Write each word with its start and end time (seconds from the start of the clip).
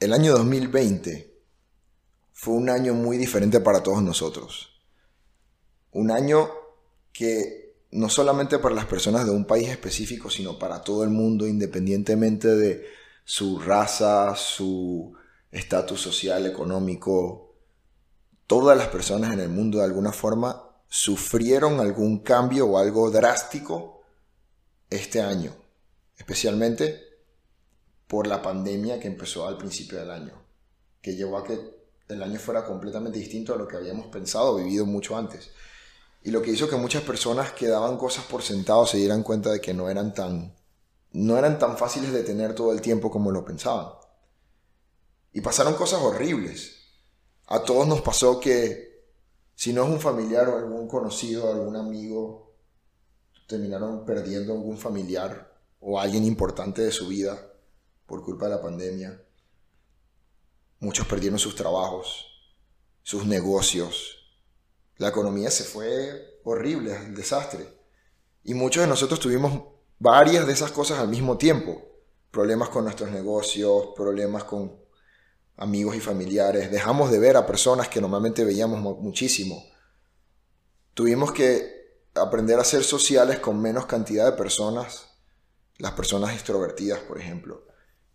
El 0.00 0.12
año 0.12 0.32
2020 0.32 1.36
fue 2.32 2.54
un 2.54 2.70
año 2.70 2.94
muy 2.94 3.16
diferente 3.16 3.58
para 3.58 3.82
todos 3.82 4.00
nosotros. 4.00 4.80
Un 5.90 6.12
año 6.12 6.50
que 7.12 7.74
no 7.90 8.08
solamente 8.08 8.60
para 8.60 8.76
las 8.76 8.86
personas 8.86 9.24
de 9.24 9.32
un 9.32 9.44
país 9.44 9.68
específico, 9.68 10.30
sino 10.30 10.56
para 10.56 10.82
todo 10.82 11.02
el 11.02 11.10
mundo, 11.10 11.48
independientemente 11.48 12.46
de 12.46 12.86
su 13.24 13.58
raza, 13.58 14.36
su 14.36 15.16
estatus 15.50 16.00
social, 16.00 16.46
económico, 16.46 17.56
todas 18.46 18.78
las 18.78 18.86
personas 18.86 19.32
en 19.32 19.40
el 19.40 19.48
mundo 19.48 19.78
de 19.78 19.84
alguna 19.84 20.12
forma 20.12 20.76
sufrieron 20.86 21.80
algún 21.80 22.20
cambio 22.20 22.68
o 22.68 22.78
algo 22.78 23.10
drástico 23.10 24.02
este 24.90 25.20
año, 25.20 25.56
especialmente 26.16 27.07
por 28.08 28.26
la 28.26 28.42
pandemia 28.42 28.98
que 28.98 29.06
empezó 29.06 29.46
al 29.46 29.58
principio 29.58 29.98
del 29.98 30.10
año, 30.10 30.32
que 31.00 31.14
llevó 31.14 31.36
a 31.36 31.44
que 31.44 31.78
el 32.08 32.22
año 32.22 32.40
fuera 32.40 32.64
completamente 32.64 33.18
distinto 33.18 33.52
a 33.52 33.56
lo 33.56 33.68
que 33.68 33.76
habíamos 33.76 34.06
pensado 34.06 34.56
vivido 34.56 34.86
mucho 34.86 35.16
antes. 35.16 35.50
Y 36.24 36.30
lo 36.30 36.42
que 36.42 36.50
hizo 36.50 36.68
que 36.68 36.76
muchas 36.76 37.02
personas 37.02 37.52
que 37.52 37.68
daban 37.68 37.98
cosas 37.98 38.24
por 38.24 38.42
sentado 38.42 38.86
se 38.86 38.96
dieran 38.96 39.22
cuenta 39.22 39.52
de 39.52 39.60
que 39.60 39.74
no 39.74 39.90
eran 39.90 40.14
tan, 40.14 40.56
no 41.12 41.36
eran 41.36 41.58
tan 41.58 41.76
fáciles 41.76 42.12
de 42.12 42.24
tener 42.24 42.54
todo 42.54 42.72
el 42.72 42.80
tiempo 42.80 43.10
como 43.10 43.30
lo 43.30 43.44
pensaban. 43.44 43.92
Y 45.34 45.42
pasaron 45.42 45.74
cosas 45.74 46.00
horribles. 46.00 46.76
A 47.46 47.62
todos 47.62 47.86
nos 47.86 48.00
pasó 48.00 48.40
que 48.40 49.04
si 49.54 49.72
no 49.74 49.84
es 49.84 49.90
un 49.90 50.00
familiar 50.00 50.48
o 50.48 50.56
algún 50.56 50.88
conocido, 50.88 51.52
algún 51.52 51.76
amigo, 51.76 52.54
terminaron 53.46 54.04
perdiendo 54.06 54.54
algún 54.54 54.78
familiar 54.78 55.52
o 55.80 56.00
alguien 56.00 56.24
importante 56.24 56.82
de 56.82 56.90
su 56.90 57.08
vida 57.08 57.38
por 58.08 58.24
culpa 58.24 58.46
de 58.46 58.56
la 58.56 58.62
pandemia. 58.62 59.22
Muchos 60.80 61.06
perdieron 61.06 61.38
sus 61.38 61.54
trabajos, 61.54 62.26
sus 63.02 63.26
negocios. 63.26 64.16
La 64.96 65.08
economía 65.08 65.50
se 65.50 65.62
fue 65.62 66.40
horrible, 66.42 66.98
desastre. 67.10 67.68
Y 68.42 68.54
muchos 68.54 68.82
de 68.82 68.88
nosotros 68.88 69.20
tuvimos 69.20 69.62
varias 69.98 70.46
de 70.46 70.54
esas 70.54 70.72
cosas 70.72 70.98
al 70.98 71.08
mismo 71.08 71.36
tiempo. 71.36 71.82
Problemas 72.30 72.70
con 72.70 72.84
nuestros 72.84 73.10
negocios, 73.10 73.88
problemas 73.94 74.44
con 74.44 74.80
amigos 75.56 75.94
y 75.94 76.00
familiares. 76.00 76.70
Dejamos 76.70 77.10
de 77.10 77.18
ver 77.18 77.36
a 77.36 77.46
personas 77.46 77.88
que 77.88 78.00
normalmente 78.00 78.42
veíamos 78.42 78.80
muchísimo. 78.80 79.62
Tuvimos 80.94 81.32
que 81.32 82.00
aprender 82.14 82.58
a 82.58 82.64
ser 82.64 82.84
sociales 82.84 83.38
con 83.38 83.60
menos 83.60 83.84
cantidad 83.84 84.24
de 84.24 84.36
personas. 84.36 85.10
Las 85.76 85.92
personas 85.92 86.32
extrovertidas, 86.32 87.00
por 87.00 87.20
ejemplo. 87.20 87.68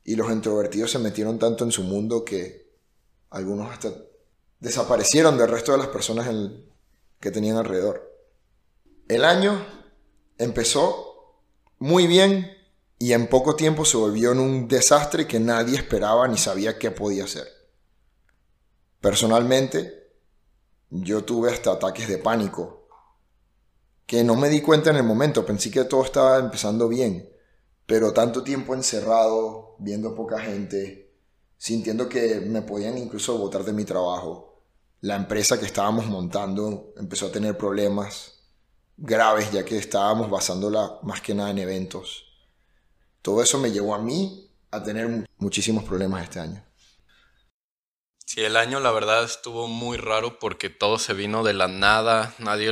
Y 0.03 0.15
los 0.15 0.31
introvertidos 0.31 0.91
se 0.91 0.99
metieron 0.99 1.39
tanto 1.39 1.63
en 1.63 1.71
su 1.71 1.83
mundo 1.83 2.25
que 2.25 2.71
algunos 3.29 3.71
hasta 3.71 3.93
desaparecieron 4.59 5.37
del 5.37 5.49
resto 5.49 5.71
de 5.71 5.77
las 5.77 5.87
personas 5.87 6.29
que 7.19 7.31
tenían 7.31 7.57
alrededor. 7.57 8.11
El 9.07 9.25
año 9.25 9.65
empezó 10.37 11.41
muy 11.79 12.07
bien 12.07 12.49
y 12.99 13.11
en 13.11 13.27
poco 13.27 13.55
tiempo 13.55 13.83
se 13.83 13.97
volvió 13.97 14.31
en 14.31 14.39
un 14.39 14.67
desastre 14.69 15.27
que 15.27 15.39
nadie 15.39 15.75
esperaba 15.75 16.27
ni 16.27 16.37
sabía 16.37 16.79
qué 16.79 16.91
podía 16.91 17.25
hacer. 17.25 17.47
Personalmente, 19.01 20.13
yo 20.89 21.25
tuve 21.25 21.51
hasta 21.51 21.73
ataques 21.73 22.07
de 22.07 22.19
pánico, 22.19 22.87
que 24.05 24.23
no 24.23 24.35
me 24.35 24.47
di 24.47 24.61
cuenta 24.61 24.91
en 24.91 24.95
el 24.95 25.03
momento, 25.03 25.45
pensé 25.45 25.71
que 25.71 25.83
todo 25.83 26.05
estaba 26.05 26.39
empezando 26.39 26.87
bien, 26.87 27.32
pero 27.85 28.13
tanto 28.13 28.43
tiempo 28.43 28.73
encerrado, 28.73 29.75
viendo 29.79 30.15
poca 30.15 30.39
gente, 30.39 31.13
sintiendo 31.57 32.09
que 32.09 32.41
me 32.41 32.61
podían 32.61 32.97
incluso 32.97 33.37
botar 33.37 33.63
de 33.63 33.73
mi 33.73 33.85
trabajo. 33.85 34.63
La 35.01 35.15
empresa 35.15 35.59
que 35.59 35.65
estábamos 35.65 36.05
montando 36.05 36.93
empezó 36.97 37.27
a 37.27 37.31
tener 37.31 37.57
problemas 37.57 38.33
graves 38.97 39.51
ya 39.51 39.65
que 39.65 39.77
estábamos 39.77 40.29
basándola 40.29 40.99
más 41.03 41.21
que 41.21 41.33
nada 41.33 41.51
en 41.51 41.59
eventos. 41.59 42.25
Todo 43.21 43.41
eso 43.41 43.57
me 43.57 43.71
llevó 43.71 43.95
a 43.95 43.99
mí 43.99 44.49
a 44.71 44.83
tener 44.83 45.27
muchísimos 45.37 45.83
problemas 45.83 46.23
este 46.23 46.39
año. 46.39 46.63
Sí, 48.25 48.41
el 48.41 48.57
año 48.57 48.79
la 48.79 48.91
verdad 48.91 49.23
estuvo 49.23 49.67
muy 49.67 49.97
raro 49.97 50.39
porque 50.39 50.69
todo 50.69 50.97
se 50.97 51.13
vino 51.13 51.43
de 51.43 51.53
la 51.53 51.67
nada, 51.67 52.33
nadie, 52.39 52.71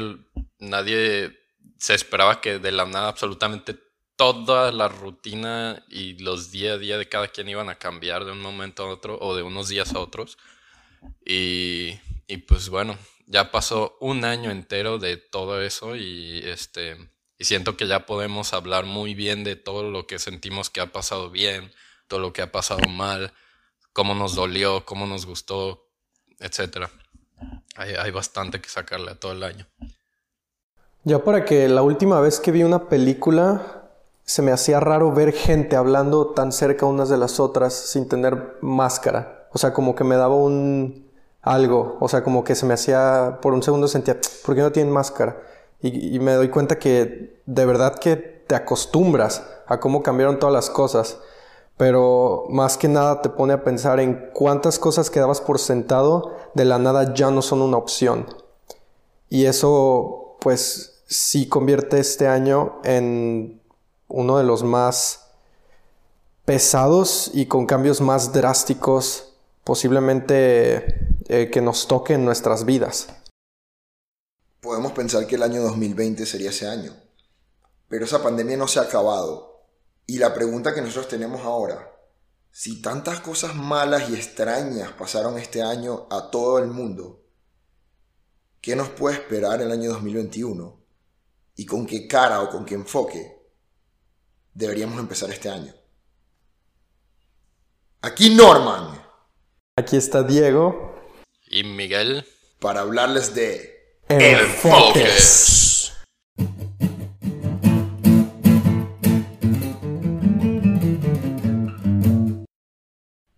nadie 0.57 1.38
se 1.77 1.94
esperaba 1.94 2.41
que 2.41 2.59
de 2.59 2.71
la 2.71 2.85
nada 2.85 3.09
absolutamente 3.09 3.77
toda 4.21 4.71
la 4.71 4.87
rutina 4.87 5.83
y 5.89 6.15
los 6.19 6.51
día 6.51 6.73
a 6.73 6.77
día 6.77 6.99
de 6.99 7.09
cada 7.09 7.29
quien 7.29 7.49
iban 7.49 7.69
a 7.69 7.79
cambiar 7.79 8.23
de 8.23 8.31
un 8.31 8.39
momento 8.39 8.83
a 8.83 8.89
otro 8.89 9.17
o 9.19 9.35
de 9.35 9.41
unos 9.41 9.67
días 9.67 9.95
a 9.95 9.99
otros. 9.99 10.37
Y, 11.25 11.99
y 12.27 12.37
pues 12.37 12.69
bueno, 12.69 12.99
ya 13.25 13.49
pasó 13.49 13.97
un 13.99 14.23
año 14.23 14.51
entero 14.51 14.99
de 14.99 15.17
todo 15.17 15.63
eso 15.63 15.95
y 15.95 16.37
este 16.45 16.97
y 17.39 17.45
siento 17.45 17.75
que 17.75 17.87
ya 17.87 18.05
podemos 18.05 18.53
hablar 18.53 18.85
muy 18.85 19.15
bien 19.15 19.43
de 19.43 19.55
todo 19.55 19.89
lo 19.89 20.05
que 20.05 20.19
sentimos 20.19 20.69
que 20.69 20.81
ha 20.81 20.91
pasado 20.91 21.31
bien, 21.31 21.71
todo 22.07 22.19
lo 22.19 22.31
que 22.31 22.43
ha 22.43 22.51
pasado 22.51 22.88
mal, 22.88 23.33
cómo 23.91 24.13
nos 24.13 24.35
dolió, 24.35 24.85
cómo 24.85 25.07
nos 25.07 25.25
gustó, 25.25 25.88
etcétera. 26.38 26.91
Hay, 27.75 27.95
hay 27.95 28.11
bastante 28.11 28.61
que 28.61 28.69
sacarle 28.69 29.09
a 29.09 29.19
todo 29.19 29.31
el 29.31 29.41
año. 29.41 29.65
Ya 31.05 31.23
para 31.23 31.43
que 31.43 31.67
la 31.67 31.81
última 31.81 32.21
vez 32.21 32.39
que 32.39 32.51
vi 32.51 32.61
una 32.61 32.88
película 32.88 33.81
se 34.31 34.42
me 34.42 34.53
hacía 34.53 34.80
raro 34.80 35.12
ver 35.12 35.34
gente 35.34 35.75
hablando 35.75 36.28
tan 36.28 36.53
cerca 36.53 36.86
unas 36.86 37.09
de 37.09 37.18
las 37.18 37.42
otras 37.42 37.74
sin 37.74 38.08
tener 38.08 38.56
máscara. 38.62 39.50
O 39.52 39.58
sea, 39.58 39.74
como 39.74 39.94
que 39.94 40.06
me 40.06 40.16
daba 40.16 40.36
un 40.36 41.12
algo. 41.42 41.97
O 42.00 42.08
sea, 42.08 42.24
como 42.24 42.46
que 42.46 42.56
se 42.56 42.66
me 42.66 42.74
hacía, 42.74 43.40
por 43.42 43.53
un 43.53 43.62
segundo 43.62 43.90
sentía, 43.90 44.18
¿por 44.46 44.56
qué 44.56 44.62
no 44.62 44.72
tienen 44.72 44.94
máscara? 44.94 45.42
Y, 45.81 46.18
me 46.19 46.31
doy 46.36 46.47
cuenta 46.47 46.80
que 46.80 47.42
de 47.46 47.66
verdad 47.66 48.00
que 48.00 48.16
te 48.16 48.56
acostumbras 48.56 49.44
a 49.68 49.81
cómo 49.81 50.02
cambiaron 50.02 50.40
todas 50.40 50.53
las 50.53 50.69
cosas. 50.69 51.18
Pero 51.75 52.46
más 52.48 52.78
que 52.78 52.88
nada 52.88 53.22
te 53.22 53.28
pone 53.28 53.52
a 53.52 53.66
pensar 53.66 54.00
en 54.00 54.30
cuántas 54.34 54.80
cosas 54.80 55.09
que 55.09 55.19
dabas 55.19 55.42
por 55.42 55.59
sentado 55.59 56.38
de 56.53 56.63
la 56.63 56.80
nada 56.80 57.13
ya 57.13 57.31
no 57.31 57.42
son 57.42 57.62
una 57.62 57.75
opción. 57.75 58.28
Y 59.28 59.44
eso, 59.46 60.38
pues, 60.40 61.03
sí 61.06 61.50
convierte 61.50 62.00
este 62.00 62.30
año 62.30 62.80
en 62.86 63.60
uno 64.11 64.38
de 64.38 64.44
los 64.44 64.63
más 64.63 65.31
pesados 66.45 67.31
y 67.33 67.45
con 67.45 67.66
cambios 67.66 68.01
más 68.01 68.33
drásticos 68.33 69.33
posiblemente 69.63 71.16
eh, 71.27 71.49
que 71.49 71.61
nos 71.61 71.88
toque 71.88 72.13
en 72.13 72.25
nuestras 72.25 72.66
vidas. 72.66 73.07
Podemos 74.59 74.91
pensar 74.91 75.25
que 75.27 75.35
el 75.35 75.44
año 75.44 75.61
2020 75.61 76.25
sería 76.25 76.50
ese 76.50 76.67
año, 76.67 76.94
pero 77.88 78.05
esa 78.05 78.21
pandemia 78.21 78.57
no 78.57 78.67
se 78.67 78.79
ha 78.79 78.83
acabado. 78.83 79.66
Y 80.05 80.17
la 80.17 80.33
pregunta 80.33 80.73
que 80.73 80.81
nosotros 80.81 81.07
tenemos 81.07 81.41
ahora, 81.41 81.89
si 82.51 82.81
tantas 82.81 83.21
cosas 83.21 83.55
malas 83.55 84.09
y 84.09 84.16
extrañas 84.16 84.91
pasaron 84.91 85.38
este 85.38 85.61
año 85.61 86.07
a 86.09 86.29
todo 86.29 86.59
el 86.59 86.67
mundo, 86.67 87.23
¿qué 88.59 88.75
nos 88.75 88.89
puede 88.89 89.16
esperar 89.16 89.61
el 89.61 89.71
año 89.71 89.91
2021? 89.91 90.79
¿Y 91.55 91.66
con 91.66 91.85
qué 91.85 92.07
cara 92.07 92.41
o 92.41 92.50
con 92.50 92.66
qué 92.66 92.75
enfoque 92.75 93.41
deberíamos 94.53 95.00
empezar 95.00 95.29
este 95.29 95.50
año. 95.50 95.73
Aquí 98.01 98.34
Norman. 98.34 99.01
Aquí 99.75 99.95
está 99.95 100.23
Diego. 100.23 100.95
Y 101.47 101.63
Miguel. 101.63 102.25
Para 102.59 102.81
hablarles 102.81 103.34
de 103.35 104.00
Enfoques. 104.09 105.94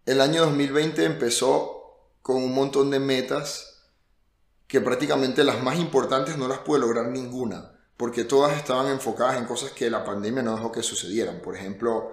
El 0.06 0.22
año 0.22 0.46
2020 0.46 1.06
empezó 1.06 2.18
con 2.22 2.38
un 2.38 2.54
montón 2.54 2.92
de 2.92 3.00
metas 3.00 3.92
que 4.68 4.80
prácticamente 4.80 5.44
las 5.44 5.62
más 5.62 5.78
importantes 5.78 6.38
no 6.38 6.48
las 6.48 6.60
pude 6.60 6.80
lograr 6.80 7.08
ninguna 7.08 7.73
porque 8.04 8.26
todas 8.26 8.58
estaban 8.58 8.88
enfocadas 8.88 9.38
en 9.38 9.46
cosas 9.46 9.72
que 9.72 9.90
la 9.90 10.04
pandemia 10.04 10.44
no 10.44 10.58
dejó 10.58 10.74
que 10.74 10.84
sucedieran. 10.84 11.40
Por 11.40 11.56
ejemplo, 11.56 12.12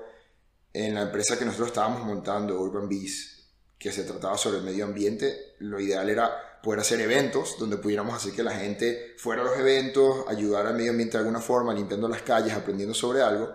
en 0.72 0.94
la 0.94 1.02
empresa 1.02 1.37
que 1.37 1.44
nosotros 1.44 1.70
estábamos 1.70 2.06
montando, 2.06 2.60
Urban 2.60 2.88
Bees, 2.88 3.48
que 3.76 3.90
se 3.90 4.04
trataba 4.04 4.38
sobre 4.38 4.58
el 4.58 4.62
medio 4.62 4.84
ambiente, 4.84 5.56
lo 5.58 5.81
ideal 5.81 6.08
era 6.08 6.60
poder 6.62 6.78
hacer 6.78 7.00
eventos 7.00 7.56
donde 7.58 7.76
pudiéramos 7.76 8.14
hacer 8.14 8.32
que 8.32 8.44
la 8.44 8.52
gente 8.52 9.16
fuera 9.19 9.42
a 9.42 9.46
los 9.46 9.58
eventos, 9.58 10.26
ayudar 10.28 10.69
al 10.69 10.76
medio 10.76 10.92
ambiente 10.92 11.16
de 11.16 11.25
alguna 11.25 11.40
forma, 11.40 11.75
limpiando 11.75 12.08
las 12.08 12.22
calles, 12.22 12.52
aprendiendo 12.52 12.94
sobre 12.94 13.22
algo. 13.22 13.50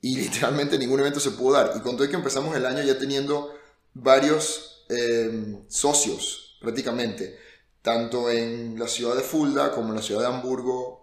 Y 0.00 0.16
literalmente 0.20 0.76
ningún 0.76 0.98
evento 0.98 1.20
se 1.20 1.30
pudo 1.30 1.58
dar. 1.58 1.74
Y 1.76 1.80
con 1.80 1.96
todo 1.96 2.08
que 2.08 2.16
empezamos 2.16 2.56
el 2.56 2.66
año 2.66 2.82
ya 2.82 2.98
teniendo 2.98 3.54
varios 3.94 4.84
eh, 4.88 5.60
socios, 5.68 6.58
prácticamente, 6.60 7.38
tanto 7.82 8.32
en 8.32 8.76
la 8.80 8.88
ciudad 8.88 9.14
de 9.14 9.22
Fulda 9.22 9.70
como 9.70 9.90
en 9.90 9.94
la 9.94 10.02
ciudad 10.02 10.22
de 10.22 10.26
Hamburgo, 10.26 11.01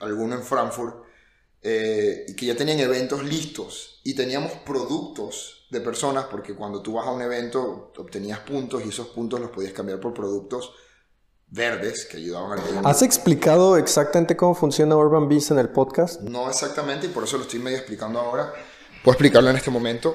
alguno 0.00 0.34
en 0.34 0.42
Frankfurt, 0.42 1.06
eh, 1.62 2.26
y 2.28 2.36
que 2.36 2.46
ya 2.46 2.54
tenían 2.54 2.78
eventos 2.78 3.24
listos 3.24 4.00
y 4.04 4.14
teníamos 4.14 4.52
productos 4.64 5.66
de 5.70 5.80
personas 5.80 6.26
porque 6.30 6.54
cuando 6.54 6.80
tú 6.80 6.92
vas 6.92 7.06
a 7.06 7.10
un 7.10 7.22
evento 7.22 7.92
obtenías 7.96 8.38
puntos 8.40 8.84
y 8.84 8.90
esos 8.90 9.08
puntos 9.08 9.40
los 9.40 9.50
podías 9.50 9.72
cambiar 9.72 9.98
por 9.98 10.14
productos 10.14 10.72
verdes 11.48 12.04
que 12.04 12.18
ayudaban 12.18 12.58
al. 12.58 12.86
¿Has 12.86 13.02
explicado 13.02 13.76
exactamente 13.76 14.36
cómo 14.36 14.54
funciona 14.54 14.96
Urban 14.96 15.28
Bees 15.28 15.50
en 15.50 15.58
el 15.58 15.68
podcast? 15.68 16.20
No 16.20 16.48
exactamente 16.48 17.06
y 17.06 17.10
por 17.10 17.24
eso 17.24 17.36
lo 17.36 17.42
estoy 17.42 17.58
medio 17.58 17.78
explicando 17.78 18.20
ahora. 18.20 18.52
Puedo 19.02 19.14
explicarlo 19.14 19.50
en 19.50 19.56
este 19.56 19.70
momento. 19.70 20.14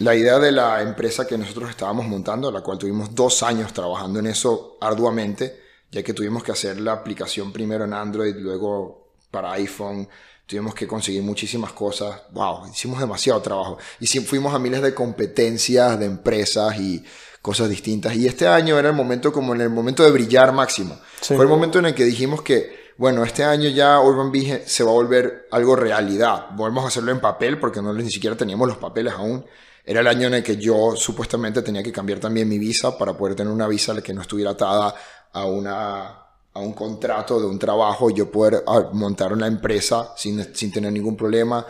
La 0.00 0.14
idea 0.14 0.38
de 0.38 0.52
la 0.52 0.80
empresa 0.80 1.26
que 1.26 1.36
nosotros 1.36 1.70
estábamos 1.70 2.06
montando, 2.06 2.50
la 2.50 2.62
cual 2.62 2.78
tuvimos 2.78 3.14
dos 3.14 3.42
años 3.42 3.72
trabajando 3.72 4.18
en 4.18 4.26
eso 4.26 4.78
arduamente, 4.80 5.60
ya 5.90 6.02
que 6.02 6.14
tuvimos 6.14 6.42
que 6.42 6.52
hacer 6.52 6.80
la 6.80 6.92
aplicación 6.92 7.52
primero 7.52 7.84
en 7.84 7.92
Android, 7.92 8.34
luego 8.36 9.09
para 9.30 9.52
iPhone, 9.52 10.08
tuvimos 10.46 10.74
que 10.74 10.86
conseguir 10.86 11.22
muchísimas 11.22 11.72
cosas. 11.72 12.22
Wow, 12.32 12.68
hicimos 12.68 12.98
demasiado 13.00 13.40
trabajo. 13.40 13.78
Y 14.00 14.06
sí, 14.06 14.20
fuimos 14.20 14.52
a 14.52 14.58
miles 14.58 14.82
de 14.82 14.92
competencias 14.94 15.98
de 15.98 16.06
empresas 16.06 16.78
y 16.80 17.04
cosas 17.40 17.68
distintas. 17.68 18.14
Y 18.16 18.26
este 18.26 18.48
año 18.48 18.78
era 18.78 18.88
el 18.88 18.96
momento 18.96 19.32
como 19.32 19.54
en 19.54 19.60
el 19.60 19.70
momento 19.70 20.02
de 20.02 20.10
brillar 20.10 20.52
máximo. 20.52 20.98
Sí. 21.20 21.34
Fue 21.34 21.44
el 21.44 21.48
momento 21.48 21.78
en 21.78 21.86
el 21.86 21.94
que 21.94 22.04
dijimos 22.04 22.42
que, 22.42 22.92
bueno, 22.98 23.24
este 23.24 23.44
año 23.44 23.68
ya 23.68 24.00
Urban 24.00 24.32
Bee 24.32 24.62
se 24.66 24.82
va 24.82 24.90
a 24.90 24.94
volver 24.94 25.46
algo 25.52 25.76
realidad. 25.76 26.48
Volvemos 26.56 26.84
a 26.84 26.88
hacerlo 26.88 27.12
en 27.12 27.20
papel 27.20 27.58
porque 27.58 27.80
no 27.80 27.92
ni 27.92 28.10
siquiera 28.10 28.36
teníamos 28.36 28.66
los 28.66 28.78
papeles 28.78 29.14
aún. 29.14 29.44
Era 29.84 30.00
el 30.00 30.06
año 30.06 30.26
en 30.26 30.34
el 30.34 30.42
que 30.42 30.56
yo 30.56 30.94
supuestamente 30.96 31.62
tenía 31.62 31.82
que 31.82 31.92
cambiar 31.92 32.18
también 32.18 32.48
mi 32.48 32.58
visa 32.58 32.98
para 32.98 33.16
poder 33.16 33.34
tener 33.34 33.52
una 33.52 33.66
visa 33.66 34.00
que 34.02 34.12
no 34.12 34.20
estuviera 34.20 34.50
atada 34.50 34.94
a 35.32 35.44
una 35.46 36.29
a 36.60 36.64
un 36.64 36.72
contrato 36.72 37.40
de 37.40 37.46
un 37.46 37.58
trabajo 37.58 38.10
yo 38.10 38.30
poder 38.30 38.62
ah, 38.66 38.90
montar 38.92 39.32
una 39.32 39.46
empresa 39.46 40.12
sin, 40.16 40.54
sin 40.54 40.70
tener 40.72 40.92
ningún 40.92 41.16
problema. 41.16 41.66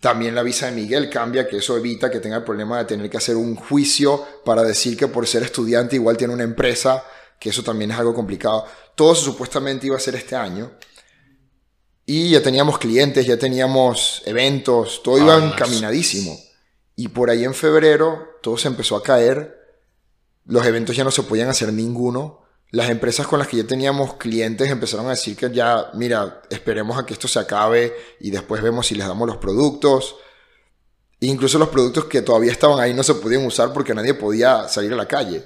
También 0.00 0.34
la 0.34 0.42
visa 0.42 0.66
de 0.66 0.72
Miguel 0.72 1.08
cambia, 1.08 1.48
que 1.48 1.56
eso 1.56 1.76
evita 1.76 2.10
que 2.10 2.20
tenga 2.20 2.36
el 2.36 2.44
problema 2.44 2.78
de 2.78 2.84
tener 2.84 3.08
que 3.08 3.16
hacer 3.16 3.36
un 3.36 3.56
juicio 3.56 4.22
para 4.44 4.62
decir 4.62 4.96
que 4.96 5.08
por 5.08 5.26
ser 5.26 5.42
estudiante 5.42 5.96
igual 5.96 6.16
tiene 6.16 6.34
una 6.34 6.44
empresa, 6.44 7.02
que 7.40 7.48
eso 7.48 7.62
también 7.62 7.90
es 7.90 7.98
algo 7.98 8.12
complicado. 8.12 8.66
Todo 8.94 9.12
eso 9.12 9.22
supuestamente 9.22 9.86
iba 9.86 9.96
a 9.96 10.00
ser 10.00 10.14
este 10.16 10.36
año. 10.36 10.72
Y 12.06 12.30
ya 12.30 12.42
teníamos 12.42 12.78
clientes, 12.78 13.24
ya 13.24 13.38
teníamos 13.38 14.22
eventos, 14.26 15.02
todo 15.02 15.16
iba 15.16 15.36
Ah, 15.36 15.52
encaminadísimo. 15.52 16.38
Y 16.96 17.08
por 17.08 17.30
ahí 17.30 17.44
en 17.44 17.54
febrero 17.54 18.28
todo 18.42 18.58
se 18.58 18.68
empezó 18.68 18.96
a 18.96 19.02
caer, 19.02 19.58
los 20.44 20.66
eventos 20.66 20.94
ya 20.94 21.04
no 21.04 21.10
se 21.10 21.22
podían 21.22 21.48
hacer 21.48 21.72
ninguno. 21.72 22.43
Las 22.74 22.90
empresas 22.90 23.26
con 23.28 23.38
las 23.38 23.46
que 23.46 23.58
ya 23.58 23.66
teníamos 23.66 24.14
clientes 24.14 24.68
empezaron 24.68 25.06
a 25.06 25.10
decir 25.10 25.36
que 25.36 25.48
ya, 25.50 25.90
mira, 25.94 26.42
esperemos 26.50 26.98
a 26.98 27.06
que 27.06 27.12
esto 27.12 27.28
se 27.28 27.38
acabe 27.38 27.92
y 28.18 28.30
después 28.32 28.62
vemos 28.62 28.86
si 28.88 28.96
les 28.96 29.06
damos 29.06 29.28
los 29.28 29.36
productos. 29.36 30.16
Incluso 31.20 31.58
los 31.58 31.68
productos 31.68 32.06
que 32.06 32.20
todavía 32.20 32.50
estaban 32.50 32.80
ahí 32.80 32.92
no 32.92 33.02
se 33.04 33.14
podían 33.14 33.46
usar 33.46 33.72
porque 33.72 33.94
nadie 33.94 34.14
podía 34.14 34.66
salir 34.68 34.92
a 34.92 34.96
la 34.96 35.06
calle 35.06 35.44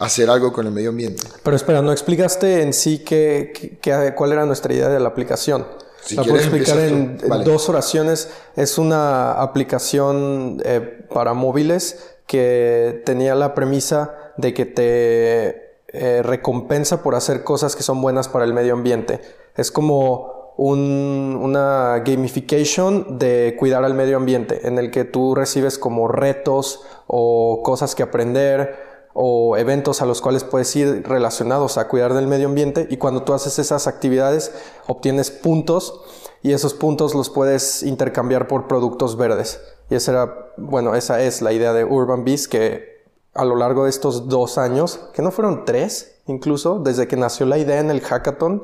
a 0.00 0.06
hacer 0.06 0.28
algo 0.28 0.52
con 0.52 0.66
el 0.66 0.72
medio 0.72 0.90
ambiente. 0.90 1.22
Pero 1.42 1.54
espera, 1.56 1.82
no 1.82 1.92
explicaste 1.92 2.62
en 2.62 2.72
sí 2.72 2.98
qué- 3.04 3.78
qué- 3.80 4.14
cuál 4.16 4.32
era 4.32 4.44
nuestra 4.44 4.74
idea 4.74 4.88
de 4.88 4.98
la 4.98 5.08
aplicación. 5.08 5.66
Si 6.02 6.16
la 6.16 6.22
puedo 6.24 6.36
explicar 6.36 6.78
en, 6.80 7.18
Vale. 7.28 7.44
dos 7.44 7.68
oraciones. 7.68 8.28
Es 8.56 8.76
una 8.78 9.32
aplicación 9.32 10.60
eh, 10.64 10.80
para 11.14 11.32
móviles 11.34 11.98
que 12.26 13.02
tenía 13.06 13.34
la 13.34 13.54
premisa 13.54 14.32
de 14.36 14.52
que 14.54 14.64
te 14.66 15.69
eh, 15.92 16.22
recompensa 16.22 17.02
por 17.02 17.14
hacer 17.14 17.44
cosas 17.44 17.76
que 17.76 17.82
son 17.82 18.00
buenas 18.00 18.28
para 18.28 18.44
el 18.44 18.54
medio 18.54 18.74
ambiente. 18.74 19.20
Es 19.56 19.70
como 19.70 20.52
un- 20.56 21.38
una 21.40 22.02
gamification 22.04 23.18
de 23.18 23.56
cuidar 23.58 23.84
al 23.84 23.94
medio 23.94 24.16
ambiente, 24.16 24.66
en 24.68 24.78
el 24.78 24.90
que 24.90 25.04
tú 25.04 25.34
recibes 25.34 25.78
como 25.78 26.06
retos 26.08 26.82
o 27.06 27.62
cosas 27.62 27.94
que 27.94 28.02
aprender 28.02 28.76
o 29.14 29.56
eventos 29.56 30.02
a 30.02 30.06
los 30.06 30.20
cuales 30.20 30.44
puedes 30.44 30.74
ir 30.76 31.02
relacionados 31.08 31.78
a 31.78 31.88
cuidar 31.88 32.14
del 32.14 32.26
medio 32.28 32.46
ambiente 32.46 32.86
y 32.90 32.96
cuando 32.96 33.22
tú 33.24 33.32
haces 33.32 33.58
esas 33.58 33.86
actividades 33.88 34.52
obtienes 34.86 35.30
puntos 35.30 36.00
y 36.42 36.52
esos 36.52 36.74
puntos 36.74 37.14
los 37.14 37.28
puedes 37.28 37.82
intercambiar 37.82 38.46
por 38.46 38.68
productos 38.68 39.16
verdes. 39.16 39.60
Y 39.90 39.96
esa 39.96 40.12
era, 40.12 40.34
bueno, 40.56 40.94
esa 40.94 41.20
es 41.22 41.42
la 41.42 41.52
idea 41.52 41.72
de 41.72 41.84
Urban 41.84 42.24
Bees 42.24 42.46
que 42.48 42.89
a 43.34 43.44
lo 43.44 43.56
largo 43.56 43.84
de 43.84 43.90
estos 43.90 44.28
dos 44.28 44.58
años, 44.58 45.00
que 45.14 45.22
no 45.22 45.30
fueron 45.30 45.64
tres 45.64 46.22
incluso, 46.26 46.78
desde 46.78 47.08
que 47.08 47.16
nació 47.16 47.46
la 47.46 47.58
idea 47.58 47.80
en 47.80 47.90
el 47.90 48.00
hackathon, 48.00 48.62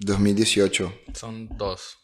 2018. 0.00 0.92
Son 1.14 1.48
dos. 1.56 1.98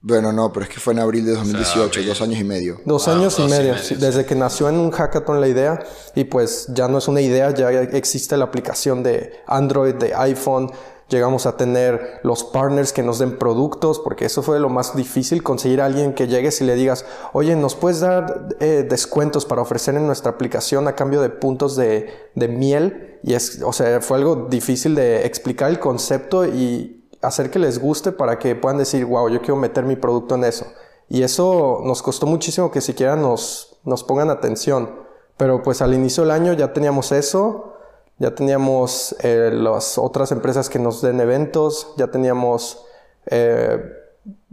Bueno, 0.00 0.32
no, 0.32 0.52
pero 0.52 0.64
es 0.64 0.70
que 0.72 0.80
fue 0.80 0.92
en 0.94 0.98
abril 0.98 1.24
de 1.24 1.32
2018, 1.32 1.82
abril. 1.84 2.06
dos 2.06 2.20
años 2.22 2.40
y 2.40 2.44
medio. 2.44 2.80
Dos 2.84 3.06
Wow, 3.06 3.14
años 3.16 3.38
y 3.38 3.42
dos 3.42 3.50
y 3.50 3.54
medio, 3.54 3.72
medio, 3.74 3.84
sí, 3.84 3.94
sí. 3.94 4.00
desde 4.00 4.24
que 4.26 4.34
nació 4.34 4.68
en 4.68 4.76
un 4.76 4.90
hackathon 4.90 5.40
la 5.40 5.46
idea 5.48 5.78
y 6.14 6.24
pues 6.24 6.66
ya 6.70 6.88
no 6.88 6.98
es 6.98 7.06
una 7.08 7.20
idea, 7.20 7.54
ya 7.54 7.70
existe 7.70 8.36
la 8.36 8.46
aplicación 8.46 9.02
de 9.02 9.32
Android, 9.46 9.94
de 9.94 10.14
iPhone, 10.14 10.72
llegamos 11.10 11.44
a 11.44 11.56
tener 11.56 12.20
los 12.22 12.44
partners 12.44 12.92
que 12.92 13.02
nos 13.02 13.18
den 13.18 13.36
productos, 13.36 13.98
porque 13.98 14.24
eso 14.24 14.42
fue 14.42 14.58
lo 14.60 14.68
más 14.68 14.96
difícil, 14.96 15.42
conseguir 15.42 15.80
a 15.80 15.86
alguien 15.86 16.14
que 16.14 16.28
llegues 16.28 16.60
y 16.60 16.64
le 16.64 16.74
digas, 16.76 17.04
oye, 17.32 17.56
¿nos 17.56 17.74
puedes 17.74 18.00
dar 18.00 18.48
eh, 18.60 18.86
descuentos 18.88 19.44
para 19.44 19.60
ofrecer 19.60 19.96
en 19.96 20.06
nuestra 20.06 20.30
aplicación 20.30 20.88
a 20.88 20.94
cambio 20.94 21.20
de 21.20 21.28
puntos 21.28 21.76
de, 21.76 22.08
de 22.34 22.48
miel? 22.48 23.18
Y 23.22 23.34
es, 23.34 23.60
o 23.62 23.72
sea, 23.72 24.00
fue 24.00 24.16
algo 24.18 24.46
difícil 24.48 24.94
de 24.94 25.26
explicar 25.26 25.68
el 25.68 25.78
concepto 25.78 26.46
y 26.46 27.04
hacer 27.20 27.50
que 27.50 27.58
les 27.58 27.78
guste 27.78 28.12
para 28.12 28.38
que 28.38 28.54
puedan 28.54 28.78
decir, 28.78 29.04
wow, 29.04 29.28
yo 29.28 29.40
quiero 29.40 29.56
meter 29.56 29.84
mi 29.84 29.96
producto 29.96 30.36
en 30.36 30.44
eso. 30.44 30.66
Y 31.08 31.22
eso 31.22 31.82
nos 31.84 32.02
costó 32.02 32.26
muchísimo 32.26 32.70
que 32.70 32.80
siquiera 32.80 33.16
nos, 33.16 33.78
nos 33.84 34.04
pongan 34.04 34.30
atención. 34.30 34.90
Pero 35.36 35.62
pues 35.62 35.82
al 35.82 35.92
inicio 35.92 36.22
del 36.22 36.30
año 36.30 36.52
ya 36.52 36.72
teníamos 36.72 37.12
eso, 37.12 37.74
ya 38.20 38.34
teníamos 38.34 39.16
eh, 39.22 39.50
las 39.50 39.96
otras 39.96 40.30
empresas 40.30 40.68
que 40.68 40.78
nos 40.78 41.00
den 41.00 41.20
eventos, 41.20 41.94
ya 41.96 42.08
teníamos 42.08 42.84
eh, 43.26 43.82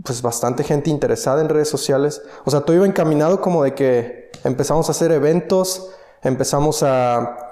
pues 0.04 0.22
bastante 0.22 0.64
gente 0.64 0.90
interesada 0.90 1.42
en 1.42 1.50
redes 1.50 1.68
sociales. 1.68 2.22
O 2.46 2.50
sea, 2.50 2.62
todo 2.62 2.78
iba 2.78 2.86
encaminado 2.86 3.42
como 3.42 3.64
de 3.64 3.76
que 3.76 4.32
empezamos 4.46 4.88
a 4.88 4.94
hacer 4.94 5.12
eventos, 5.12 5.90
empezamos 6.24 6.82
a, 6.82 7.44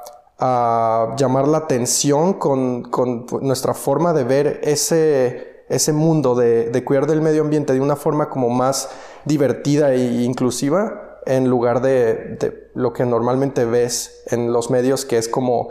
llamar 1.17 1.47
la 1.47 1.59
atención 1.59 2.33
con, 2.33 2.83
con 2.83 3.25
nuestra 3.41 3.73
forma 3.73 4.11
de 4.11 4.25
ver 4.25 4.59
ese, 4.63 5.63
ese 5.69 5.93
mundo 5.93 6.35
de, 6.35 6.69
de 6.71 6.83
cuidar 6.83 7.07
del 7.07 7.21
medio 7.21 7.41
ambiente 7.41 7.71
de 7.71 7.79
una 7.79 7.95
forma 7.95 8.29
como 8.29 8.49
más 8.49 8.89
divertida 9.23 9.93
e 9.93 10.23
inclusiva 10.23 11.19
en 11.25 11.49
lugar 11.49 11.81
de, 11.81 12.35
de 12.37 12.69
lo 12.73 12.91
que 12.91 13.05
normalmente 13.05 13.63
ves 13.63 14.23
en 14.27 14.51
los 14.51 14.69
medios 14.69 15.05
que 15.05 15.17
es 15.17 15.29
como 15.29 15.69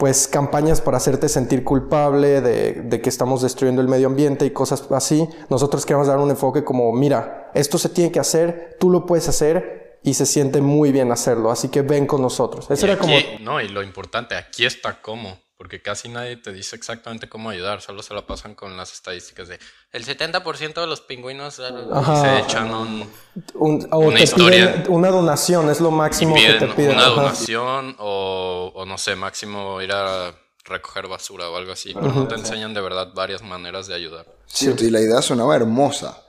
pues 0.00 0.26
campañas 0.26 0.80
para 0.80 0.96
hacerte 0.96 1.28
sentir 1.28 1.62
culpable 1.62 2.40
de, 2.40 2.72
de, 2.72 3.00
que 3.02 3.10
estamos 3.10 3.42
destruyendo 3.42 3.82
el 3.82 3.88
medio 3.88 4.06
ambiente 4.06 4.46
y 4.46 4.50
cosas 4.50 4.90
así. 4.92 5.28
Nosotros 5.50 5.84
queremos 5.84 6.06
dar 6.06 6.16
un 6.16 6.30
enfoque 6.30 6.64
como, 6.64 6.90
mira, 6.94 7.50
esto 7.52 7.76
se 7.76 7.90
tiene 7.90 8.10
que 8.10 8.18
hacer, 8.18 8.78
tú 8.80 8.88
lo 8.88 9.04
puedes 9.04 9.28
hacer 9.28 10.00
y 10.02 10.14
se 10.14 10.24
siente 10.24 10.62
muy 10.62 10.90
bien 10.90 11.12
hacerlo, 11.12 11.50
así 11.50 11.68
que 11.68 11.82
ven 11.82 12.06
con 12.06 12.22
nosotros. 12.22 12.70
Eso 12.70 12.86
Y 12.86 12.88
era 12.88 12.98
como... 12.98 13.12
No, 13.40 13.60
y 13.60 13.68
lo 13.68 13.82
importante, 13.82 14.36
aquí 14.36 14.64
está 14.64 15.02
cómo, 15.02 15.38
porque 15.60 15.82
casi 15.82 16.08
nadie 16.08 16.38
te 16.38 16.54
dice 16.54 16.74
exactamente 16.74 17.28
cómo 17.28 17.50
ayudar, 17.50 17.82
solo 17.82 18.02
se 18.02 18.14
la 18.14 18.26
pasan 18.26 18.54
con 18.54 18.78
las 18.78 18.94
estadísticas 18.94 19.46
de 19.46 19.58
el 19.92 20.06
70% 20.06 20.80
de 20.80 20.86
los 20.86 21.02
pingüinos 21.02 21.60
Ajá. 21.92 22.22
se 22.22 22.38
echan 22.38 22.72
un, 22.72 23.10
un- 23.56 23.86
o 23.90 23.98
una 23.98 24.16
te 24.16 24.22
historia. 24.24 24.72
piden 24.72 24.84
una 24.88 25.10
donación, 25.10 25.68
es 25.68 25.80
lo 25.82 25.90
máximo 25.90 26.34
que 26.34 26.54
te 26.54 26.66
piden. 26.68 26.92
una 26.92 27.02
ajá. 27.08 27.10
donación 27.10 27.94
o, 27.98 28.72
o 28.74 28.86
no 28.86 28.96
sé, 28.96 29.16
máximo 29.16 29.82
ir 29.82 29.92
a 29.92 30.32
recoger 30.64 31.08
basura 31.08 31.50
o 31.50 31.56
algo 31.58 31.72
así, 31.72 31.92
pero 31.92 32.06
no 32.10 32.26
te 32.26 32.36
enseñan 32.36 32.72
de 32.72 32.80
verdad 32.80 33.08
varias 33.12 33.42
maneras 33.42 33.86
de 33.86 33.94
ayudar. 33.96 34.24
Cierto, 34.46 34.82
y 34.86 34.90
la 34.90 35.00
idea 35.00 35.20
sonaba 35.20 35.56
hermosa. 35.56 36.22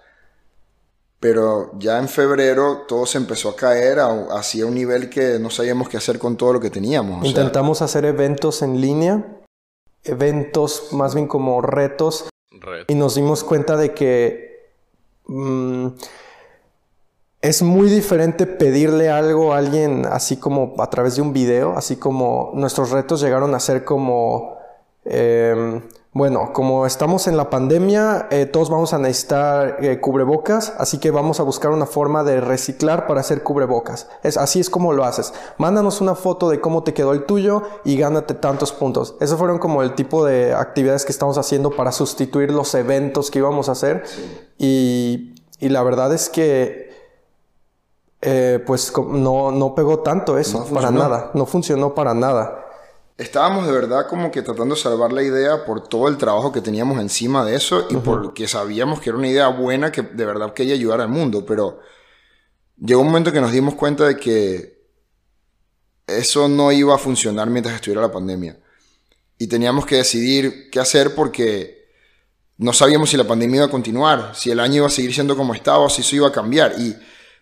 Pero 1.21 1.71
ya 1.77 1.99
en 1.99 2.09
febrero 2.09 2.85
todo 2.87 3.05
se 3.05 3.17
empezó 3.19 3.49
a 3.49 3.55
caer 3.55 3.99
a- 3.99 4.25
hacia 4.37 4.65
un 4.65 4.73
nivel 4.75 5.09
que 5.09 5.37
no 5.39 5.49
sabíamos 5.51 5.87
qué 5.87 5.95
hacer 5.97 6.17
con 6.19 6.35
todo 6.35 6.51
lo 6.53 6.59
que 6.59 6.69
teníamos. 6.71 7.19
o 7.19 7.21
sea, 7.21 7.29
Intentamos 7.29 7.81
hacer 7.83 8.03
eventos 8.05 8.61
en 8.63 8.81
línea, 8.81 9.23
eventos 10.03 10.91
más 10.91 11.13
bien 11.15 11.27
como 11.27 11.61
retos 11.61 12.27
Red. 12.51 12.85
y 12.87 12.95
nos 12.95 13.13
dimos 13.15 13.43
cuenta 13.43 13.77
de 13.77 13.93
que 13.93 14.71
mm, 15.27 15.87
es 17.41 17.61
muy 17.61 17.89
diferente 17.89 18.45
pedirle 18.47 19.09
algo 19.09 19.53
a 19.53 19.57
alguien 19.59 20.05
así 20.05 20.37
como 20.37 20.73
a 20.79 20.89
través 20.89 21.15
de 21.15 21.21
un 21.21 21.33
video, 21.33 21.77
así 21.77 21.95
como 21.97 22.51
nuestros 22.55 22.89
retos 22.91 23.21
llegaron 23.21 23.53
a 23.55 23.59
ser 23.59 23.83
como, 23.83 24.57
em, 25.05 25.81
bueno, 26.13 26.51
como 26.51 26.85
estamos 26.85 27.27
en 27.27 27.37
la 27.37 27.49
pandemia, 27.49 28.27
eh, 28.31 28.45
todos 28.45 28.69
vamos 28.69 28.93
a 28.93 28.97
necesitar 28.97 29.77
eh, 29.79 30.01
cubrebocas, 30.01 30.73
así 30.77 30.97
que 30.97 31.09
vamos 31.09 31.39
a 31.39 31.43
buscar 31.43 31.71
una 31.71 31.85
forma 31.85 32.25
de 32.25 32.41
reciclar 32.41 33.07
para 33.07 33.21
hacer 33.21 33.43
cubrebocas. 33.43 34.09
Es, 34.21 34.35
así 34.35 34.59
es 34.59 34.69
como 34.69 34.91
lo 34.91 35.05
haces. 35.05 35.33
Mándanos 35.57 36.01
una 36.01 36.15
foto 36.15 36.49
de 36.49 36.59
cómo 36.59 36.83
te 36.83 36.93
quedó 36.93 37.13
el 37.13 37.25
tuyo 37.25 37.63
y 37.85 37.95
gánate 37.95 38.33
tantos 38.33 38.73
puntos. 38.73 39.15
Esos 39.21 39.39
fueron 39.39 39.57
como 39.57 39.83
el 39.83 39.95
tipo 39.95 40.25
de 40.25 40.53
actividades 40.53 41.05
que 41.05 41.13
estamos 41.13 41.37
haciendo 41.37 41.71
para 41.71 41.93
sustituir 41.93 42.51
los 42.51 42.75
eventos 42.75 43.31
que 43.31 43.39
íbamos 43.39 43.69
a 43.69 43.71
hacer. 43.71 44.03
Y, 44.57 45.35
y 45.59 45.69
la 45.69 45.81
verdad 45.81 46.13
es 46.13 46.29
que 46.29 46.91
eh, 48.21 48.61
pues 48.67 48.93
no, 48.97 49.51
no 49.51 49.73
pegó 49.73 49.99
tanto 49.99 50.37
eso, 50.37 50.65
para 50.73 50.91
nada, 50.91 51.31
no 51.33 51.45
funcionó 51.45 51.95
para 51.95 52.13
nada. 52.13 52.65
Estábamos 53.17 53.67
de 53.67 53.71
verdad 53.71 54.07
como 54.07 54.31
que 54.31 54.41
tratando 54.41 54.75
de 54.75 54.81
salvar 54.81 55.13
la 55.13 55.21
idea 55.21 55.65
por 55.65 55.87
todo 55.87 56.07
el 56.07 56.17
trabajo 56.17 56.51
que 56.51 56.61
teníamos 56.61 56.99
encima 56.99 57.45
de 57.45 57.55
eso 57.55 57.87
y 57.89 57.97
porque 57.97 58.47
sabíamos 58.47 58.99
que 58.99 59.09
era 59.09 59.17
una 59.19 59.27
idea 59.27 59.47
buena 59.49 59.91
que 59.91 60.01
de 60.01 60.25
verdad 60.25 60.53
quería 60.53 60.73
ayudar 60.73 61.01
al 61.01 61.09
mundo, 61.09 61.45
pero 61.45 61.79
llegó 62.77 63.01
un 63.01 63.07
momento 63.07 63.31
que 63.31 63.41
nos 63.41 63.51
dimos 63.51 63.75
cuenta 63.75 64.05
de 64.05 64.17
que 64.17 64.81
eso 66.07 66.47
no 66.47 66.71
iba 66.71 66.95
a 66.95 66.97
funcionar 66.97 67.49
mientras 67.49 67.75
estuviera 67.75 68.01
la 68.01 68.11
pandemia. 68.11 68.59
Y 69.37 69.47
teníamos 69.47 69.85
que 69.85 69.97
decidir 69.97 70.69
qué 70.71 70.79
hacer 70.79 71.15
porque 71.15 71.89
no 72.57 72.73
sabíamos 72.73 73.09
si 73.09 73.17
la 73.17 73.23
pandemia 73.27 73.57
iba 73.57 73.65
a 73.65 73.71
continuar, 73.71 74.35
si 74.35 74.51
el 74.51 74.59
año 74.59 74.77
iba 74.77 74.87
a 74.87 74.91
seguir 74.91 75.13
siendo 75.13 75.35
como 75.35 75.53
estaba 75.53 75.79
o 75.79 75.89
si 75.89 76.01
eso 76.01 76.15
iba 76.15 76.27
a 76.27 76.31
cambiar. 76.31 76.75
Y 76.79 76.95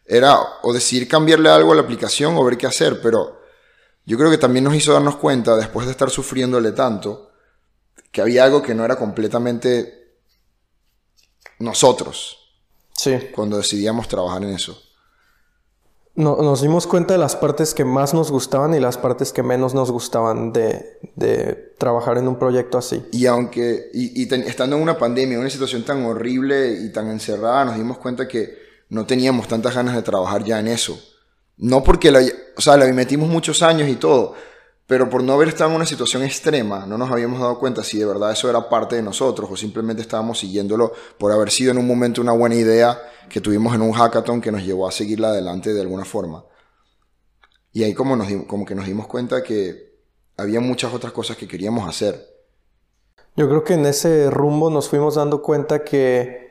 era 0.06 0.38
o 0.62 0.74
decidir 0.74 1.08
cambiarle 1.08 1.50
algo 1.50 1.72
a 1.72 1.76
la 1.76 1.82
aplicación 1.82 2.36
o 2.36 2.44
ver 2.44 2.58
qué 2.58 2.68
hacer, 2.68 3.02
pero 3.02 3.39
yo 4.10 4.18
creo 4.18 4.30
que 4.30 4.38
también 4.38 4.66
nos 4.66 4.76
hizo 4.76 4.92
darnos 4.92 5.16
cuenta, 5.16 5.56
después 5.56 5.86
de 5.86 5.94
estar 5.94 6.10
sufriéndole 6.10 6.74
tanto, 6.74 7.32
que 8.12 8.22
había 8.22 8.44
algo 8.44 8.62
que 8.62 8.76
no 8.76 8.84
era 8.84 8.98
completamente 8.98 10.18
nosotros. 11.60 12.38
Sí. 12.92 13.30
Cuando 13.34 13.56
decidíamos 13.56 14.10
trabajar 14.10 14.44
en 14.44 14.50
eso 14.50 14.78
nos 16.20 16.62
dimos 16.62 16.86
cuenta 16.86 17.14
de 17.14 17.18
las 17.18 17.38
partes 17.38 17.74
que 17.74 17.86
más 17.86 18.14
nos 18.14 18.30
gustaban 18.30 18.74
y 18.74 18.80
las 18.80 18.98
partes 18.98 19.32
que 19.32 19.42
menos 19.42 19.74
nos 19.74 19.90
gustaban 19.90 20.52
de, 20.52 21.00
trabajar 21.78 22.18
en 22.18 22.28
un 22.28 22.38
proyecto 22.38 22.78
así. 22.78 23.06
Y 23.14 23.26
aunque, 23.26 23.90
y, 23.94 24.32
estando 24.46 24.76
en 24.76 24.82
una 24.82 24.98
pandemia, 24.98 25.36
en 25.36 25.42
una 25.42 25.50
situación 25.50 25.84
tan 25.84 26.06
horrible 26.06 26.74
y 26.74 26.92
tan 26.92 27.10
encerrada, 27.10 27.64
nos 27.66 27.78
dimos 27.78 28.00
cuenta 28.00 28.28
que 28.28 28.58
no 28.90 29.06
teníamos 29.06 29.48
tantas 29.48 29.74
ganas 29.74 29.96
de 29.96 30.02
trabajar 30.02 30.44
ya 30.44 30.60
en 30.60 30.68
eso. 30.68 31.00
No 31.60 31.84
porque, 31.84 32.10
la, 32.10 32.22
o 32.56 32.62
sea, 32.62 32.78
le 32.78 32.92
metimos 32.94 33.30
muchos 33.30 33.62
años 33.62 33.90
y 33.90 33.98
todo, 33.98 34.34
pero 34.88 35.10
por 35.10 35.22
no 35.22 35.34
haber 35.34 35.50
estado 35.50 35.70
en 35.70 35.76
una 35.76 35.86
situación 35.86 36.24
extrema, 36.24 36.86
no 36.86 36.98
nos 36.98 37.12
habíamos 37.12 37.40
dado 37.40 37.60
cuenta 37.60 37.84
si 37.84 38.00
de 38.00 38.06
verdad 38.06 38.32
eso 38.32 38.50
era 38.50 38.70
parte 38.70 38.96
de 38.96 39.04
nosotros 39.04 39.50
o 39.52 39.58
simplemente 39.58 40.02
estábamos 40.02 40.40
siguiéndolo 40.40 40.94
por 41.18 41.32
haber 41.32 41.52
sido 41.52 41.72
en 41.72 41.78
un 41.78 41.86
momento 41.86 42.22
una 42.22 42.32
buena 42.32 42.56
idea 42.56 42.98
que 43.30 43.42
tuvimos 43.42 43.76
en 43.76 43.82
un 43.82 43.92
hackathon 43.92 44.42
que 44.42 44.52
nos 44.52 44.64
llevó 44.64 44.88
a 44.88 44.92
seguirla 44.92 45.28
adelante 45.28 45.74
de 45.74 45.82
alguna 45.82 46.06
forma. 46.06 46.46
Y 47.74 47.84
ahí 47.84 47.94
como, 47.94 48.16
nos, 48.16 48.28
como 48.48 48.66
que 48.66 48.74
nos 48.74 48.86
dimos 48.86 49.06
cuenta 49.06 49.44
que 49.44 50.00
había 50.38 50.62
muchas 50.62 50.94
otras 50.94 51.12
cosas 51.12 51.36
que 51.36 51.48
queríamos 51.48 51.88
hacer. 51.88 52.26
Yo 53.36 53.48
creo 53.50 53.64
que 53.66 53.74
en 53.74 53.86
ese 53.86 54.32
rumbo 54.32 54.70
nos 54.70 54.90
fuimos 54.90 55.16
dando 55.16 55.42
cuenta 55.42 55.84
que 55.84 56.49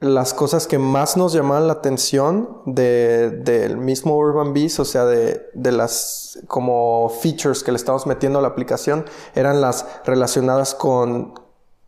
las 0.00 0.32
cosas 0.32 0.68
que 0.68 0.78
más 0.78 1.16
nos 1.16 1.32
llamaban 1.32 1.66
la 1.66 1.72
atención 1.74 2.62
del 2.66 3.76
mismo 3.76 4.16
Urban 4.16 4.52
Bees, 4.54 4.78
o 4.78 4.84
sea, 4.84 5.04
de, 5.04 5.50
las 5.54 6.38
como 6.46 7.08
features 7.08 7.64
que 7.64 7.72
le 7.72 7.76
estamos 7.76 8.06
metiendo 8.06 8.38
a 8.38 8.42
la 8.42 8.48
aplicación, 8.48 9.06
eran 9.34 9.60
las 9.60 9.86
relacionadas 10.04 10.74
con, 10.74 11.34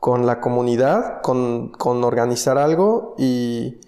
la 0.02 0.40
comunidad, 0.40 1.21
con, 1.23 1.73
organizar 1.79 2.59
algo 2.59 3.14
y, 3.17 3.79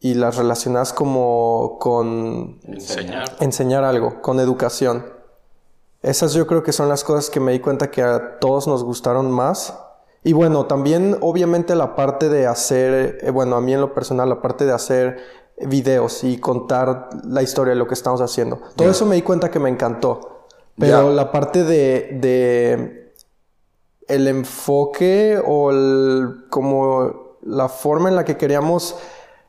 y, 0.00 0.14
las 0.14 0.36
relacionadas 0.36 0.94
como 0.94 1.76
con 1.78 2.60
enseñar. 2.62 3.36
enseñar 3.40 3.84
algo, 3.84 4.22
con 4.22 4.40
educación. 4.40 5.04
Esas 6.00 6.32
yo 6.32 6.46
creo 6.46 6.62
que 6.62 6.72
son 6.72 6.88
las 6.88 7.04
cosas 7.04 7.28
que 7.28 7.40
me 7.40 7.52
di 7.52 7.60
cuenta 7.60 7.90
que 7.90 8.02
a 8.02 8.38
todos 8.38 8.66
nos 8.66 8.84
gustaron 8.84 9.30
más 9.30 9.74
y 10.24 10.32
bueno, 10.32 10.64
también 10.64 11.18
obviamente 11.20 11.74
la 11.74 11.94
parte 11.94 12.30
de 12.30 12.46
hacer, 12.46 13.18
eh, 13.20 13.30
bueno, 13.30 13.56
a 13.56 13.60
mí 13.60 13.74
en 13.74 13.82
lo 13.82 13.92
personal, 13.92 14.30
la 14.30 14.40
parte 14.40 14.64
de 14.64 14.72
hacer 14.72 15.18
videos 15.58 16.24
y 16.24 16.38
contar 16.38 17.10
la 17.24 17.42
historia 17.42 17.74
de 17.74 17.78
lo 17.78 17.86
que 17.86 17.92
estamos 17.92 18.22
haciendo. 18.22 18.58
Todo 18.74 18.90
eso 18.90 19.04
me 19.04 19.16
di 19.16 19.22
cuenta 19.22 19.50
que 19.50 19.58
me 19.60 19.68
encantó. 19.68 20.46
Pero 20.76 21.12
la 21.12 21.30
parte 21.30 21.62
de, 21.62 22.18
de, 22.20 23.12
el 24.08 24.26
enfoque 24.26 25.40
o 25.46 25.70
como 26.48 27.36
la 27.42 27.68
forma 27.68 28.08
en 28.08 28.16
la 28.16 28.24
que 28.24 28.38
queríamos 28.38 28.96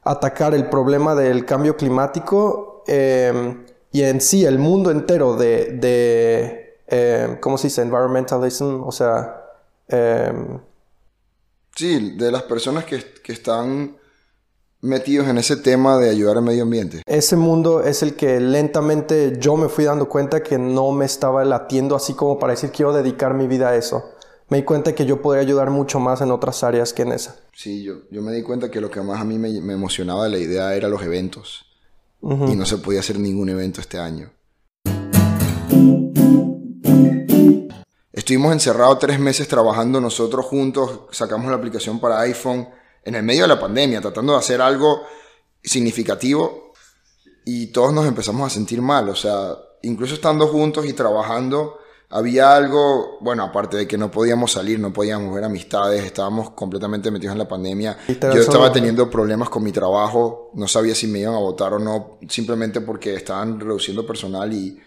atacar 0.03 0.53
el 0.53 0.69
problema 0.69 1.15
del 1.15 1.45
cambio 1.45 1.77
climático 1.77 2.83
em, 2.85 3.65
y 3.91 4.03
en 4.03 4.21
sí 4.21 4.45
el 4.45 4.59
mundo 4.59 4.91
entero 4.91 5.35
de, 5.35 5.71
de 5.71 6.79
em, 6.85 7.39
¿cómo 7.39 7.57
se 7.57 7.67
dice? 7.67 7.81
Environmentalism, 7.81 8.83
o 8.83 8.91
sea, 8.91 9.44
Em, 9.87 10.59
sí, 11.75 12.11
de 12.17 12.31
las 12.31 12.43
personas 12.43 12.85
que, 12.85 13.03
están 13.31 13.97
metidos 14.81 15.27
en 15.27 15.37
ese 15.39 15.57
tema 15.57 15.97
de 15.97 16.09
ayudar 16.09 16.37
al 16.37 16.43
medio 16.43 16.63
ambiente. 16.63 17.01
Ese 17.07 17.35
mundo 17.35 17.81
es 17.83 18.03
el 18.03 18.15
que 18.15 18.39
lentamente 18.39 19.37
yo 19.39 19.57
me 19.57 19.67
fui 19.67 19.85
dando 19.85 20.07
cuenta 20.07 20.43
que 20.43 20.59
no 20.59 20.91
me 20.91 21.05
estaba 21.05 21.43
latiendo 21.43 21.95
así 21.95 22.13
como 22.13 22.37
para 22.37 22.53
decir 22.53 22.71
quiero 22.71 22.93
dedicar 22.93 23.33
mi 23.33 23.47
vida 23.47 23.69
a 23.69 23.75
eso. 23.75 24.11
Me 24.49 24.57
di 24.57 24.63
cuenta 24.63 24.93
que 24.93 25.07
yo 25.07 25.23
podría 25.23 25.41
ayudar 25.41 25.71
mucho 25.71 25.99
más 25.99 26.21
en 26.21 26.29
otras 26.29 26.63
áreas 26.63 26.93
que 26.93 27.01
en 27.01 27.13
esa. 27.13 27.35
Sí, 27.51 27.81
yo, 27.81 28.01
yo 28.11 28.21
me 28.21 28.31
di 28.31 28.43
cuenta 28.43 28.69
que 28.69 28.79
lo 28.79 28.91
que 28.91 29.01
más 29.01 29.19
a 29.19 29.23
mí 29.23 29.39
me, 29.39 29.49
emocionaba 29.73 30.25
de 30.25 30.29
la 30.29 30.37
idea 30.37 30.75
era 30.75 30.87
los 30.87 31.01
eventos. 31.01 31.65
Y 32.21 32.55
no 32.55 32.65
se 32.65 32.77
podía 32.77 33.01
hacer 33.01 33.19
ningún 33.19 33.49
evento 33.49 33.81
este 33.81 33.99
año. 33.99 34.31
Estuvimos 38.15 38.53
encerrados 38.53 38.99
tres 38.99 39.19
meses 39.19 39.45
trabajando 39.45 39.99
nosotros 39.99 40.45
juntos, 40.45 41.01
sacamos 41.11 41.49
la 41.49 41.57
aplicación 41.57 41.99
para 41.99 42.21
iPhone 42.21 42.69
en 43.03 43.15
el 43.15 43.23
medio 43.23 43.41
de 43.41 43.49
la 43.49 43.59
pandemia, 43.59 43.99
tratando 43.99 44.31
de 44.31 44.39
hacer 44.39 44.61
algo 44.61 45.03
significativo 45.61 46.71
y 47.43 47.67
todos 47.67 47.91
nos 47.91 48.07
empezamos 48.07 48.47
a 48.47 48.49
sentir 48.49 48.81
mal, 48.81 49.09
o 49.09 49.15
sea, 49.15 49.57
incluso 49.81 50.13
estando 50.13 50.47
juntos 50.47 50.85
y 50.85 50.93
trabajando, 50.93 51.77
había 52.09 52.55
algo, 52.55 53.17
bueno, 53.19 53.43
aparte 53.43 53.75
de 53.75 53.85
que 53.85 53.97
no 53.97 54.09
podíamos 54.09 54.53
salir, 54.53 54.79
no 54.79 54.93
podíamos 54.93 55.35
ver 55.35 55.43
amistades, 55.43 56.01
estábamos 56.05 56.51
completamente 56.51 57.11
metidos 57.11 57.33
en 57.33 57.39
la 57.39 57.47
pandemia. 57.49 57.97
Yo 58.07 58.39
estaba 58.39 58.71
teniendo 58.71 59.09
problemas 59.09 59.49
con 59.49 59.61
mi 59.61 59.73
trabajo, 59.73 60.51
no 60.53 60.69
sabía 60.69 60.95
si 60.95 61.07
me 61.07 61.19
iban 61.19 61.33
a 61.33 61.39
votar 61.39 61.73
o 61.73 61.79
no, 61.79 62.17
simplemente 62.29 62.79
porque 62.79 63.13
estaban 63.15 63.59
reduciendo 63.59 64.07
personal 64.07 64.53
y 64.53 64.79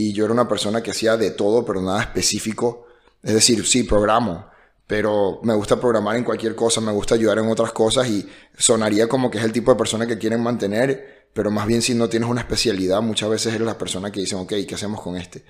y 0.00 0.12
yo 0.14 0.24
era 0.24 0.32
una 0.32 0.48
persona 0.48 0.82
que 0.82 0.92
hacía 0.92 1.16
de 1.18 1.30
todo, 1.30 1.64
pero 1.64 1.82
nada 1.82 2.00
específico. 2.00 2.86
Es 3.22 3.34
decir, 3.34 3.66
sí, 3.66 3.82
programo, 3.82 4.46
pero 4.86 5.40
me 5.42 5.54
gusta 5.54 5.78
programar 5.78 6.16
en 6.16 6.24
cualquier 6.24 6.54
cosa, 6.54 6.80
me 6.80 6.90
gusta 6.90 7.16
ayudar 7.16 7.38
en 7.38 7.50
otras 7.50 7.72
cosas 7.72 8.08
y 8.08 8.26
sonaría 8.56 9.08
como 9.08 9.30
que 9.30 9.36
es 9.36 9.44
el 9.44 9.52
tipo 9.52 9.70
de 9.70 9.76
persona 9.76 10.06
que 10.06 10.16
quieren 10.16 10.42
mantener, 10.42 11.28
pero 11.34 11.50
más 11.50 11.66
bien 11.66 11.82
si 11.82 11.94
no 11.94 12.08
tienes 12.08 12.30
una 12.30 12.40
especialidad, 12.40 13.02
muchas 13.02 13.28
veces 13.28 13.54
eres 13.54 13.66
la 13.66 13.76
persona 13.76 14.10
que 14.10 14.20
dicen, 14.20 14.38
ok, 14.38 14.54
¿qué 14.66 14.74
hacemos 14.74 15.02
con 15.02 15.16
este? 15.16 15.44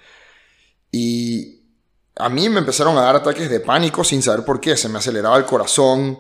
Y 0.91 1.63
a 2.17 2.29
mí 2.29 2.49
me 2.49 2.59
empezaron 2.59 2.99
a 2.99 3.03
dar 3.03 3.17
ataques 3.17 3.49
de 3.49 3.61
pánico 3.61 4.03
sin 4.03 4.21
saber 4.21 4.45
por 4.45 4.61
qué, 4.61 4.77
se 4.77 4.89
me 4.89 4.99
aceleraba 4.99 5.37
el 5.37 5.45
corazón, 5.45 6.19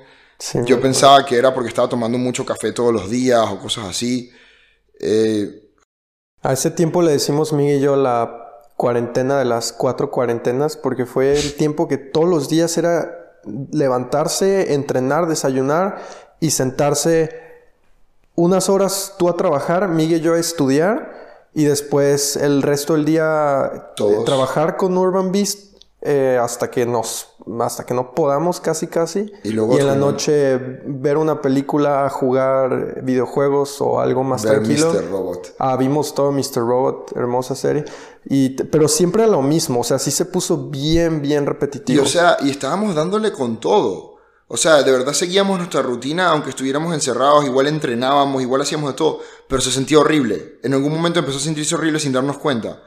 yo 0.66 0.80
pensaba 0.80 1.26
que 1.26 1.36
era 1.36 1.52
porque 1.52 1.68
estaba 1.68 1.88
tomando 1.88 2.16
mucho 2.16 2.46
café 2.46 2.72
todos 2.72 2.92
los 2.92 3.10
días 3.10 3.44
o 3.50 3.58
cosas 3.58 3.86
así. 3.86 4.30
Eh, 4.98 5.69
a 6.42 6.52
ese 6.52 6.70
tiempo 6.70 7.02
le 7.02 7.12
decimos 7.12 7.52
Miguel 7.52 7.78
y 7.78 7.80
yo 7.80 7.96
la 7.96 8.48
cuarentena 8.76 9.38
de 9.38 9.44
las 9.44 9.72
cuatro 9.72 10.10
cuarentenas 10.10 10.76
porque 10.76 11.06
fue 11.06 11.38
el 11.38 11.54
tiempo 11.58 11.88
que 11.88 11.98
todos 11.98 12.28
los 12.28 12.48
días 12.48 12.76
era 12.78 13.16
levantarse, 13.72 14.74
entrenar, 14.74 15.26
desayunar 15.26 15.98
y 16.40 16.50
sentarse 16.50 17.30
unas 18.34 18.68
horas 18.68 19.16
tú 19.18 19.28
a 19.28 19.36
trabajar, 19.36 19.88
Miguel 19.88 20.20
y 20.20 20.22
yo 20.22 20.34
a 20.34 20.38
estudiar 20.38 21.12
y 21.52 21.64
después 21.64 22.36
el 22.36 22.62
resto 22.62 22.94
del 22.94 23.04
día 23.04 23.70
eh, 23.98 24.22
trabajar 24.24 24.76
con 24.76 24.96
Urban 24.96 25.32
Beast 25.32 25.69
eh, 26.02 26.38
hasta 26.40 26.70
que 26.70 26.86
nos 26.86 27.28
hasta 27.60 27.84
que 27.84 27.94
no 27.94 28.14
podamos 28.14 28.60
casi 28.60 28.86
casi 28.86 29.32
y, 29.44 29.50
luego 29.50 29.78
en 29.78 29.86
la 29.86 29.94
noche 29.94 30.56
ver 30.86 31.16
una 31.16 31.42
película 31.42 32.08
jugar 32.10 33.02
videojuegos 33.02 33.80
o 33.80 34.00
algo 34.00 34.24
más 34.24 34.44
ver 34.44 34.62
tranquilo 34.62 34.92
Mr. 34.92 35.10
Robot 35.10 35.54
ah 35.58 35.76
vimos 35.76 36.14
todo 36.14 36.32
Mr. 36.32 36.56
Robot 36.56 37.12
hermosa 37.16 37.54
serie 37.54 37.84
y 38.24 38.50
pero 38.50 38.88
siempre 38.88 39.26
lo 39.26 39.42
mismo 39.42 39.80
o 39.80 39.84
sea 39.84 39.98
sí 39.98 40.10
se 40.10 40.24
puso 40.24 40.68
bien 40.68 41.20
bien 41.20 41.44
repetitivo 41.44 42.02
y 42.02 42.02
o 42.02 42.08
sea 42.08 42.36
y 42.40 42.50
estábamos 42.50 42.94
dándole 42.94 43.32
con 43.32 43.60
todo 43.60 44.10
o 44.52 44.56
sea, 44.56 44.82
de 44.82 44.90
verdad 44.90 45.12
seguíamos 45.12 45.58
nuestra 45.58 45.80
rutina, 45.80 46.30
aunque 46.30 46.50
estuviéramos 46.50 46.92
encerrados, 46.92 47.44
igual 47.44 47.68
entrenábamos, 47.68 48.42
igual 48.42 48.62
hacíamos 48.62 48.90
de 48.90 48.96
todo, 48.96 49.20
pero 49.46 49.62
se 49.62 49.70
sentía 49.70 50.00
horrible. 50.00 50.58
En 50.64 50.74
algún 50.74 50.92
momento 50.92 51.20
empezó 51.20 51.38
a 51.38 51.40
sentirse 51.40 51.76
horrible 51.76 52.00
sin 52.00 52.10
darnos 52.12 52.38
cuenta. 52.38 52.82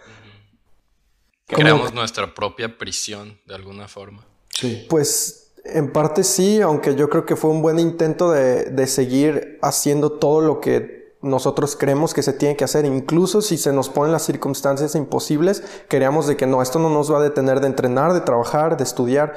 Creamos 1.47 1.93
nuestra 1.93 2.33
propia 2.33 2.77
prisión 2.77 3.39
de 3.45 3.55
alguna 3.55 3.87
forma. 3.87 4.25
Sí. 4.49 4.85
Pues 4.89 5.43
en 5.65 5.91
parte 5.91 6.23
sí, 6.23 6.61
aunque 6.61 6.95
yo 6.95 7.09
creo 7.09 7.25
que 7.25 7.35
fue 7.35 7.49
un 7.49 7.61
buen 7.61 7.79
intento 7.79 8.31
de, 8.31 8.87
seguir 8.87 9.59
haciendo 9.61 10.11
todo 10.11 10.41
lo 10.41 10.59
que 10.59 11.13
nosotros 11.21 11.77
creemos 11.77 12.13
que 12.13 12.21
se 12.21 12.33
tiene 12.33 12.57
que 12.57 12.65
hacer, 12.65 12.85
incluso 12.85 13.41
si 13.41 13.57
se 13.57 13.71
nos 13.71 13.87
ponen 13.87 14.11
las 14.11 14.25
circunstancias 14.25 14.93
imposibles, 14.95 15.63
queríamos 15.87 16.27
de 16.27 16.35
que 16.35 16.45
no, 16.45 16.61
esto 16.61 16.79
no 16.79 16.89
nos 16.89 17.11
va 17.11 17.19
a 17.19 17.21
detener 17.21 17.61
de 17.61 17.67
entrenar, 17.67 18.13
de 18.13 18.21
trabajar, 18.21 18.75
de 18.75 18.83
estudiar, 18.83 19.35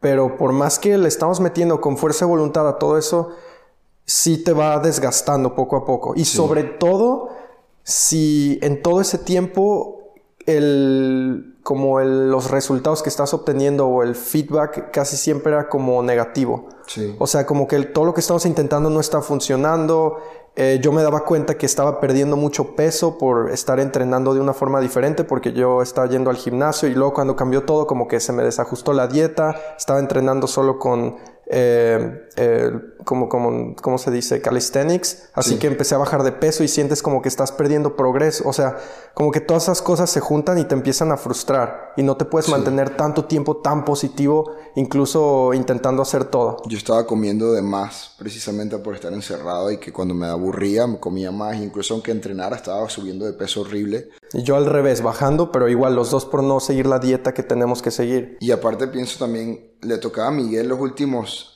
pero 0.00 0.36
por 0.36 0.52
más 0.52 0.78
que 0.78 0.98
le 0.98 1.08
estamos 1.08 1.40
metiendo 1.40 1.80
con 1.80 1.96
fuerza 1.96 2.26
de 2.26 2.30
voluntad 2.30 2.68
a 2.68 2.78
todo 2.78 2.98
eso, 2.98 3.34
sí 4.04 4.36
te 4.36 4.52
va 4.52 4.78
desgastando 4.78 5.54
poco 5.54 5.76
a 5.76 5.86
poco. 5.86 6.12
Y 6.14 6.26
sobre 6.26 6.62
todo, 6.62 7.30
si 7.82 8.58
en 8.60 8.82
todo 8.82 9.00
ese 9.00 9.16
tiempo 9.16 10.05
el, 10.46 11.56
como 11.62 12.00
los 12.00 12.50
resultados 12.50 13.02
que 13.02 13.08
estás 13.08 13.34
obteniendo 13.34 13.86
o 13.86 14.02
el 14.02 14.14
feedback 14.14 14.90
casi 14.92 15.16
siempre 15.16 15.52
era 15.52 15.68
como 15.68 16.02
negativo. 16.02 16.68
O 17.18 17.26
sea, 17.26 17.44
como 17.44 17.66
que 17.66 17.80
todo 17.82 18.04
lo 18.04 18.14
que 18.14 18.20
estamos 18.20 18.46
intentando 18.46 18.88
no 18.88 19.00
está 19.00 19.20
funcionando, 19.20 20.18
eh, 20.54 20.78
yo 20.80 20.92
me 20.92 21.02
daba 21.02 21.24
cuenta 21.24 21.58
que 21.58 21.66
estaba 21.66 22.00
perdiendo 22.00 22.36
mucho 22.36 22.76
peso 22.76 23.18
por 23.18 23.50
estar 23.50 23.78
entrenando 23.78 24.32
de 24.32 24.40
una 24.40 24.54
forma 24.54 24.80
diferente 24.80 25.22
porque 25.22 25.52
yo 25.52 25.82
estaba 25.82 26.06
yendo 26.08 26.30
al 26.30 26.36
gimnasio 26.36 26.88
y 26.88 26.94
luego 26.94 27.12
cuando 27.12 27.36
cambió 27.36 27.64
todo 27.64 27.86
como 27.86 28.08
que 28.08 28.20
se 28.20 28.32
me 28.32 28.42
desajustó 28.42 28.94
la 28.94 29.06
dieta, 29.06 29.54
estaba 29.76 29.98
entrenando 29.98 30.46
solo 30.46 30.78
con 30.78 31.16
eh, 31.48 32.25
eh, 32.36 32.70
como, 33.04 33.28
como, 33.28 33.74
¿cómo 33.76 33.98
se 33.98 34.10
dice? 34.10 34.40
Calisthenics. 34.40 35.30
Así 35.32 35.56
que 35.56 35.66
empecé 35.66 35.94
a 35.94 35.98
bajar 35.98 36.22
de 36.22 36.32
peso 36.32 36.64
y 36.64 36.68
sientes 36.68 37.02
como 37.02 37.22
que 37.22 37.28
estás 37.28 37.52
perdiendo 37.52 37.96
progreso. 37.96 38.48
O 38.48 38.52
sea, 38.52 38.76
como 39.14 39.30
que 39.30 39.40
todas 39.40 39.64
esas 39.64 39.80
cosas 39.80 40.10
se 40.10 40.20
juntan 40.20 40.58
y 40.58 40.64
te 40.64 40.74
empiezan 40.74 41.12
a 41.12 41.16
frustrar. 41.16 41.94
Y 41.96 42.02
no 42.02 42.16
te 42.16 42.24
puedes 42.24 42.48
mantener 42.48 42.96
tanto 42.96 43.24
tiempo 43.24 43.58
tan 43.58 43.84
positivo, 43.84 44.52
incluso 44.74 45.54
intentando 45.54 46.02
hacer 46.02 46.24
todo. 46.24 46.62
Yo 46.66 46.76
estaba 46.76 47.06
comiendo 47.06 47.52
de 47.52 47.62
más 47.62 48.14
precisamente 48.18 48.76
por 48.78 48.94
estar 48.94 49.12
encerrado 49.12 49.70
y 49.70 49.78
que 49.78 49.92
cuando 49.92 50.14
me 50.14 50.26
aburría 50.26 50.86
me 50.86 50.98
comía 50.98 51.30
más. 51.30 51.56
Incluso 51.56 51.94
aunque 51.94 52.10
entrenara 52.10 52.56
estaba 52.56 52.88
subiendo 52.90 53.24
de 53.24 53.32
peso 53.32 53.62
horrible. 53.62 54.10
Y 54.32 54.42
yo 54.42 54.56
al 54.56 54.66
revés, 54.66 55.02
bajando, 55.02 55.52
pero 55.52 55.68
igual 55.68 55.94
los 55.94 56.10
dos 56.10 56.26
por 56.26 56.42
no 56.42 56.60
seguir 56.60 56.86
la 56.86 56.98
dieta 56.98 57.32
que 57.32 57.42
tenemos 57.42 57.82
que 57.82 57.90
seguir. 57.90 58.36
Y 58.40 58.50
aparte 58.50 58.88
pienso 58.88 59.18
también, 59.18 59.72
le 59.80 59.98
tocaba 59.98 60.28
a 60.28 60.32
Miguel 60.32 60.68
los 60.68 60.80
últimos, 60.80 61.55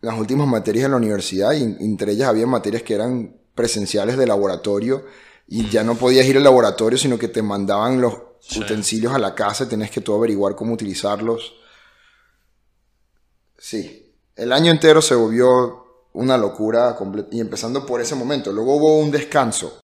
las 0.00 0.18
últimas 0.18 0.46
materias 0.46 0.86
en 0.86 0.92
la 0.92 0.96
universidad 0.96 1.52
y 1.52 1.62
entre 1.62 2.12
ellas 2.12 2.28
había 2.28 2.46
materias 2.46 2.82
que 2.82 2.94
eran 2.94 3.36
presenciales 3.54 4.16
de 4.16 4.26
laboratorio 4.26 5.04
y 5.46 5.68
ya 5.68 5.82
no 5.82 5.96
podías 5.96 6.26
ir 6.26 6.36
al 6.36 6.44
laboratorio, 6.44 6.98
sino 6.98 7.18
que 7.18 7.28
te 7.28 7.42
mandaban 7.42 8.00
los 8.00 8.14
utensilios 8.56 9.12
a 9.14 9.18
la 9.18 9.34
casa 9.34 9.64
y 9.64 9.68
tenías 9.68 9.90
que 9.90 10.00
tú 10.00 10.14
averiguar 10.14 10.54
cómo 10.54 10.74
utilizarlos. 10.74 11.54
Sí, 13.56 14.14
el 14.36 14.52
año 14.52 14.70
entero 14.70 15.02
se 15.02 15.14
volvió 15.14 16.06
una 16.12 16.36
locura 16.36 16.96
y 17.30 17.40
empezando 17.40 17.84
por 17.84 18.00
ese 18.00 18.14
momento. 18.14 18.52
Luego 18.52 18.76
hubo 18.76 18.98
un 18.98 19.10
descanso 19.10 19.80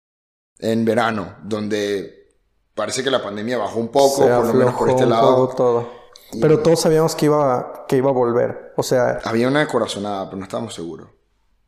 en 0.58 0.84
verano, 0.84 1.36
donde 1.42 2.36
parece 2.74 3.02
que 3.02 3.10
la 3.10 3.22
pandemia 3.22 3.58
bajó 3.58 3.80
un 3.80 3.88
poco, 3.88 4.26
por 4.26 4.46
lo 4.46 4.54
menos 4.54 4.74
por 4.74 4.90
este 4.90 5.06
lado. 5.06 5.48
Todo. 5.48 6.03
Pero 6.40 6.60
todos 6.60 6.80
sabíamos 6.80 7.14
que 7.14 7.26
iba, 7.26 7.84
que 7.88 7.96
iba 7.96 8.10
a 8.10 8.12
volver. 8.12 8.72
O 8.76 8.82
sea. 8.82 9.20
Había 9.24 9.48
una 9.48 9.66
corazonada, 9.66 10.26
pero 10.26 10.38
no 10.38 10.44
estábamos 10.44 10.74
seguros. 10.74 11.08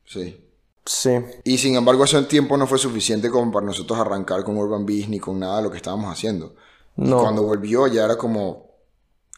Sí. 0.04 0.42
Sí. 0.84 1.18
Y 1.44 1.58
sin 1.58 1.74
embargo, 1.74 2.04
ese 2.04 2.22
tiempo 2.22 2.56
no 2.56 2.66
fue 2.66 2.78
suficiente 2.78 3.30
como 3.30 3.50
para 3.50 3.66
nosotros 3.66 3.98
arrancar 3.98 4.44
con 4.44 4.56
Urban 4.56 4.86
Beast 4.86 5.08
ni 5.08 5.18
con 5.18 5.38
nada 5.38 5.56
de 5.56 5.62
lo 5.64 5.70
que 5.70 5.78
estábamos 5.78 6.12
haciendo. 6.12 6.54
No. 6.96 7.20
Cuando 7.20 7.42
volvió 7.42 7.86
ya 7.88 8.04
era 8.04 8.16
como 8.16 8.70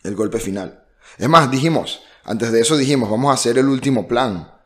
el 0.05 0.15
golpe 0.15 0.39
final. 0.39 0.85
Es 1.17 1.29
más, 1.29 1.51
dijimos, 1.51 2.03
antes 2.25 2.53
de 2.53 2.61
eso 2.61 2.77
dijimos, 2.77 3.11
vamos 3.11 3.31
a 3.31 3.35
hacer 3.35 3.57
el 3.57 3.69
último 3.69 4.07
plan 4.07 4.59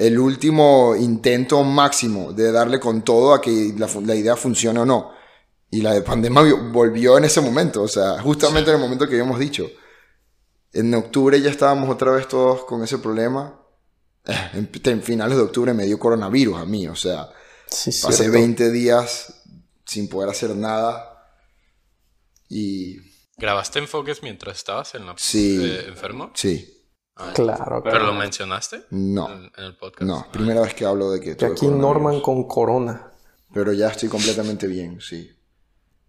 el 0.00 0.18
último 0.18 0.96
intento 0.96 1.62
máximo 1.62 2.32
de 2.32 2.52
darle 2.52 2.80
con 2.80 3.02
todo 3.02 3.34
a 3.34 3.40
que 3.40 3.74
la, 3.76 4.14
idea 4.14 4.34
funcione 4.34 4.80
o 4.80 4.86
no. 4.86 5.12
Y 5.70 5.82
la 5.82 5.92
de 5.92 6.00
pandemia 6.00 6.42
volvió 6.72 7.18
en 7.18 7.24
ese 7.24 7.42
momento, 7.42 7.82
o 7.82 7.88
sea, 7.88 8.18
justamente 8.20 8.70
en 8.70 8.76
el 8.76 8.82
momento 8.82 9.06
que 9.06 9.14
habíamos 9.14 9.38
dicho. 9.38 9.66
En 10.72 10.94
octubre 10.94 11.40
ya 11.40 11.50
estábamos 11.50 11.90
otra 11.90 12.12
vez 12.12 12.28
todos 12.28 12.64
con 12.64 12.82
ese 12.82 12.98
problema. 12.98 13.60
Eh, 14.26 14.68
en, 14.84 15.02
finales 15.02 15.36
de 15.36 15.44
octubre 15.44 15.74
me 15.74 15.86
dio 15.86 15.98
coronavirus 15.98 16.58
a 16.58 16.64
mí, 16.64 16.86
o 16.86 16.94
sea, 16.94 17.28
pasé 18.02 18.28
20 18.28 18.70
días 18.70 19.42
sin 19.84 20.08
poder 20.08 20.30
hacer 20.30 20.54
nada. 20.54 21.28
Y... 22.48 22.98
¿Grabaste 23.36 23.78
enfoques 23.78 24.22
mientras 24.22 24.58
estabas 24.58 24.94
en 24.94 25.06
la, 25.06 25.14
eh, 25.34 25.84
enfermo? 25.88 26.30
Sí. 26.34 26.76
Ah, 27.16 27.32
claro, 27.34 27.82
¿Pero 27.82 28.06
lo 28.06 28.14
mencionaste? 28.14 28.84
No. 28.90 29.30
En, 29.30 29.50
el 29.56 29.76
podcast. 29.76 30.02
No, 30.02 30.26
primera 30.32 30.60
vez 30.60 30.74
que 30.74 30.84
hablo 30.84 31.10
de 31.10 31.20
que. 31.20 31.36
Que 31.36 31.46
aquí 31.46 31.66
Norman 31.66 32.20
con 32.20 32.46
corona. 32.46 33.12
Pero 33.52 33.72
ya 33.72 33.88
estoy 33.88 34.08
completamente 34.08 34.66
bien, 34.66 35.00
sí. 35.00 35.30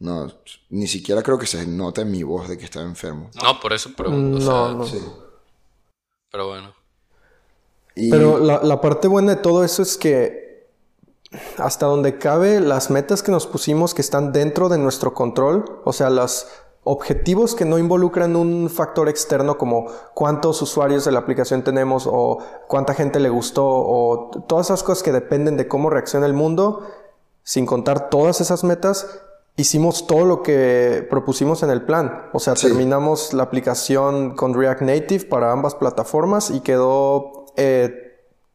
No, 0.02 0.28
ni 0.72 0.88
siquiera 0.88 1.22
creo 1.22 1.38
que 1.38 1.46
se 1.46 1.68
nota 1.68 2.02
en 2.02 2.10
mi 2.10 2.24
voz 2.24 2.50
de 2.50 2.58
que 2.58 2.66
estaba 2.66 2.88
enfermo. 2.88 3.30
No, 3.40 3.60
por 3.60 3.72
eso 3.72 3.94
pregunto. 3.96 4.40
No, 4.40 4.74
no. 4.74 4.84
Sí. 4.84 5.00
Pero 6.32 6.48
bueno. 6.48 6.74
Pero 7.94 8.40
la, 8.40 8.64
la 8.64 8.82
parte 8.82 9.08
buena 9.08 9.36
de 9.36 9.42
todo 9.44 9.64
eso 9.64 9.84
es 9.84 9.98
que 9.98 10.72
hasta 11.60 11.86
donde 11.86 12.18
cabe, 12.18 12.60
las 12.60 12.90
metas 12.90 13.22
que 13.22 13.32
nos 13.32 13.46
pusimos 13.46 13.94
que 13.94 14.02
están 14.02 14.32
dentro 14.32 14.70
de 14.70 14.80
nuestro 14.80 15.14
control, 15.14 15.82
o 15.86 15.94
sea, 15.94 16.10
las 16.10 16.48
objetivos 16.84 17.54
que 17.54 17.66
no 17.66 17.78
involucran 17.78 18.36
un 18.36 18.68
factor 18.72 19.08
externo 19.08 19.60
como 19.60 19.86
cuántos 20.16 20.64
usuarios 20.64 21.06
de 21.06 21.12
la 21.12 21.20
aplicación 21.20 21.64
tenemos 21.64 22.10
o 22.12 22.40
cuánta 22.68 22.96
gente 22.96 23.20
le 23.20 23.30
gustó 23.30 23.68
o 23.68 24.32
todas 24.48 24.66
esas 24.68 24.82
cosas 24.82 25.04
que 25.04 25.12
dependen 25.12 25.58
de 25.58 25.68
cómo 25.68 25.92
reacciona 25.92 26.26
el 26.26 26.34
mundo, 26.34 26.88
sin 27.44 27.68
contar 27.68 28.10
todas 28.10 28.42
esas 28.42 28.64
metas, 28.64 29.22
hicimos 29.58 30.08
todo 30.08 30.26
lo 30.26 30.44
que 30.44 31.06
propusimos 31.10 31.64
en 31.64 31.70
el 31.70 31.84
plan. 31.84 32.30
O 32.34 32.40
sea, 32.40 32.54
terminamos 32.54 33.34
la 33.34 33.44
aplicación 33.44 34.36
con 34.36 34.54
React 34.54 34.82
Native 34.82 35.26
para 35.26 35.52
ambas 35.52 35.76
plataformas 35.76 36.50
y 36.50 36.62
quedó 36.62 37.46
eh, 37.58 37.94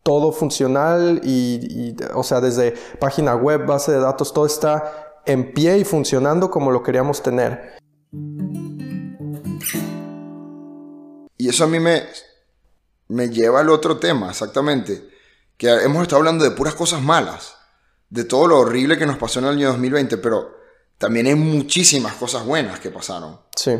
todo 0.03 0.33
funcional 0.33 1.21
y, 1.25 1.97
o 2.15 2.23
sea, 2.23 2.41
desde 2.41 2.73
página 3.01 3.35
web, 3.35 3.67
base 3.67 3.93
de 3.93 4.01
datos, 4.01 4.33
todo 4.33 4.47
está 4.47 5.23
en 5.27 5.53
pie 5.53 5.79
y 5.79 5.85
funcionando 5.85 6.51
como 6.51 6.71
lo 6.71 6.83
queríamos 6.83 7.23
tener. 7.23 7.77
Y 11.37 11.49
eso 11.49 11.65
a 11.65 11.67
mí 11.67 11.81
me, 11.81 12.05
me 13.09 13.29
lleva 13.29 13.61
al 13.61 13.69
otro 13.69 13.99
tema, 13.99 14.31
exactamente. 14.31 15.09
Que 15.57 15.69
hemos 15.69 16.03
estado 16.03 16.19
hablando 16.19 16.45
de 16.45 16.53
puras 16.53 16.75
cosas 16.75 17.03
malas, 17.03 17.57
de 18.09 18.25
todo 18.25 18.47
lo 18.47 18.61
horrible 18.61 18.99
que 18.99 19.07
nos 19.07 19.19
pasó 19.19 19.41
en 19.41 19.47
el 19.47 19.53
año 19.53 19.69
2020, 19.69 20.19
pero 20.19 20.57
también 20.99 21.27
hay 21.27 21.35
muchísimas 21.35 22.15
cosas 22.15 22.47
buenas 22.47 22.81
que 22.81 22.91
pasaron. 22.91 23.39
Sí. 23.55 23.73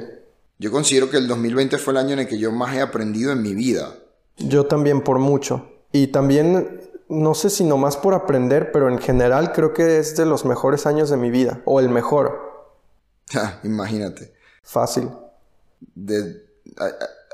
Yo 0.59 0.71
considero 0.71 1.11
que 1.11 1.17
el 1.17 1.29
2020 1.29 1.79
fue 1.79 1.93
el 1.93 1.99
año 1.99 2.13
en 2.13 2.21
el 2.21 2.29
que 2.29 2.39
yo 2.39 2.53
más 2.53 2.75
he 2.75 2.81
aprendido 2.81 3.33
en 3.33 3.43
mi 3.43 3.55
vida. 3.55 3.95
Yo 4.39 4.67
también 4.67 5.03
por 5.03 5.19
mucho. 5.19 5.71
Y 5.93 6.09
también, 6.09 6.81
no 7.09 7.35
sé 7.35 7.51
si 7.51 7.65
nomás 7.65 7.97
por 7.97 8.15
aprender, 8.15 8.71
pero 8.73 8.91
en 8.91 8.99
general 8.99 9.53
creo 9.53 9.73
que 9.73 9.99
es 9.99 10.17
de 10.17 10.27
los 10.27 10.45
mejores 10.45 10.87
años 10.87 11.11
de 11.11 11.17
mi 11.17 11.31
vida, 11.31 11.63
o 11.65 11.81
el 11.81 11.89
mejor. 11.89 12.73
imagínate. 13.65 14.33
Fácil. 14.63 15.09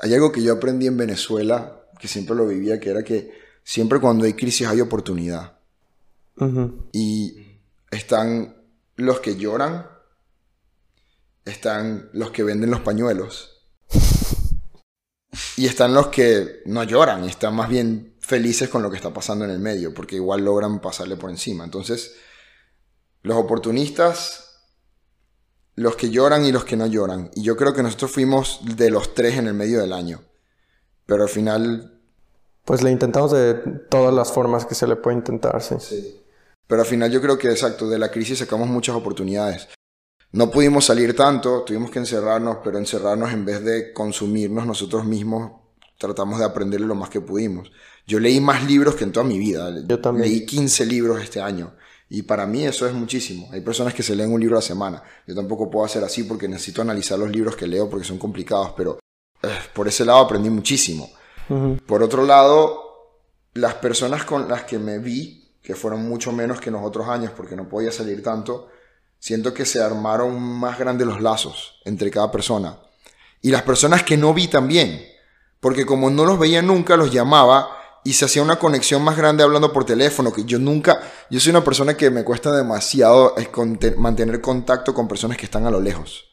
hay, 0.01 0.13
algo 0.13 0.31
que 0.31 0.43
yo 0.43 0.53
aprendí 0.53 0.87
en 0.87 0.97
Venezuela, 0.97 1.81
que 1.99 2.07
siempre 2.07 2.35
lo 2.35 2.45
vivía, 2.47 2.79
que 2.79 2.89
era 2.89 3.03
que 3.03 3.31
siempre 3.63 3.99
cuando 3.99 4.25
hay 4.25 4.33
crisis 4.33 4.67
hay 4.67 4.81
oportunidad. 4.81 5.57
Y 6.91 7.59
están 7.89 8.62
los 8.95 9.19
que 9.19 9.35
lloran, 9.35 9.87
están 11.45 12.09
los 12.13 12.31
que 12.31 12.43
venden 12.43 12.71
los 12.71 12.81
pañuelos. 12.81 13.67
y 15.57 15.65
están 15.65 15.93
los 15.93 16.07
que 16.07 16.61
no 16.65 16.83
lloran 16.83 17.23
y 17.25 17.27
están 17.27 17.55
más 17.55 17.69
bien 17.69 18.15
felices 18.19 18.69
con 18.69 18.81
lo 18.81 18.89
que 18.89 18.97
está 18.97 19.13
pasando 19.13 19.45
en 19.45 19.51
el 19.51 19.59
medio, 19.59 19.93
porque 19.93 20.15
igual 20.15 20.45
logran 20.45 20.79
pasarle 20.79 21.17
por 21.17 21.29
encima. 21.29 21.63
Entonces, 21.63 22.15
los 23.21 23.37
oportunistas 23.37 24.43
los 25.75 25.95
que 25.95 26.09
lloran 26.09 26.45
y 26.45 26.51
los 26.51 26.65
que 26.65 26.77
no 26.77 26.85
lloran. 26.85 27.31
Y 27.33 27.43
yo 27.43 27.55
creo 27.55 27.73
que 27.73 27.83
nosotros 27.83 28.11
fuimos 28.11 28.61
de 28.75 28.89
los 28.89 29.13
tres 29.13 29.37
en 29.37 29.47
el 29.47 29.53
medio 29.53 29.81
del 29.81 29.93
año. 29.93 30.21
Pero 31.05 31.23
al 31.23 31.29
final... 31.29 32.01
Pues 32.65 32.81
le 32.81 32.91
intentamos 32.91 33.31
de 33.31 33.55
todas 33.89 34.13
las 34.13 34.31
formas 34.31 34.65
que 34.65 34.75
se 34.75 34.87
le 34.87 34.95
puede 34.95 35.17
intentar, 35.17 35.61
sí. 35.61 35.75
Sí. 35.79 36.22
Pero 36.67 36.81
al 36.81 36.87
final 36.87 37.11
yo 37.11 37.21
creo 37.21 37.37
que, 37.37 37.49
exacto, 37.49 37.89
de 37.89 37.99
la 37.99 38.11
crisis 38.11 38.39
sacamos 38.39 38.67
muchas 38.67 38.95
oportunidades. 38.95 39.67
No 40.31 40.49
pudimos 40.49 40.85
salir 40.85 41.15
tanto, 41.15 41.63
tuvimos 41.63 41.91
que 41.91 41.99
encerrarnos, 41.99 42.57
pero 42.63 42.77
encerrarnos 42.77 43.31
en 43.31 43.45
vez 43.45 43.63
de 43.63 43.93
consumirnos 43.93 44.65
nosotros 44.65 45.05
mismos, 45.05 45.51
tratamos 45.99 46.39
de 46.39 46.45
aprender 46.45 46.81
lo 46.81 46.95
más 46.95 47.09
que 47.09 47.21
pudimos. 47.21 47.71
Yo 48.07 48.19
leí 48.19 48.41
más 48.41 48.65
libros 48.65 48.95
que 48.95 49.03
en 49.03 49.11
toda 49.11 49.25
mi 49.25 49.37
vida. 49.37 49.71
Yo 49.87 49.99
también. 49.99 50.27
Leí 50.27 50.45
15 50.45 50.85
libros 50.85 51.21
este 51.21 51.39
año. 51.39 51.75
Y 52.09 52.23
para 52.23 52.45
mí 52.45 52.65
eso 52.65 52.85
es 52.87 52.93
muchísimo. 52.93 53.49
Hay 53.51 53.61
personas 53.61 53.93
que 53.93 54.03
se 54.03 54.15
leen 54.15 54.31
un 54.31 54.39
libro 54.39 54.55
a 54.55 54.59
la 54.59 54.65
semana. 54.65 55.03
Yo 55.25 55.33
tampoco 55.33 55.69
puedo 55.69 55.85
hacer 55.85 56.03
así 56.03 56.23
porque 56.23 56.47
necesito 56.47 56.81
analizar 56.81 57.17
los 57.17 57.31
libros 57.31 57.55
que 57.55 57.65
leo 57.65 57.89
porque 57.89 58.05
son 58.05 58.17
complicados, 58.17 58.73
pero 58.75 58.99
eh, 59.41 59.47
por 59.73 59.87
ese 59.87 60.05
lado 60.05 60.19
aprendí 60.19 60.49
muchísimo. 60.49 61.09
Por 61.85 62.01
otro 62.01 62.25
lado, 62.25 62.81
las 63.53 63.75
personas 63.75 64.25
con 64.25 64.47
las 64.47 64.63
que 64.63 64.79
me 64.79 64.97
vi, 64.99 65.42
que 65.63 65.75
fueron 65.75 66.07
mucho 66.07 66.31
menos 66.31 66.59
que 66.59 66.69
en 66.69 66.73
los 66.73 66.83
otros 66.83 67.07
años 67.07 67.31
porque 67.35 67.55
no 67.55 67.69
podía 67.69 67.91
salir 67.91 68.21
tanto, 68.21 68.69
siento 69.17 69.53
que 69.53 69.65
se 69.65 69.81
armaron 69.81 70.39
más 70.39 70.77
grandes 70.77 71.07
los 71.07 71.21
lazos 71.21 71.79
entre 71.85 72.11
cada 72.11 72.29
persona. 72.31 72.77
Y 73.41 73.49
las 73.49 73.63
personas 73.63 74.03
que 74.03 74.17
no 74.17 74.33
vi 74.33 74.47
también, 74.47 75.05
porque 75.61 75.85
como 75.85 76.09
no 76.09 76.25
los 76.25 76.37
veía 76.37 76.61
nunca, 76.61 76.97
los 76.97 77.11
llamaba 77.11 77.69
y 78.03 78.13
se 78.13 78.25
hacía 78.25 78.41
una 78.41 78.57
conexión 78.57 79.01
más 79.01 79.15
grande 79.15 79.43
hablando 79.43 79.71
por 79.71 79.85
teléfono, 79.85 80.33
que 80.33 80.43
yo 80.43 80.59
nunca, 80.59 81.01
yo 81.29 81.39
soy 81.39 81.51
una 81.51 81.63
persona 81.63 81.95
que 81.95 82.09
me 82.09 82.25
cuesta 82.25 82.51
demasiado 82.51 83.35
mantener 83.97 84.41
contacto 84.41 84.93
con 84.93 85.07
personas 85.07 85.37
que 85.37 85.45
están 85.45 85.65
a 85.65 85.71
lo 85.71 85.79
lejos. 85.79 86.25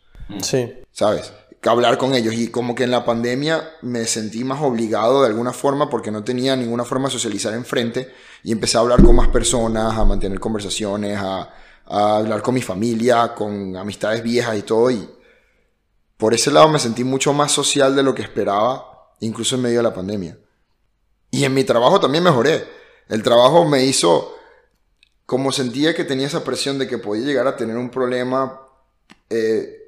Sí. 0.43 0.73
¿Sabes? 0.91 1.33
Hablar 1.69 1.99
con 1.99 2.15
ellos 2.15 2.35
y 2.35 2.49
como 2.49 2.75
que 2.75 2.85
en 2.85 2.91
la 2.91 3.05
pandemia 3.05 3.71
me 3.83 4.07
sentí 4.07 4.45
más 4.45 4.63
obligado 4.63 5.23
de 5.23 5.29
alguna 5.29 5.53
forma 5.53 5.91
porque 5.91 6.11
no 6.11 6.25
tenía 6.25 6.57
ninguna 6.57 6.85
forma 6.85 7.09
de 7.09 7.13
socializar 7.13 7.53
enfrente 7.53 8.11
y 8.43 8.53
empecé 8.53 8.79
a 8.79 8.81
hablar 8.81 9.03
con 9.03 9.15
más 9.15 9.29
personas, 9.29 9.97
a 9.99 10.05
mantener 10.05 10.41
conversaciones, 10.41 11.19
a, 11.19 11.53
a 11.85 12.17
hablar 12.17 12.41
con 12.41 12.55
mi 12.55 12.63
familia, 12.63 13.35
con 13.35 13.77
amistades 13.77 14.23
viejas 14.23 14.57
y 14.57 14.63
todo 14.63 14.91
y 14.91 15.07
por 16.21 16.35
ese 16.35 16.51
lado 16.51 16.69
me 16.69 16.79
sentí 16.79 17.03
mucho 17.03 17.33
más 17.33 17.51
social 17.51 17.97
de 17.97 18.03
lo 18.03 18.15
que 18.15 18.21
esperaba, 18.21 19.15
incluso 19.21 19.57
en 19.57 19.63
medio 19.63 19.79
de 19.79 19.85
la 19.85 19.95
pandemia. 19.95 20.39
Y 21.31 21.45
en 21.45 21.55
mi 21.55 21.65
trabajo 21.65 21.99
también 21.99 22.23
mejoré. 22.23 22.63
El 23.09 23.23
trabajo 23.23 23.65
me 23.65 23.85
hizo, 23.85 24.37
como 25.25 25.51
sentía 25.51 25.95
que 25.95 26.05
tenía 26.05 26.27
esa 26.27 26.45
presión 26.45 26.79
de 26.79 26.87
que 26.87 26.99
podía 26.99 27.25
llegar 27.25 27.47
a 27.47 27.57
tener 27.57 27.79
un 27.79 27.89
problema, 27.89 28.61
eh, 29.31 29.80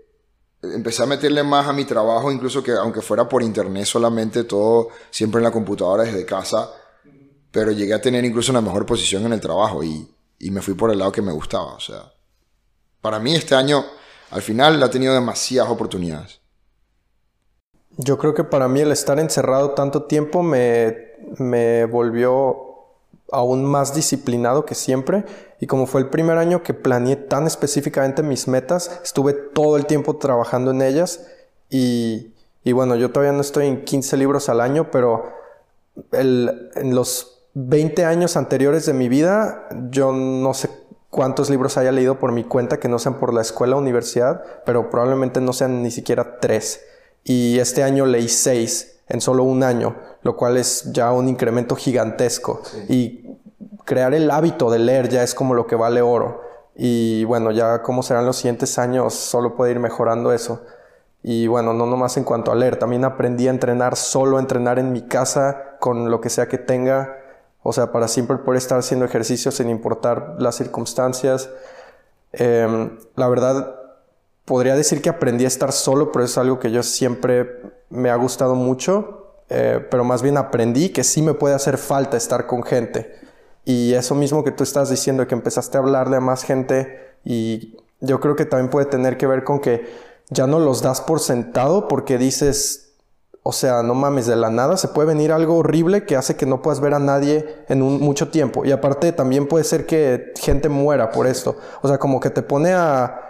empecé 0.62 1.03
a 1.03 1.07
meterle 1.07 1.42
más 1.42 1.66
a 1.66 1.72
mi 1.72 1.85
trabajo, 1.85 2.31
incluso 2.31 2.62
que 2.62 2.72
aunque 2.72 3.01
fuera 3.01 3.29
por 3.29 3.42
internet 3.42 3.85
solamente, 3.85 4.44
todo 4.44 4.88
siempre 5.11 5.38
en 5.38 5.44
la 5.44 5.51
computadora 5.51 6.05
desde 6.05 6.25
casa, 6.25 6.70
pero 7.51 7.72
llegué 7.72 7.94
a 7.94 8.01
tener 8.01 8.25
incluso 8.25 8.53
una 8.53 8.61
mejor 8.61 8.87
posición 8.87 9.27
en 9.27 9.33
el 9.33 9.40
trabajo 9.40 9.83
y, 9.83 10.09
y 10.38 10.51
me 10.51 10.62
fui 10.62 10.75
por 10.75 10.90
el 10.90 10.98
lado 10.98 11.12
que 11.12 11.22
me 11.22 11.33
gustaba. 11.33 11.75
O 11.75 11.81
sea, 11.81 12.12
para 13.01 13.18
mí 13.18 13.35
este 13.35 13.55
año 13.55 13.85
al 14.31 14.42
final 14.42 14.83
ha 14.83 14.90
tenido 14.90 15.12
demasiadas 15.12 15.70
oportunidades. 15.70 16.40
Yo 17.98 18.16
creo 18.16 18.33
que 18.33 18.44
para 18.44 18.68
mí 18.68 18.81
el 18.81 18.92
estar 18.92 19.18
encerrado 19.18 19.72
tanto 19.72 20.05
tiempo 20.05 20.42
me, 20.42 20.96
me 21.38 21.85
volvió 21.85 22.71
aún 23.33 23.64
más 23.64 23.95
disciplinado 23.95 24.64
que 24.64 24.75
siempre. 24.75 25.25
Y 25.61 25.66
como 25.66 25.87
fue 25.87 26.01
el 26.01 26.09
primer 26.09 26.38
año 26.38 26.62
que 26.62 26.75
planeé 26.75 27.16
tan 27.16 27.47
específicamente 27.47 28.23
mis 28.23 28.47
metas, 28.49 29.01
estuve 29.03 29.33
todo 29.33 29.77
el 29.77 29.87
tiempo 29.87 30.16
trabajando 30.16 30.71
en 30.71 30.83
ellas. 30.83 31.27
Y, 31.71 32.35
y 32.62 32.73
bueno, 32.73 32.97
yo 32.97 33.11
todavía 33.11 33.33
no 33.33 33.40
estoy 33.40 33.66
en 33.66 33.85
15 33.85 34.16
libros 34.16 34.49
al 34.49 34.61
año, 34.61 34.90
pero 34.90 35.33
en 36.12 36.95
los 36.95 37.47
20 37.55 38.05
años 38.05 38.37
anteriores 38.37 38.87
de 38.87 38.95
mi 38.95 39.09
vida 39.09 39.68
yo 39.90 40.12
no 40.12 40.55
sé 40.55 40.71
cuántos 41.11 41.51
libros 41.51 41.77
haya 41.77 41.92
leído 41.92 42.18
por 42.18 42.33
mi 42.33 42.45
cuenta 42.45 42.81
que 42.81 42.88
no 42.88 42.99
sean 42.99 43.18
por 43.18 43.35
la 43.35 43.42
escuela 43.42 43.77
o 43.77 43.79
universidad, 43.79 44.42
pero 44.64 44.88
probablemente 44.88 45.40
no 45.40 45.53
sean 45.53 45.83
ni 45.83 45.90
siquiera 45.90 46.38
tres. 46.40 46.85
Y 47.25 47.59
este 47.59 47.83
año 47.83 48.07
leí 48.07 48.29
seis 48.29 48.91
en 49.12 49.20
solo 49.20 49.44
un 49.44 49.62
año, 49.62 49.94
lo 50.22 50.37
cual 50.37 50.57
es 50.57 50.90
ya 50.92 51.12
un 51.12 51.29
incremento 51.29 51.77
gigantesco. 51.77 52.62
Y 52.88 53.25
crear 53.85 54.14
el 54.14 54.31
hábito 54.31 54.70
de 54.70 54.81
leer 54.81 55.09
ya 55.09 55.22
es 55.22 55.35
como 55.35 55.55
lo 55.55 55.66
que 55.66 55.77
vale 55.77 56.03
oro. 56.03 56.42
Y 56.75 57.22
bueno, 57.25 57.53
ya 57.53 57.83
cómo 57.83 58.03
serán 58.03 58.27
los 58.27 58.37
siguientes 58.37 58.79
años, 58.79 59.14
solo 59.14 59.55
puede 59.55 59.72
ir 59.72 59.79
mejorando 59.79 60.33
eso. 60.33 60.62
Y 61.22 61.46
bueno, 61.46 61.72
no 61.72 61.87
nomás 61.87 62.16
en 62.16 62.25
cuanto 62.25 62.51
a 62.51 62.57
leer, 62.57 62.77
también 62.77 63.05
aprendí 63.05 63.46
a 63.46 63.51
entrenar 63.51 63.94
solo, 63.94 64.38
a 64.38 64.40
entrenar 64.40 64.81
en 64.81 64.90
mi 64.90 65.03
casa 65.03 65.77
con 65.79 66.11
lo 66.11 66.20
que 66.20 66.31
sea 66.31 66.48
que 66.48 66.59
tenga 66.59 67.22
o 67.62 67.72
sea, 67.72 67.92
para 67.92 68.09
siempre 68.09 68.38
poder 68.38 68.59
estar 68.59 68.79
haciendo 68.79 69.05
ejercicio 69.07 69.51
sin 69.53 69.70
importar 69.70 70.37
las 70.38 70.57
circunstancias. 70.57 71.48
Em, 72.33 72.98
la 73.14 73.29
verdad, 73.29 73.77
podría 74.44 74.74
decir 74.74 75.02
que 75.02 75.09
aprendí 75.09 75.44
a 75.44 75.48
estar 75.48 75.72
solo, 75.72 76.12
pero 76.12 76.24
es 76.24 76.37
algo 76.38 76.59
que 76.59 76.70
yo 76.70 76.83
siempre 76.83 77.61
me 77.90 78.11
ha 78.11 78.16
gustado 78.16 78.55
mucho. 78.55 79.18
Eh, 79.55 79.87
pero 79.90 80.02
más 80.02 80.22
bien 80.22 80.38
aprendí 80.38 80.88
que 80.88 81.05
sí 81.05 81.20
me 81.20 81.35
puede 81.35 81.55
hacer 81.55 81.76
falta 81.76 82.16
estar 82.16 82.46
con 82.46 82.62
gente. 82.62 83.14
Y 83.64 83.92
eso 83.92 84.14
mismo 84.14 84.42
que 84.44 84.50
tú 84.50 84.62
estás 84.62 84.88
diciendo, 84.88 85.26
que 85.26 85.35
empezaste 85.35 85.76
a 85.76 85.81
hablarle 85.81 86.16
a 86.16 86.20
más 86.20 86.42
gente 86.42 87.16
y 87.22 87.76
yo 88.00 88.18
creo 88.18 88.35
que 88.35 88.46
también 88.46 88.70
puede 88.70 88.87
tener 88.87 89.16
que 89.16 89.26
ver 89.26 89.44
con 89.44 89.61
que 89.61 89.85
ya 90.31 90.46
no 90.46 90.59
los 90.59 90.83
das 90.83 91.00
por 91.00 91.20
sentado 91.20 91.87
porque 91.87 92.16
dices, 92.18 92.94
o 93.42 93.52
sea, 93.52 93.83
no 93.83 93.94
mames, 93.94 94.26
de 94.26 94.37
la 94.37 94.50
nada 94.50 94.76
se 94.76 94.88
puede 94.88 95.09
venir 95.09 95.33
algo 95.33 95.59
horrible 95.59 96.07
que 96.07 96.16
hace 96.16 96.35
que 96.35 96.46
no 96.46 96.62
puedas 96.62 96.81
ver 96.81 96.94
a 96.94 96.98
nadie 96.98 97.64
en 97.68 97.83
un, 97.83 98.00
mucho 98.00 98.31
tiempo. 98.31 98.64
Y 98.64 98.72
aparte 98.72 99.12
también 99.12 99.46
puede 99.46 99.64
ser 99.64 99.85
que 99.85 100.33
gente 100.40 100.68
muera 100.68 101.11
por 101.11 101.26
esto. 101.26 101.57
O 101.83 101.88
sea, 101.88 101.98
como 101.98 102.20
que 102.20 102.31
te 102.31 102.42
pone 102.42 102.72
a... 102.72 103.28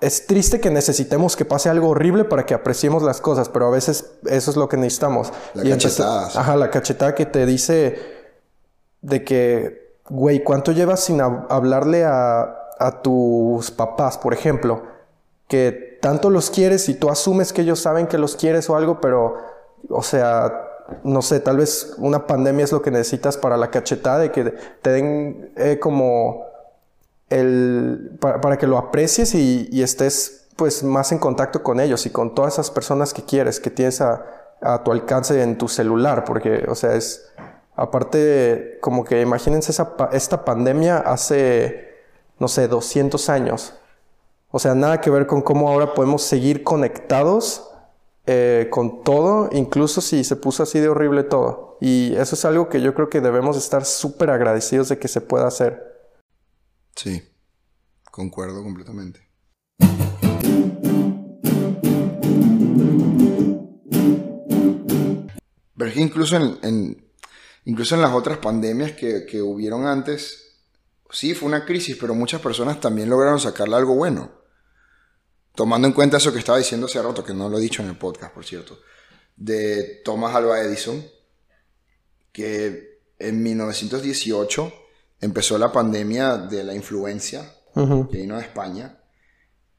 Es 0.00 0.26
triste 0.26 0.60
que 0.60 0.70
necesitemos 0.70 1.36
que 1.36 1.44
pase 1.44 1.68
algo 1.68 1.90
horrible 1.90 2.24
para 2.24 2.46
que 2.46 2.54
apreciemos 2.54 3.02
las 3.02 3.20
cosas, 3.20 3.48
pero 3.48 3.66
a 3.66 3.70
veces 3.70 4.12
eso 4.26 4.50
es 4.50 4.56
lo 4.56 4.68
que 4.68 4.76
necesitamos. 4.76 5.32
La 5.54 5.62
cachetada. 5.62 6.26
Ajá, 6.34 6.56
la 6.56 6.70
cachetada 6.70 7.14
que 7.14 7.26
te 7.26 7.44
dice 7.44 7.98
de 9.02 9.24
que, 9.24 9.98
güey, 10.08 10.42
¿cuánto 10.42 10.72
llevas 10.72 11.00
sin 11.00 11.20
hablarle 11.20 12.04
a, 12.04 12.56
a 12.78 13.02
tus 13.02 13.70
papás, 13.70 14.16
por 14.16 14.32
ejemplo? 14.32 14.82
Que 15.48 15.98
tanto 16.00 16.30
los 16.30 16.50
quieres 16.50 16.88
y 16.88 16.94
tú 16.94 17.10
asumes 17.10 17.52
que 17.52 17.62
ellos 17.62 17.80
saben 17.80 18.06
que 18.06 18.16
los 18.16 18.36
quieres 18.36 18.70
o 18.70 18.76
algo, 18.76 19.00
pero, 19.00 19.36
o 19.90 20.02
sea, 20.02 20.66
no 21.04 21.22
sé, 21.22 21.40
tal 21.40 21.58
vez 21.58 21.94
una 21.98 22.26
pandemia 22.26 22.64
es 22.64 22.72
lo 22.72 22.82
que 22.82 22.90
necesitas 22.90 23.36
para 23.36 23.56
la 23.56 23.70
cachetada, 23.70 24.18
de 24.18 24.32
que 24.32 24.44
te 24.82 24.90
den 24.90 25.52
eh, 25.56 25.78
como 25.78 26.49
para, 28.20 28.58
que 28.58 28.66
lo 28.66 28.76
aprecies 28.76 29.34
y, 29.34 29.82
estés 29.82 30.48
pues 30.56 30.82
más 30.82 31.12
en 31.12 31.18
contacto 31.18 31.62
con 31.62 31.80
ellos 31.80 32.04
y 32.04 32.10
con 32.10 32.34
todas 32.34 32.54
esas 32.54 32.70
personas 32.70 33.14
que 33.14 33.22
quieres, 33.24 33.60
que 33.60 33.70
tienes 33.70 34.00
a, 34.00 34.26
a 34.60 34.82
tu 34.84 34.92
alcance 34.92 35.40
en 35.42 35.56
tu 35.56 35.68
celular, 35.68 36.24
porque, 36.24 36.66
o 36.68 36.74
sea, 36.74 36.94
es, 36.94 37.32
aparte, 37.76 38.78
como 38.80 39.04
que 39.04 39.22
imagínense 39.22 39.72
esa, 39.72 39.94
esta 40.12 40.44
pandemia 40.44 40.98
hace, 40.98 41.94
no 42.38 42.48
sé, 42.48 42.68
200 42.68 43.30
años. 43.30 43.74
O 44.50 44.58
sea, 44.58 44.74
nada 44.74 45.00
que 45.00 45.10
ver 45.10 45.26
con 45.26 45.42
cómo 45.42 45.68
ahora 45.68 45.94
podemos 45.94 46.22
seguir 46.22 46.64
conectados 46.64 47.70
eh, 48.26 48.68
con 48.70 49.02
todo, 49.02 49.48
incluso 49.52 50.00
si 50.00 50.24
se 50.24 50.36
puso 50.36 50.62
así 50.62 50.78
de 50.80 50.88
horrible 50.88 51.22
todo. 51.22 51.78
Y 51.80 52.14
eso 52.16 52.34
es 52.34 52.44
algo 52.44 52.68
que 52.68 52.80
yo 52.82 52.94
creo 52.94 53.08
que 53.08 53.20
debemos 53.20 53.56
estar 53.56 53.84
súper 53.84 54.30
agradecidos 54.30 54.88
de 54.88 54.98
que 54.98 55.08
se 55.08 55.20
pueda 55.20 55.46
hacer. 55.46 55.89
Sí, 57.02 57.22
concuerdo 58.10 58.62
completamente. 58.62 59.26
Pero 65.78 65.88
es 65.88 65.94
que 65.94 66.00
incluso 66.00 66.36
en, 66.36 67.10
incluso 67.64 67.94
en 67.94 68.02
las 68.02 68.12
otras 68.12 68.36
pandemias 68.36 68.92
que, 68.92 69.24
que 69.24 69.40
hubieron 69.40 69.86
antes, 69.86 70.58
sí, 71.10 71.32
fue 71.32 71.48
una 71.48 71.64
crisis, 71.64 71.96
pero 71.98 72.14
muchas 72.14 72.42
personas 72.42 72.78
también 72.82 73.08
lograron 73.08 73.40
sacarle 73.40 73.76
algo 73.76 73.94
bueno 73.94 74.32
tomando 75.54 75.88
en 75.88 75.94
cuenta 75.94 76.18
eso 76.18 76.34
que 76.34 76.38
estaba 76.38 76.58
diciendo 76.58 76.86
hace 76.86 77.00
rato, 77.00 77.24
que 77.24 77.32
no 77.32 77.48
lo 77.48 77.56
he 77.56 77.62
dicho 77.62 77.82
en 77.82 77.88
el 77.88 77.96
podcast, 77.96 78.34
por 78.34 78.44
cierto, 78.44 78.78
de 79.36 80.02
Thomas 80.04 80.34
Alva 80.34 80.60
Edison, 80.60 81.02
que 82.30 83.00
en 83.18 83.42
1918 83.42 84.89
empezó 85.20 85.58
la 85.58 85.72
pandemia 85.72 86.36
de 86.36 86.64
la 86.64 86.74
influencia, 86.74 87.52
que 87.74 88.18
vino 88.18 88.36
de 88.36 88.42
España, 88.42 88.98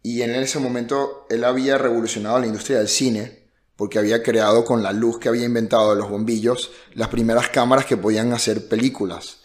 y 0.04 0.21
en 0.21 0.32
ese 0.32 0.60
momento 0.60 1.27
él 1.30 1.43
había 1.43 1.77
revolucionado 1.77 2.39
la 2.39 2.47
industria 2.47 2.80
del 2.80 2.88
cine, 2.88 3.41
porque 3.75 3.99
había 3.99 4.21
creado 4.21 4.63
con 4.63 4.84
la 4.84 4.91
luz 4.91 5.17
que 5.19 5.30
había 5.30 5.45
inventado 5.45 5.91
de 5.91 5.95
los 5.99 6.10
bombillos 6.10 6.71
las 6.93 7.08
primeras 7.08 7.49
cámaras 7.49 7.86
que 7.86 7.97
podían 7.97 8.32
hacer 8.34 8.67
películas. 8.67 9.38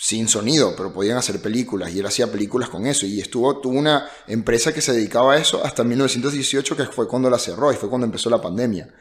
Sin 0.00 0.28
sonido, 0.28 0.74
pero 0.76 0.92
podían 0.92 1.16
hacer 1.16 1.42
películas 1.42 1.92
y 1.92 1.98
él 1.98 2.06
hacía 2.06 2.30
películas 2.30 2.68
con 2.68 2.86
eso. 2.86 3.04
Y 3.04 3.20
estuvo 3.20 3.58
tuvo 3.58 3.76
una 3.76 4.08
empresa 4.28 4.72
que 4.72 4.80
se 4.80 4.92
dedicaba 4.92 5.34
a 5.34 5.38
eso 5.38 5.64
hasta 5.64 5.82
1918 5.82 6.76
que 6.76 6.84
fue 6.84 7.08
cuando 7.08 7.28
la 7.28 7.38
cerró 7.38 7.72
y 7.72 7.74
fue 7.74 7.88
cuando 7.88 8.04
empezó 8.04 8.30
la 8.30 8.40
pandemia. 8.40 8.94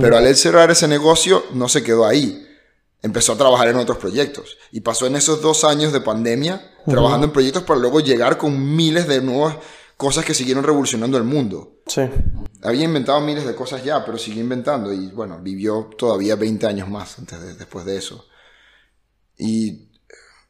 Pero 0.00 0.16
al 0.16 0.26
él 0.28 0.36
cerrar 0.36 0.70
ese 0.70 0.86
negocio 0.86 1.42
no 1.52 1.68
se 1.68 1.82
quedó 1.82 2.06
ahí. 2.06 2.46
Empezó 3.04 3.34
a 3.34 3.36
trabajar 3.36 3.68
en 3.68 3.76
otros 3.76 3.98
proyectos 3.98 4.56
y 4.72 4.80
pasó 4.80 5.06
en 5.06 5.14
esos 5.14 5.42
dos 5.42 5.62
años 5.62 5.92
de 5.92 6.00
pandemia 6.00 6.72
trabajando 6.86 7.26
en 7.26 7.34
proyectos 7.34 7.62
para 7.64 7.78
luego 7.78 8.00
llegar 8.00 8.38
con 8.38 8.74
miles 8.74 9.06
de 9.06 9.20
nuevas 9.20 9.58
cosas 9.98 10.24
que 10.24 10.32
siguieron 10.32 10.64
revolucionando 10.64 11.18
el 11.18 11.24
mundo. 11.24 11.82
Sí. 11.86 12.00
Había 12.62 12.84
inventado 12.84 13.20
miles 13.20 13.44
de 13.44 13.54
cosas 13.54 13.84
ya, 13.84 14.02
pero 14.06 14.16
siguió 14.16 14.42
inventando 14.42 14.90
y 14.90 15.08
bueno, 15.08 15.38
vivió 15.42 15.90
todavía 15.98 16.34
20 16.34 16.66
años 16.66 16.88
más 16.88 17.18
antes 17.18 17.58
después 17.58 17.84
de 17.84 17.98
eso. 17.98 18.26
Y 19.36 19.90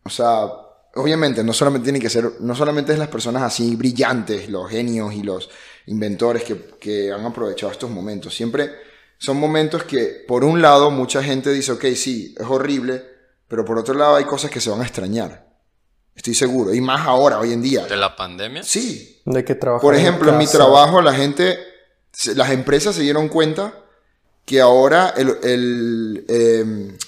o 0.04 0.10
sea, 0.10 0.46
obviamente 0.94 1.42
no 1.42 1.52
solamente 1.52 1.86
tiene 1.86 1.98
que 1.98 2.08
ser, 2.08 2.34
no 2.38 2.54
solamente 2.54 2.92
es 2.92 3.00
las 3.00 3.08
personas 3.08 3.42
así 3.42 3.74
brillantes, 3.74 4.48
los 4.48 4.70
genios 4.70 5.12
y 5.12 5.24
los 5.24 5.50
inventores 5.86 6.44
que, 6.44 6.76
que 6.78 7.10
han 7.10 7.26
aprovechado 7.26 7.72
estos 7.72 7.90
momentos. 7.90 8.32
Siempre 8.32 8.70
son 9.18 9.38
momentos 9.38 9.84
que, 9.84 10.24
por 10.26 10.44
un 10.44 10.60
lado, 10.60 10.90
mucha 10.90 11.22
gente 11.22 11.50
dice, 11.50 11.72
ok, 11.72 11.84
sí, 11.96 12.34
es 12.38 12.46
horrible, 12.46 13.04
pero 13.48 13.64
por 13.64 13.78
otro 13.78 13.94
lado 13.94 14.16
hay 14.16 14.24
cosas 14.24 14.50
que 14.50 14.60
se 14.60 14.70
van 14.70 14.80
a 14.80 14.84
extrañar. 14.84 15.46
Estoy 16.14 16.34
seguro. 16.34 16.72
Y 16.74 16.80
más 16.80 17.06
ahora, 17.06 17.38
hoy 17.38 17.52
en 17.52 17.62
día. 17.62 17.86
¿De 17.86 17.96
la 17.96 18.14
pandemia? 18.14 18.62
Sí. 18.62 19.20
¿De 19.24 19.44
qué 19.44 19.54
trabajo? 19.54 19.82
Por 19.82 19.94
ejemplo, 19.94 20.30
en, 20.30 20.38
mi 20.38 20.46
trabajo, 20.46 21.00
la 21.02 21.12
gente, 21.12 21.58
las 22.34 22.50
empresas 22.50 22.94
se 22.94 23.02
dieron 23.02 23.28
cuenta 23.28 23.74
que 24.44 24.60
ahora 24.60 25.12
el, 25.16 25.36
el, 25.42 26.24
em, 26.28 26.98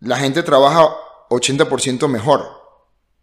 la 0.00 0.18
gente 0.18 0.42
trabaja 0.42 0.88
80% 1.30 2.08
mejor 2.08 2.44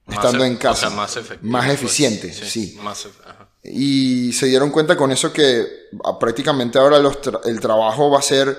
Más 0.05 0.17
estando 0.17 0.43
e- 0.43 0.47
en 0.47 0.55
casa. 0.57 0.87
O 0.87 0.89
sea, 0.89 0.97
más 0.97 1.15
efectivo. 1.17 1.51
Más 1.51 1.65
pues, 1.65 1.75
eficiente, 1.79 2.33
sí. 2.33 2.77
Más 2.81 3.05
ef- 3.05 3.21
ajá. 3.25 3.42
Y 3.63 4.33
se 4.33 4.47
dieron 4.47 4.71
cuenta 4.71 4.97
con 4.97 5.11
eso 5.11 5.31
que 5.31 5.65
ah, 6.03 6.19
prácticamente 6.19 6.79
ahora 6.79 6.99
los 6.99 7.21
tra- 7.21 7.41
el 7.45 7.59
trabajo 7.59 8.09
va 8.11 8.19
a 8.19 8.21
ser 8.21 8.57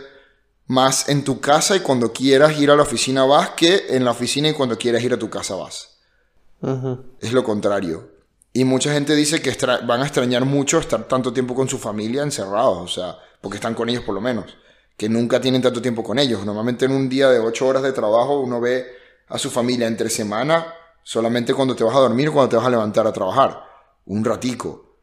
más 0.67 1.09
en 1.11 1.25
tu 1.25 1.41
casa 1.41 1.77
y 1.77 1.81
cuando 1.81 2.13
quieras 2.13 2.59
ir 2.59 2.71
a 2.71 2.77
la 2.77 2.83
oficina 2.85 3.25
vas 3.25 3.51
que 3.51 3.85
en 3.91 4.05
la 4.05 4.13
oficina 4.13 4.49
y 4.49 4.55
cuando 4.55 4.79
quieras 4.79 5.03
ir 5.03 5.13
a 5.13 5.19
tu 5.19 5.29
casa 5.29 5.57
vas. 5.57 5.99
Es 7.21 7.33
lo 7.33 7.45
contrario. 7.45 8.11
Y 8.53 8.65
mucha 8.65 8.93
gente 8.93 9.15
dice 9.15 9.43
que 9.43 9.57
van 9.85 10.01
a 10.01 10.05
extrañar 10.05 10.45
mucho 10.45 10.79
estar 10.79 11.09
tanto 11.09 11.33
tiempo 11.33 11.55
con 11.55 11.69
su 11.69 11.79
familia 11.79 12.23
encerrados, 12.23 12.79
o 12.79 12.89
sea, 12.89 13.19
porque 13.41 13.57
están 13.57 13.75
con 13.75 13.89
ellos 13.89 14.05
por 14.05 14.15
lo 14.15 14.21
menos, 14.21 14.57
que 14.97 15.09
nunca 15.09 15.41
tienen 15.41 15.61
tanto 15.61 15.83
tiempo 15.83 16.05
con 16.05 16.19
ellos. 16.19 16.45
Normalmente 16.47 16.85
en 16.85 16.93
un 16.93 17.09
día 17.09 17.29
de 17.31 17.41
ocho 17.41 17.67
horas 17.67 17.83
de 17.83 17.93
trabajo 17.93 18.41
uno 18.41 18.61
ve 18.61 18.87
a 19.29 19.39
su 19.39 19.51
familia 19.51 19.87
entre 19.89 20.09
semana 20.09 20.73
solamente 21.03 21.53
cuando 21.53 21.75
te 21.77 21.85
vas 21.85 21.97
a 21.97 22.01
dormir 22.01 22.29
o 22.29 22.33
cuando 22.33 22.51
te 22.51 22.57
vas 22.57 22.67
a 22.67 22.71
levantar 22.71 23.07
a 23.07 23.13
trabajar, 23.13 23.63
un 24.07 24.25
ratico. 24.25 24.94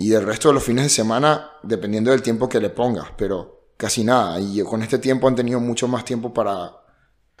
Y 0.00 0.10
del 0.10 0.24
resto 0.24 0.48
de 0.48 0.54
los 0.54 0.62
fines 0.62 0.84
de 0.84 0.90
semana, 0.90 1.50
dependiendo 1.64 2.12
del 2.12 2.22
tiempo 2.22 2.48
que 2.48 2.60
le 2.60 2.70
pongas, 2.70 3.08
pero 3.16 3.72
casi 3.76 4.04
nada. 4.04 4.40
Y 4.40 4.62
con 4.62 4.80
este 4.82 4.98
tiempo 4.98 5.26
han 5.26 5.34
tenido 5.34 5.58
mucho 5.58 5.88
más 5.88 6.04
tiempo 6.04 6.32
para 6.32 6.72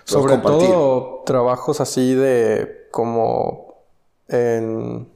Sobre 0.04 0.32
compartir. 0.34 0.68
todo 0.68 1.22
trabajos 1.24 1.80
así 1.80 2.14
de 2.14 2.88
como 2.90 3.84
en 4.26 5.08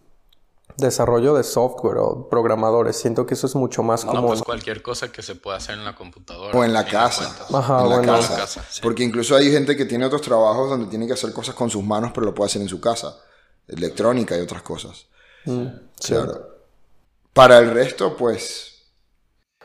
desarrollo 0.77 1.35
de 1.35 1.43
software 1.43 1.97
o 1.99 2.29
programadores. 2.29 2.97
Siento 2.97 3.27
que 3.27 3.35
eso 3.35 3.49
es 3.49 3.57
mucho 3.57 3.83
más 3.83 4.05
No, 4.05 4.13
como... 4.13 4.29
pues 4.29 4.43
cualquier 4.43 4.81
cosa 4.81 5.11
que 5.11 5.23
se 5.23 5.35
pueda 5.35 5.57
hacer 5.57 5.75
en 5.77 5.85
la 5.85 5.97
computadora. 5.97 6.57
O 6.57 6.63
en 6.63 6.73
la 6.73 6.87
casa. 6.87 7.37
Ajá, 7.53 7.83
en 7.83 7.89
la 7.89 7.97
bueno. 7.97 8.13
casa. 8.13 8.27
En 8.35 8.39
la 8.39 8.45
casa, 8.45 8.65
sí. 8.71 8.81
Porque 8.81 9.03
incluso 9.03 9.35
hay 9.35 9.51
gente 9.51 9.77
que 9.77 9.85
tiene 9.85 10.05
otros 10.07 10.23
trabajos 10.23 10.71
donde 10.71 10.87
tiene 10.87 11.09
que 11.09 11.15
hacer 11.15 11.33
cosas 11.33 11.57
con 11.57 11.69
sus 11.71 11.83
manos, 11.83 12.13
pero 12.15 12.25
lo 12.25 12.35
puede 12.37 12.47
hacer 12.47 12.63
en 12.63 12.69
su 12.69 12.81
casa. 12.81 13.17
Electrónica 13.67 14.39
y 14.39 14.41
otras 14.41 14.63
cosas. 14.63 15.07
Mm, 15.45 15.67
sí. 15.99 16.15
Para 17.33 17.59
el 17.59 17.71
resto, 17.71 18.17
pues. 18.17 18.69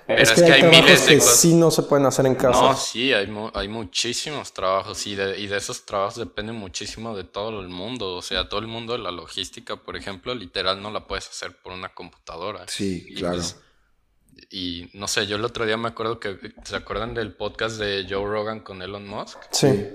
Pero 0.06 0.22
Es 0.24 0.32
que, 0.32 0.44
hay, 0.46 0.64
miles 0.64 0.72
trabajos 0.86 1.06
de 1.06 1.14
que 1.14 1.20
cosas. 1.20 1.40
sí 1.42 1.54
no 1.54 1.70
se 1.70 1.84
pueden 1.84 2.06
hacer 2.06 2.26
en 2.28 2.36
casa. 2.36 2.62
No, 2.62 2.76
sí, 2.78 3.12
hay, 3.12 3.28
mu- 3.28 3.52
hay 3.54 3.68
muchísimos 3.68 4.54
trabajos 4.54 5.06
y 5.06 5.16
de, 5.16 5.38
y 5.38 5.48
de 5.48 5.58
esos 5.58 5.86
trabajos 5.86 6.16
depende 6.16 6.54
muchísimo 6.54 7.16
de 7.18 7.26
todo 7.26 7.60
el 7.60 7.68
mundo. 7.68 8.16
O 8.16 8.22
sea, 8.22 8.48
todo 8.48 8.62
el 8.62 8.68
mundo 8.68 8.94
de 8.94 9.00
la 9.00 9.12
logística, 9.12 9.76
por 9.76 9.98
ejemplo, 9.98 10.34
literal 10.34 10.82
no 10.82 10.92
la 10.92 11.08
puedes 11.08 11.28
hacer 11.28 11.62
por 11.62 11.74
una 11.74 11.94
computadora. 11.94 12.64
Sí, 12.70 13.06
Y, 13.10 13.16
claro. 13.16 13.36
pues, 13.36 13.58
y 14.50 14.90
no 14.94 15.10
sé, 15.10 15.28
yo 15.28 15.36
el 15.36 15.44
otro 15.44 15.66
día 15.66 15.76
me 15.76 15.90
acuerdo 15.90 16.22
que, 16.22 16.38
¿se 16.64 16.78
acuerdan 16.78 17.14
del 17.14 17.36
podcast 17.36 17.78
de 17.78 18.06
Joe 18.10 18.24
Rogan 18.26 18.62
con 18.62 18.82
Elon 18.82 19.06
Musk? 19.06 19.38
Sí. 19.52 19.90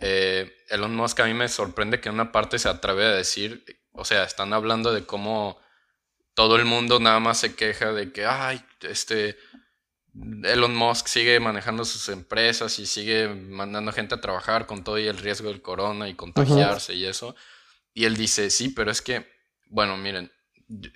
Eh, 0.00 0.50
Elon 0.68 0.96
Musk 0.96 1.20
a 1.20 1.26
mí 1.26 1.34
me 1.34 1.48
sorprende 1.48 2.00
que 2.00 2.08
en 2.08 2.16
una 2.16 2.32
parte 2.32 2.58
se 2.58 2.68
atreve 2.68 3.04
a 3.04 3.10
decir, 3.10 3.64
o 3.92 4.04
sea, 4.04 4.24
están 4.24 4.52
hablando 4.52 4.92
de 4.92 5.06
cómo 5.06 5.58
todo 6.38 6.54
el 6.54 6.66
mundo 6.66 7.00
nada 7.00 7.18
más 7.18 7.38
se 7.38 7.56
queja 7.56 7.92
de 7.92 8.12
que, 8.12 8.24
ay, 8.24 8.64
este, 8.82 9.36
Elon 10.44 10.72
Musk 10.72 11.08
sigue 11.08 11.40
manejando 11.40 11.84
sus 11.84 12.08
empresas 12.10 12.78
y 12.78 12.86
sigue 12.86 13.26
mandando 13.26 13.90
gente 13.90 14.14
a 14.14 14.20
trabajar 14.20 14.64
con 14.66 14.84
todo 14.84 15.00
y 15.00 15.08
el 15.08 15.18
riesgo 15.18 15.48
del 15.48 15.62
corona 15.62 16.08
y 16.08 16.14
contagiarse 16.14 16.94
y 16.94 17.06
eso. 17.06 17.34
Y 17.92 18.04
él 18.04 18.16
dice, 18.16 18.50
sí, 18.50 18.68
pero 18.68 18.92
es 18.92 19.02
que, 19.02 19.26
bueno, 19.66 19.96
miren, 19.96 20.30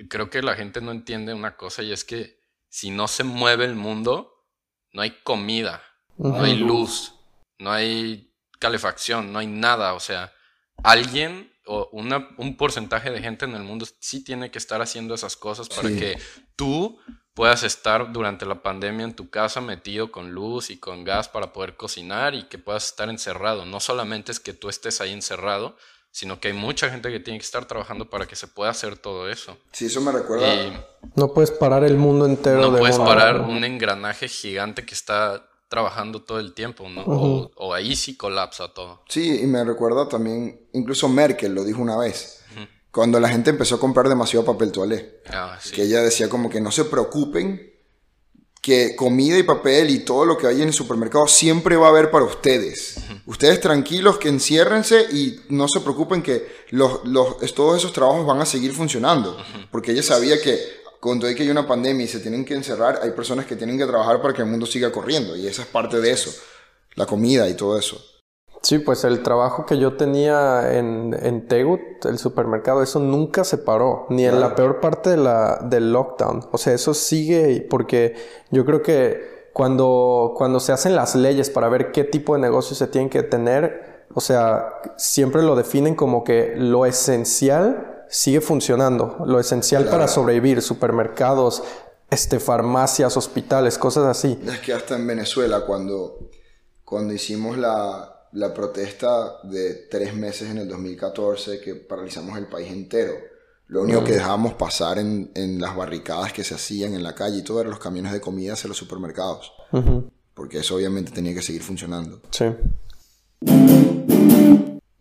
creo 0.08 0.30
que 0.30 0.42
la 0.42 0.54
gente 0.54 0.80
no 0.80 0.92
entiende 0.92 1.34
una 1.34 1.56
cosa 1.56 1.82
y 1.82 1.90
es 1.90 2.04
que 2.04 2.38
si 2.68 2.90
no 2.90 3.08
se 3.08 3.24
mueve 3.24 3.64
el 3.64 3.74
mundo, 3.74 4.46
no 4.92 5.02
hay 5.02 5.10
comida, 5.24 5.82
no 6.18 6.40
hay 6.40 6.54
luz, 6.54 7.16
no 7.58 7.72
hay 7.72 8.32
calefacción, 8.60 9.32
no 9.32 9.40
hay 9.40 9.48
nada. 9.48 9.94
O 9.94 10.00
sea, 10.00 10.32
alguien 10.84 11.51
o 11.66 11.88
una, 11.92 12.28
un 12.38 12.56
porcentaje 12.56 13.10
de 13.10 13.20
gente 13.20 13.44
en 13.44 13.54
el 13.54 13.62
mundo 13.62 13.86
sí 14.00 14.24
tiene 14.24 14.50
que 14.50 14.58
estar 14.58 14.82
haciendo 14.82 15.14
esas 15.14 15.36
cosas 15.36 15.68
para 15.68 15.88
Sí. 15.88 15.96
que 15.98 16.18
tú 16.56 16.98
puedas 17.34 17.62
estar 17.62 18.12
durante 18.12 18.44
la 18.46 18.62
pandemia 18.62 19.04
en 19.04 19.14
tu 19.14 19.30
casa 19.30 19.60
metido 19.60 20.10
con 20.12 20.32
luz 20.32 20.70
y 20.70 20.78
con 20.78 21.04
gas 21.04 21.28
para 21.28 21.52
poder 21.52 21.76
cocinar 21.76 22.34
y 22.34 22.44
que 22.44 22.58
puedas 22.58 22.86
estar 22.86 23.08
encerrado. 23.08 23.64
No 23.64 23.80
solamente 23.80 24.32
es 24.32 24.40
que 24.40 24.52
tú 24.52 24.68
estés 24.68 25.00
ahí 25.00 25.12
encerrado, 25.12 25.76
sino 26.10 26.40
que 26.40 26.48
hay 26.48 26.54
mucha 26.54 26.90
gente 26.90 27.10
que 27.10 27.20
tiene 27.20 27.38
que 27.38 27.44
estar 27.46 27.64
trabajando 27.64 28.10
para 28.10 28.26
que 28.26 28.36
se 28.36 28.48
pueda 28.48 28.70
hacer 28.70 28.98
todo 28.98 29.30
eso. 29.30 29.56
Sí, 29.72 29.86
eso 29.86 30.02
me 30.02 30.12
recuerda. 30.12 30.54
Y 30.54 30.78
No 31.16 31.32
puedes 31.32 31.50
parar 31.50 31.84
el 31.84 31.96
mundo 31.96 32.26
entero 32.26 32.60
no 32.60 32.70
de 32.72 32.78
puedes 32.80 32.98
parar 32.98 33.40
un 33.40 33.64
engranaje 33.64 34.28
gigante 34.28 34.84
que 34.84 34.92
está 34.94 35.48
trabajando 35.72 36.20
todo 36.20 36.38
el 36.38 36.52
tiempo, 36.52 36.86
¿no? 36.90 37.00
Ujú. 37.00 37.50
o, 37.56 37.68
o 37.68 37.72
ahí 37.72 37.96
sí 37.96 38.14
colapsa 38.14 38.74
todo. 38.74 39.00
Sí, 39.08 39.40
y 39.40 39.46
me 39.46 39.64
recuerda 39.64 40.06
también. 40.06 40.68
Incluso 40.74 41.08
Merkel 41.08 41.54
lo 41.54 41.64
dijo 41.64 41.80
una 41.80 41.96
vez. 41.96 42.40
Cuando 42.90 43.18
la 43.18 43.30
gente 43.30 43.48
empezó 43.48 43.76
a 43.76 43.80
comprar 43.80 44.06
demasiado 44.06 44.44
papel 44.44 44.70
toalé. 44.70 45.22
Ah, 45.32 45.56
sí. 45.58 45.74
Que 45.74 45.84
ella 45.84 46.02
decía 46.02 46.28
como 46.28 46.50
que 46.50 46.60
no 46.60 46.70
se 46.70 46.84
preocupen. 46.84 47.72
Que 48.60 48.94
comida 48.94 49.38
y 49.38 49.44
papel 49.44 49.88
y 49.88 50.00
todo 50.00 50.26
lo 50.26 50.36
que 50.36 50.46
hay 50.46 50.60
en 50.60 50.68
el 50.68 50.74
supermercado 50.74 51.26
siempre 51.26 51.74
va 51.76 51.86
a 51.86 51.90
haber 51.90 52.10
para 52.10 52.26
ustedes. 52.26 52.96
Ustedes 53.24 53.58
tranquilos 53.58 54.18
que 54.18 54.28
enciérrense 54.28 55.06
y 55.10 55.40
no 55.48 55.68
se 55.68 55.80
preocupen 55.80 56.22
que 56.22 56.46
los, 56.68 57.02
los, 57.06 57.38
todos 57.54 57.78
esos 57.78 57.94
trabajos 57.94 58.26
van 58.26 58.42
a 58.42 58.46
seguir 58.46 58.74
funcionando. 58.74 59.38
Porque 59.70 59.92
ella 59.92 60.02
sabía 60.02 60.38
que 60.42 60.81
cuando 61.02 61.26
hay 61.26 61.34
que 61.34 61.42
hay 61.42 61.50
una 61.50 61.66
pandemia 61.66 62.04
y 62.04 62.08
se 62.08 62.20
tienen 62.20 62.44
que 62.44 62.54
encerrar, 62.54 63.00
hay 63.02 63.10
personas 63.10 63.44
que 63.44 63.56
tienen 63.56 63.76
que 63.76 63.86
trabajar 63.86 64.22
para 64.22 64.32
que 64.32 64.42
el 64.42 64.48
mundo 64.48 64.66
siga 64.66 64.92
corriendo. 64.92 65.34
Y 65.34 65.48
esa 65.48 65.62
es 65.62 65.68
parte 65.68 66.00
de 66.00 66.12
eso. 66.12 66.30
La 66.94 67.06
comida 67.06 67.48
y 67.48 67.54
todo 67.54 67.76
eso. 67.76 68.00
Sí, 68.62 68.78
pues 68.78 69.02
el 69.02 69.24
trabajo 69.24 69.66
que 69.66 69.78
yo 69.78 69.96
tenía 69.96 70.78
en, 70.78 71.16
en 71.20 71.48
Tegut, 71.48 71.80
el 72.04 72.18
supermercado, 72.18 72.84
eso 72.84 73.00
nunca 73.00 73.42
se 73.42 73.58
paró, 73.58 74.06
ni 74.10 74.24
en 74.24 74.38
la 74.38 74.54
peor 74.54 74.78
parte 74.78 75.10
de 75.10 75.16
la, 75.16 75.58
del 75.64 75.92
lockdown. 75.92 76.48
O 76.52 76.58
sea, 76.58 76.72
eso 76.72 76.94
sigue 76.94 77.66
porque 77.68 78.14
yo 78.52 78.64
creo 78.64 78.80
que 78.82 79.48
cuando, 79.52 80.34
cuando 80.36 80.60
se 80.60 80.70
hacen 80.70 80.94
las 80.94 81.16
leyes 81.16 81.50
para 81.50 81.68
ver 81.68 81.90
qué 81.90 82.04
tipo 82.04 82.34
de 82.34 82.40
negocios 82.40 82.78
se 82.78 82.86
tienen 82.86 83.10
que 83.10 83.24
tener, 83.24 84.06
o 84.14 84.20
sea, 84.20 84.68
siempre 84.96 85.42
lo 85.42 85.56
definen 85.56 85.96
como 85.96 86.22
que 86.22 86.54
lo 86.56 86.86
esencial 86.86 87.91
sigue 88.12 88.42
funcionando, 88.42 89.24
lo 89.26 89.40
esencial 89.40 89.86
para 89.86 90.06
sobrevivir, 90.06 90.60
supermercados, 90.60 91.62
este, 92.10 92.38
farmacias, 92.38 93.16
hospitales, 93.16 93.78
cosas 93.78 94.04
así. 94.04 94.38
Es 94.46 94.60
que 94.60 94.74
hasta 94.74 94.96
en 94.96 95.06
Venezuela, 95.06 95.62
cuando, 95.64 96.28
cuando 96.84 97.14
hicimos 97.14 97.56
la, 97.56 98.28
la 98.32 98.52
protesta 98.52 99.38
de 99.44 99.86
tres 99.90 100.14
meses 100.14 100.50
en 100.50 100.58
el 100.58 100.68
2014, 100.68 101.58
que 101.62 101.74
paralizamos 101.74 102.36
el 102.36 102.48
país 102.48 102.70
entero, 102.70 103.14
lo 103.68 103.80
único 103.80 104.04
que 104.04 104.12
dejábamos 104.12 104.52
pasar 104.54 104.98
en, 104.98 105.30
en 105.34 105.58
las 105.58 105.74
barricadas 105.74 106.34
que 106.34 106.44
se 106.44 106.54
hacían 106.54 106.92
en 106.92 107.02
la 107.02 107.14
calle 107.14 107.38
y 107.38 107.42
todo 107.42 107.62
eran 107.62 107.70
los 107.70 107.80
camiones 107.80 108.12
de 108.12 108.20
comida 108.20 108.52
hacia 108.52 108.68
los 108.68 108.76
supermercados. 108.76 109.54
Porque 110.34 110.58
eso 110.58 110.76
obviamente 110.76 111.12
tenía 111.12 111.32
que 111.32 111.40
seguir 111.40 111.62
funcionando. 111.62 112.20
Sí. 112.30 112.44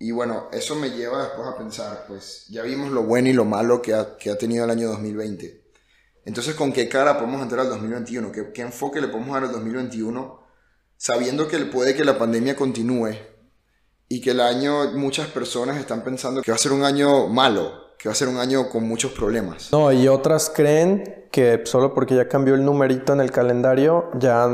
Y 0.02 0.12
bueno, 0.12 0.50
eso 0.52 0.76
me 0.76 0.90
lleva 0.90 1.22
después 1.22 1.48
a 1.48 1.56
pensar, 1.56 2.06
pues 2.08 2.48
ya 2.50 2.64
vimos 2.64 2.90
lo 2.90 3.04
bueno 3.04 3.30
y 3.30 3.34
lo 3.34 3.46
malo 3.46 3.84
que 3.84 3.94
ha, 3.94 4.18
que 4.18 4.32
ha 4.32 4.38
tenido 4.38 4.66
el 4.66 4.72
año 4.72 4.88
2020. 4.88 5.62
Entonces, 6.26 6.56
¿con 6.56 6.74
qué 6.74 6.90
cara 6.90 7.20
podemos 7.20 7.40
entrar 7.44 7.62
al 7.62 7.70
2021? 7.70 8.32
¿Qué, 8.32 8.62
enfoque 8.64 9.00
le 9.00 9.10
podemos 9.10 9.36
dar 9.36 9.44
al 9.44 9.52
2021? 9.52 10.40
Sabiendo 10.98 11.48
que 11.48 11.60
puede 11.66 11.96
que 11.96 12.04
la 12.04 12.18
pandemia 12.18 12.56
continúe 12.56 13.16
y 14.08 14.22
que 14.22 14.32
el 14.32 14.40
año 14.40 14.92
muchas 14.94 15.28
personas 15.28 15.78
están 15.78 16.04
pensando 16.04 16.42
que 16.42 16.50
va 16.50 16.56
a 16.56 16.60
ser 16.60 16.72
un 16.72 16.84
año 16.84 17.28
malo, 17.28 17.96
que 18.00 18.10
va 18.10 18.14
a 18.14 18.16
ser 18.16 18.28
un 18.28 18.38
año 18.38 18.70
con 18.70 18.88
muchos 18.88 19.12
problemas. 19.12 19.72
No, 19.72 19.92
y 19.92 20.08
otras 20.08 20.50
creen 20.50 21.28
que 21.32 21.62
solo 21.66 21.94
porque 21.94 22.16
ya 22.16 22.28
cambió 22.28 22.56
el 22.56 22.66
numerito 22.66 23.14
en 23.14 23.22
el 23.22 23.30
calendario 23.30 24.10
ya, 24.16 24.50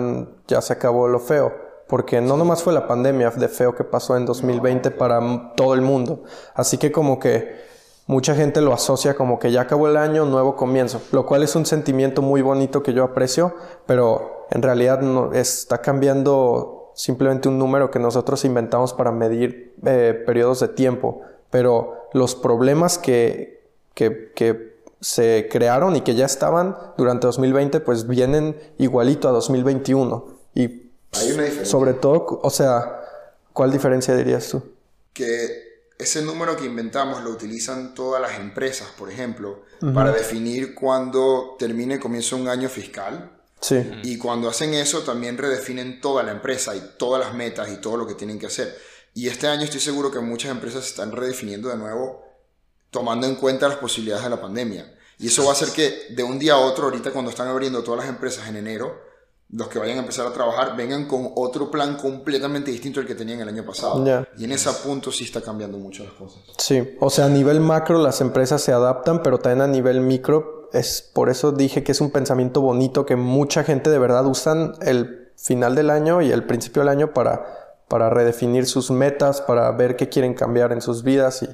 ya 0.45 0.61
se 0.61 0.73
acabó 0.73 1.07
lo 1.07 1.21
feo. 1.21 1.66
Porque 1.87 2.19
no 2.21 2.37
nomás 2.37 2.63
fue 2.63 2.73
la 2.73 2.87
pandemia 2.87 3.31
de 3.31 3.47
feo 3.47 3.75
que 3.75 3.83
pasó 3.83 4.17
en 4.17 4.25
2020 4.25 4.91
para 4.91 5.53
todo 5.55 5.73
el 5.73 5.81
mundo. 5.81 6.23
Así 6.53 6.77
que 6.77 6.91
como 6.91 7.19
que 7.19 7.55
mucha 8.07 8.35
gente 8.35 8.61
lo 8.61 8.73
asocia 8.73 9.15
como 9.15 9.39
que 9.39 9.51
ya 9.51 9.61
acabó 9.61 9.87
el 9.87 9.97
año, 9.97 10.25
nuevo 10.25 10.55
comienzo. 10.55 11.01
Lo 11.11 11.25
cual 11.25 11.43
es 11.43 11.55
un 11.55 11.65
sentimiento 11.65 12.21
muy 12.21 12.41
bonito 12.41 12.83
que 12.83 12.93
yo 12.93 13.03
aprecio, 13.03 13.53
pero 13.85 14.47
en 14.49 14.61
realidad 14.61 15.01
no, 15.01 15.33
está 15.33 15.81
cambiando 15.81 16.91
simplemente 16.95 17.47
un 17.47 17.59
número 17.59 17.91
que 17.91 17.99
nosotros 17.99 18.43
inventamos 18.43 18.93
para 18.93 19.11
medir 19.11 19.75
eh, 19.85 20.23
periodos 20.25 20.59
de 20.59 20.69
tiempo. 20.69 21.21
Pero 21.49 21.93
los 22.13 22.35
problemas 22.35 22.97
que, 22.97 23.63
que, 23.93 24.31
que 24.35 24.77
se 24.99 25.47
crearon 25.51 25.95
y 25.95 26.01
que 26.01 26.15
ya 26.15 26.25
estaban 26.25 26.75
durante 26.97 27.27
2020, 27.27 27.79
pues 27.81 28.07
vienen 28.07 28.57
igualito 28.77 29.29
a 29.29 29.31
2021. 29.31 30.25
Y 30.55 30.86
Hay 31.13 31.31
una 31.31 31.43
diferencia. 31.43 31.65
sobre 31.65 31.93
todo, 31.93 32.39
o 32.43 32.49
sea, 32.49 33.01
¿cuál 33.53 33.71
diferencia 33.71 34.15
dirías 34.15 34.49
tú? 34.49 34.61
que 35.17 35.81
ese 35.97 36.21
número 36.21 36.55
que 36.55 36.65
inventamos 36.65 37.23
lo 37.23 37.31
utilizan 37.31 37.95
todas 37.95 38.21
las 38.21 38.39
empresas, 38.39 38.89
por 38.95 39.11
ejemplo, 39.11 39.63
para 39.95 40.11
definir 40.11 40.75
cuándo 40.75 41.55
termine 41.57 41.95
y 41.95 41.99
comienza 41.99 42.35
un 42.35 42.47
año 42.47 42.69
fiscal. 42.69 43.31
Sí, 43.59 43.83
Y 44.03 44.19
cuando 44.19 44.47
hacen 44.47 44.75
eso 44.75 45.01
también 45.01 45.39
redefinen 45.39 45.99
toda 45.99 46.21
la 46.21 46.31
empresa 46.31 46.75
y 46.75 46.93
todas 46.99 47.19
las 47.19 47.33
metas 47.33 47.69
y 47.69 47.77
todo 47.77 47.97
lo 47.97 48.05
que 48.05 48.13
tienen 48.13 48.37
que 48.37 48.45
hacer. 48.45 48.77
Y 49.15 49.27
este 49.27 49.47
año 49.47 49.63
estoy 49.63 49.79
seguro 49.79 50.11
que 50.11 50.19
muchas 50.19 50.51
empresas 50.51 50.83
se 50.83 50.91
están 50.91 51.11
redefiniendo 51.11 51.69
de 51.69 51.77
nuevo, 51.77 52.23
tomando 52.91 53.25
en 53.25 53.33
cuenta 53.33 53.67
las 53.67 53.77
posibilidades 53.77 54.23
de 54.23 54.29
la 54.29 54.39
pandemia. 54.39 54.95
Y 55.17 55.27
eso 55.27 55.45
va 55.45 55.49
a 55.49 55.53
hacer 55.53 55.69
que 55.69 56.13
de 56.13 56.21
un 56.21 56.37
día 56.37 56.53
a 56.53 56.57
otro, 56.59 56.83
ahorita 56.83 57.11
cuando 57.11 57.31
están 57.31 57.47
abriendo 57.47 57.83
todas 57.83 58.01
las 58.01 58.09
empresas 58.09 58.47
en 58.47 58.57
enero, 58.57 59.01
los 59.49 59.69
que 59.69 59.79
vayan 59.79 59.97
a 59.97 60.01
empezar 60.01 60.27
a 60.27 60.33
trabajar 60.33 60.75
vengan 60.75 61.07
con 61.07 61.31
otro 61.35 61.71
plan 61.71 61.95
completamente 61.95 62.69
distinto 62.69 62.99
al 62.99 63.07
que 63.07 63.15
tenían 63.15 63.39
el 63.39 63.47
año 63.47 63.65
pasado. 63.65 64.03
Y 64.37 64.43
en 64.43 64.51
ese 64.51 64.69
punto 64.85 65.11
sí 65.11 65.23
está 65.23 65.41
cambiando 65.41 65.77
mucho 65.77 66.03
las 66.03 66.13
cosas. 66.13 66.43
Sí, 66.57 66.95
o 66.99 67.09
sea, 67.09 67.25
a 67.25 67.29
nivel 67.29 67.61
macro 67.61 68.01
las 68.01 68.19
empresas 68.19 68.61
se 68.61 68.73
adaptan, 68.73 69.23
pero 69.23 69.37
también 69.37 69.61
a 69.61 69.67
nivel 69.67 70.01
micro, 70.01 70.69
es 70.73 71.01
por 71.13 71.29
eso 71.29 71.53
dije 71.53 71.83
que 71.83 71.93
es 71.93 72.01
un 72.01 72.11
pensamiento 72.11 72.59
bonito 72.59 73.05
que 73.05 73.15
mucha 73.15 73.63
gente 73.63 73.89
de 73.89 73.99
verdad 73.99 74.25
usan 74.25 74.73
el 74.81 75.31
final 75.37 75.75
del 75.75 75.91
año 75.91 76.21
y 76.21 76.31
el 76.31 76.45
principio 76.45 76.81
del 76.81 76.89
año 76.89 77.13
para, 77.13 77.45
para 77.87 78.09
redefinir 78.09 78.65
sus 78.65 78.91
metas, 78.91 79.39
para 79.39 79.71
ver 79.71 79.95
qué 79.95 80.09
quieren 80.09 80.33
cambiar 80.33 80.73
en 80.73 80.81
sus 80.81 81.03
vidas 81.03 81.43
y 81.43 81.47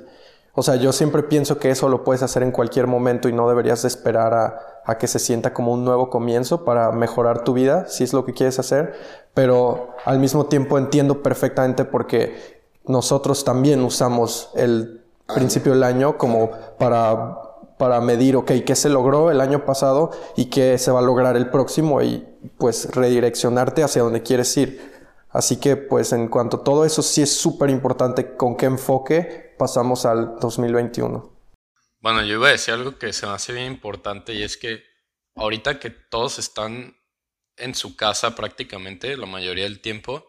o 0.55 0.61
sea, 0.61 0.75
yo 0.75 0.91
siempre 0.91 1.23
pienso 1.23 1.57
que 1.57 1.71
eso 1.71 1.89
lo 1.89 2.03
puedes 2.03 2.21
hacer 2.21 2.43
en 2.43 2.51
cualquier 2.51 2.85
momento 2.85 3.27
y 3.27 3.33
no 3.33 3.49
deberías 3.49 3.81
de 3.81 3.87
esperar 3.87 4.33
a, 4.35 4.59
que 4.97 5.07
se 5.07 5.19
sienta 5.19 5.53
como 5.53 5.71
un 5.71 5.85
nuevo 5.85 6.09
comienzo 6.09 6.65
para 6.65 6.91
mejorar 6.91 7.43
tu 7.43 7.53
vida, 7.53 7.87
si 7.87 8.03
es 8.03 8.13
lo 8.13 8.25
que 8.25 8.33
quieres 8.33 8.59
hacer, 8.59 8.93
pero 9.33 9.95
al 10.05 10.19
mismo 10.19 10.45
tiempo 10.47 10.77
entiendo 10.77 11.23
perfectamente 11.23 11.85
porque 11.85 12.63
nosotros 12.85 13.43
también 13.43 13.83
usamos 13.83 14.51
el 14.55 15.03
principio 15.33 15.71
del 15.71 15.83
año 15.83 16.17
como 16.17 16.51
para, 16.77 17.37
para 17.77 18.01
medir, 18.01 18.35
ok, 18.35 18.51
qué 18.65 18.75
se 18.75 18.89
logró 18.89 19.31
el 19.31 19.39
año 19.39 19.65
pasado 19.65 20.11
y 20.35 20.45
qué 20.45 20.77
se 20.77 20.91
va 20.91 20.99
a 20.99 21.03
lograr 21.03 21.37
el 21.37 21.49
próximo 21.49 22.01
y 22.01 22.27
pues 22.57 22.93
redireccionarte 22.93 23.83
hacia 23.83 24.03
donde 24.03 24.21
quieres 24.21 24.55
ir. 24.57 24.91
Así 25.29 25.57
que 25.57 25.77
pues 25.77 26.11
en 26.13 26.27
cuanto 26.27 26.57
a 26.57 26.63
todo 26.63 26.85
eso 26.85 27.01
sí 27.01 27.21
es 27.21 27.35
súper 27.35 27.69
importante 27.69 28.35
con 28.35 28.55
qué 28.55 28.67
enfoque 28.67 29.55
pasamos 29.57 30.05
al 30.05 30.39
2021. 30.39 31.32
Bueno, 32.03 32.21
yo 32.21 32.33
iba 32.33 32.49
a 32.49 32.51
decir 32.51 32.73
algo 32.73 32.99
que 32.99 33.13
se 33.13 33.25
me 33.25 33.31
hace 33.31 33.53
bien 33.53 33.67
importante 33.67 34.33
y 34.33 34.43
es 34.43 34.57
que 34.57 34.83
ahorita 35.35 35.79
que 35.79 35.89
todos 35.89 36.37
están 36.37 36.97
en 37.55 37.75
su 37.75 37.95
casa 37.95 38.35
prácticamente 38.35 39.15
la 39.15 39.25
mayoría 39.25 39.63
del 39.63 39.79
tiempo, 39.79 40.27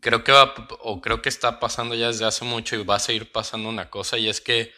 creo 0.00 0.24
que 0.24 0.32
va, 0.32 0.54
o 0.80 1.02
creo 1.02 1.20
que 1.20 1.28
está 1.28 1.60
pasando 1.60 1.94
ya 1.94 2.06
desde 2.06 2.24
hace 2.24 2.46
mucho 2.46 2.74
y 2.74 2.84
va 2.84 2.94
a 2.94 3.00
seguir 3.00 3.32
pasando 3.32 3.68
una 3.68 3.90
cosa 3.90 4.16
y 4.16 4.30
es 4.30 4.40
que 4.40 4.72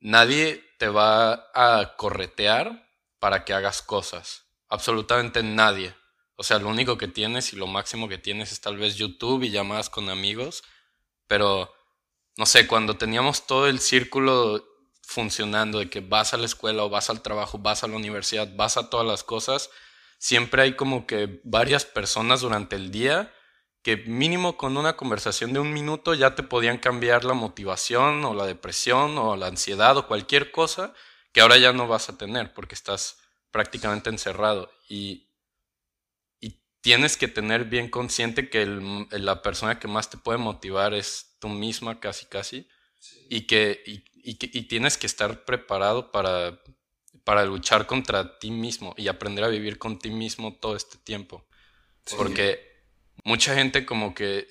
nadie 0.00 0.62
te 0.78 0.88
va 0.88 1.50
a 1.54 1.96
corretear 1.96 2.86
para 3.18 3.46
que 3.46 3.54
hagas 3.54 3.80
cosas. 3.80 4.44
Absolutamente 4.68 5.42
nadie. 5.42 5.94
O 6.36 6.42
sea, 6.42 6.58
lo 6.58 6.68
único 6.68 6.98
que 6.98 7.08
tienes 7.08 7.54
y 7.54 7.56
lo 7.56 7.66
máximo 7.66 8.06
que 8.06 8.18
tienes 8.18 8.52
es 8.52 8.60
tal 8.60 8.76
vez 8.76 8.96
YouTube 8.96 9.44
y 9.44 9.50
llamadas 9.50 9.88
con 9.88 10.10
amigos. 10.10 10.62
Pero, 11.26 11.72
no 12.36 12.46
sé, 12.46 12.66
cuando 12.66 12.96
teníamos 12.96 13.46
todo 13.46 13.68
el 13.68 13.80
círculo 13.80 14.64
funcionando 15.02 15.78
de 15.78 15.90
que 15.90 16.00
vas 16.00 16.34
a 16.34 16.36
la 16.36 16.46
escuela 16.46 16.84
o 16.84 16.88
vas 16.88 17.10
al 17.10 17.22
trabajo, 17.22 17.58
vas 17.58 17.84
a 17.84 17.88
la 17.88 17.96
universidad, 17.96 18.54
vas 18.56 18.76
a 18.76 18.90
todas 18.90 19.06
las 19.06 19.22
cosas, 19.22 19.70
siempre 20.18 20.62
hay 20.62 20.76
como 20.76 21.06
que 21.06 21.40
varias 21.44 21.84
personas 21.84 22.40
durante 22.40 22.76
el 22.76 22.90
día 22.90 23.32
que 23.82 23.98
mínimo 23.98 24.56
con 24.56 24.78
una 24.78 24.96
conversación 24.96 25.52
de 25.52 25.60
un 25.60 25.72
minuto 25.72 26.14
ya 26.14 26.34
te 26.34 26.42
podían 26.42 26.78
cambiar 26.78 27.24
la 27.24 27.34
motivación 27.34 28.24
o 28.24 28.32
la 28.32 28.46
depresión 28.46 29.18
o 29.18 29.36
la 29.36 29.48
ansiedad 29.48 29.96
o 29.98 30.08
cualquier 30.08 30.50
cosa 30.50 30.94
que 31.32 31.42
ahora 31.42 31.58
ya 31.58 31.74
no 31.74 31.86
vas 31.86 32.08
a 32.08 32.16
tener 32.16 32.54
porque 32.54 32.74
estás 32.74 33.18
prácticamente 33.50 34.08
encerrado. 34.08 34.72
Y 34.88 35.28
tienes 36.80 37.16
que 37.16 37.28
tener 37.28 37.64
bien 37.64 37.88
consciente 37.88 38.50
que 38.50 38.66
la 39.10 39.42
persona 39.42 39.78
que 39.78 39.88
más 39.88 40.10
te 40.10 40.18
puede 40.18 40.38
motivar 40.38 40.92
es 40.92 41.33
tú 41.44 41.50
misma, 41.50 42.00
casi, 42.00 42.24
casi. 42.24 42.66
Y, 43.28 43.42
que, 43.42 43.82
y, 43.84 44.62
tienes 44.62 44.96
que 44.96 45.06
estar 45.06 45.44
preparado 45.44 46.10
para, 46.10 46.58
para 47.22 47.44
luchar 47.44 47.86
contra 47.86 48.38
ti 48.38 48.50
mismo 48.50 48.94
y 48.96 49.08
aprender 49.08 49.44
a 49.44 49.48
vivir 49.48 49.76
con 49.76 49.98
ti 49.98 50.08
mismo 50.08 50.56
todo 50.58 50.74
este 50.74 50.96
tiempo. 50.96 51.46
Porque 52.16 52.86
mucha 53.24 53.54
gente 53.54 53.84
como 53.84 54.14
que 54.14 54.48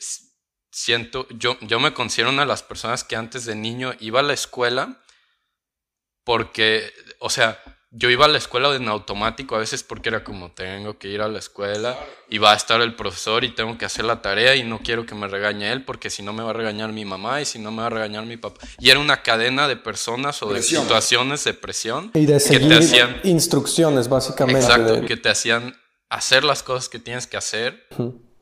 siento, 0.69 1.27
yo, 1.29 1.57
yo 1.61 1.79
me 1.79 1.95
considero 1.95 2.29
una 2.29 2.43
de 2.43 2.47
las 2.47 2.61
personas 2.61 3.03
que 3.03 3.15
antes 3.15 3.45
de 3.45 3.55
niño 3.55 3.95
iba 3.99 4.19
a 4.19 4.23
la 4.23 4.33
escuela 4.33 5.03
porque, 6.23 6.93
o 7.17 7.31
sea, 7.31 7.59
yo 7.95 8.09
iba 8.09 8.25
a 8.25 8.27
la 8.27 8.39
escuela 8.39 8.75
en 8.75 8.87
automático 8.87 9.55
a 9.55 9.59
veces 9.59 9.83
porque 9.83 10.09
era 10.09 10.23
como 10.23 10.51
tengo 10.51 10.97
que 10.97 11.09
ir 11.09 11.21
a 11.21 11.27
la 11.27 11.37
escuela 11.37 11.95
y 12.27 12.39
va 12.39 12.51
a 12.51 12.55
estar 12.55 12.81
el 12.81 12.95
profesor 12.95 13.43
y 13.43 13.53
tengo 13.53 13.77
que 13.77 13.85
hacer 13.85 14.03
la 14.03 14.21
tarea 14.23 14.55
y 14.55 14.63
no 14.63 14.79
quiero 14.79 15.05
que 15.05 15.13
me 15.13 15.27
regañe 15.27 15.71
él 15.71 15.85
porque 15.85 16.09
si 16.09 16.23
no 16.23 16.33
me 16.33 16.41
va 16.41 16.49
a 16.49 16.53
regañar 16.53 16.91
mi 16.91 17.05
mamá 17.05 17.39
y 17.41 17.45
si 17.45 17.59
no 17.59 17.71
me 17.71 17.81
va 17.81 17.87
a 17.87 17.91
regañar 17.91 18.25
mi 18.25 18.35
papá. 18.35 18.65
Y 18.79 18.89
era 18.89 18.99
una 18.99 19.21
cadena 19.21 19.67
de 19.67 19.75
personas 19.75 20.41
o 20.41 20.51
de 20.51 20.63
situaciones 20.63 21.43
de 21.43 21.53
presión 21.53 22.09
y 22.15 22.25
de 22.25 22.39
seguir 22.39 22.63
que 22.63 22.67
te 22.69 22.75
hacían 22.83 23.21
instrucciones 23.23 24.09
básicamente. 24.09 24.59
Exacto, 24.59 25.05
que 25.05 25.15
te 25.15 25.29
hacían 25.29 25.75
hacer 26.09 26.43
las 26.43 26.63
cosas 26.63 26.89
que 26.89 26.97
tienes 26.97 27.27
que 27.27 27.37
hacer. 27.37 27.87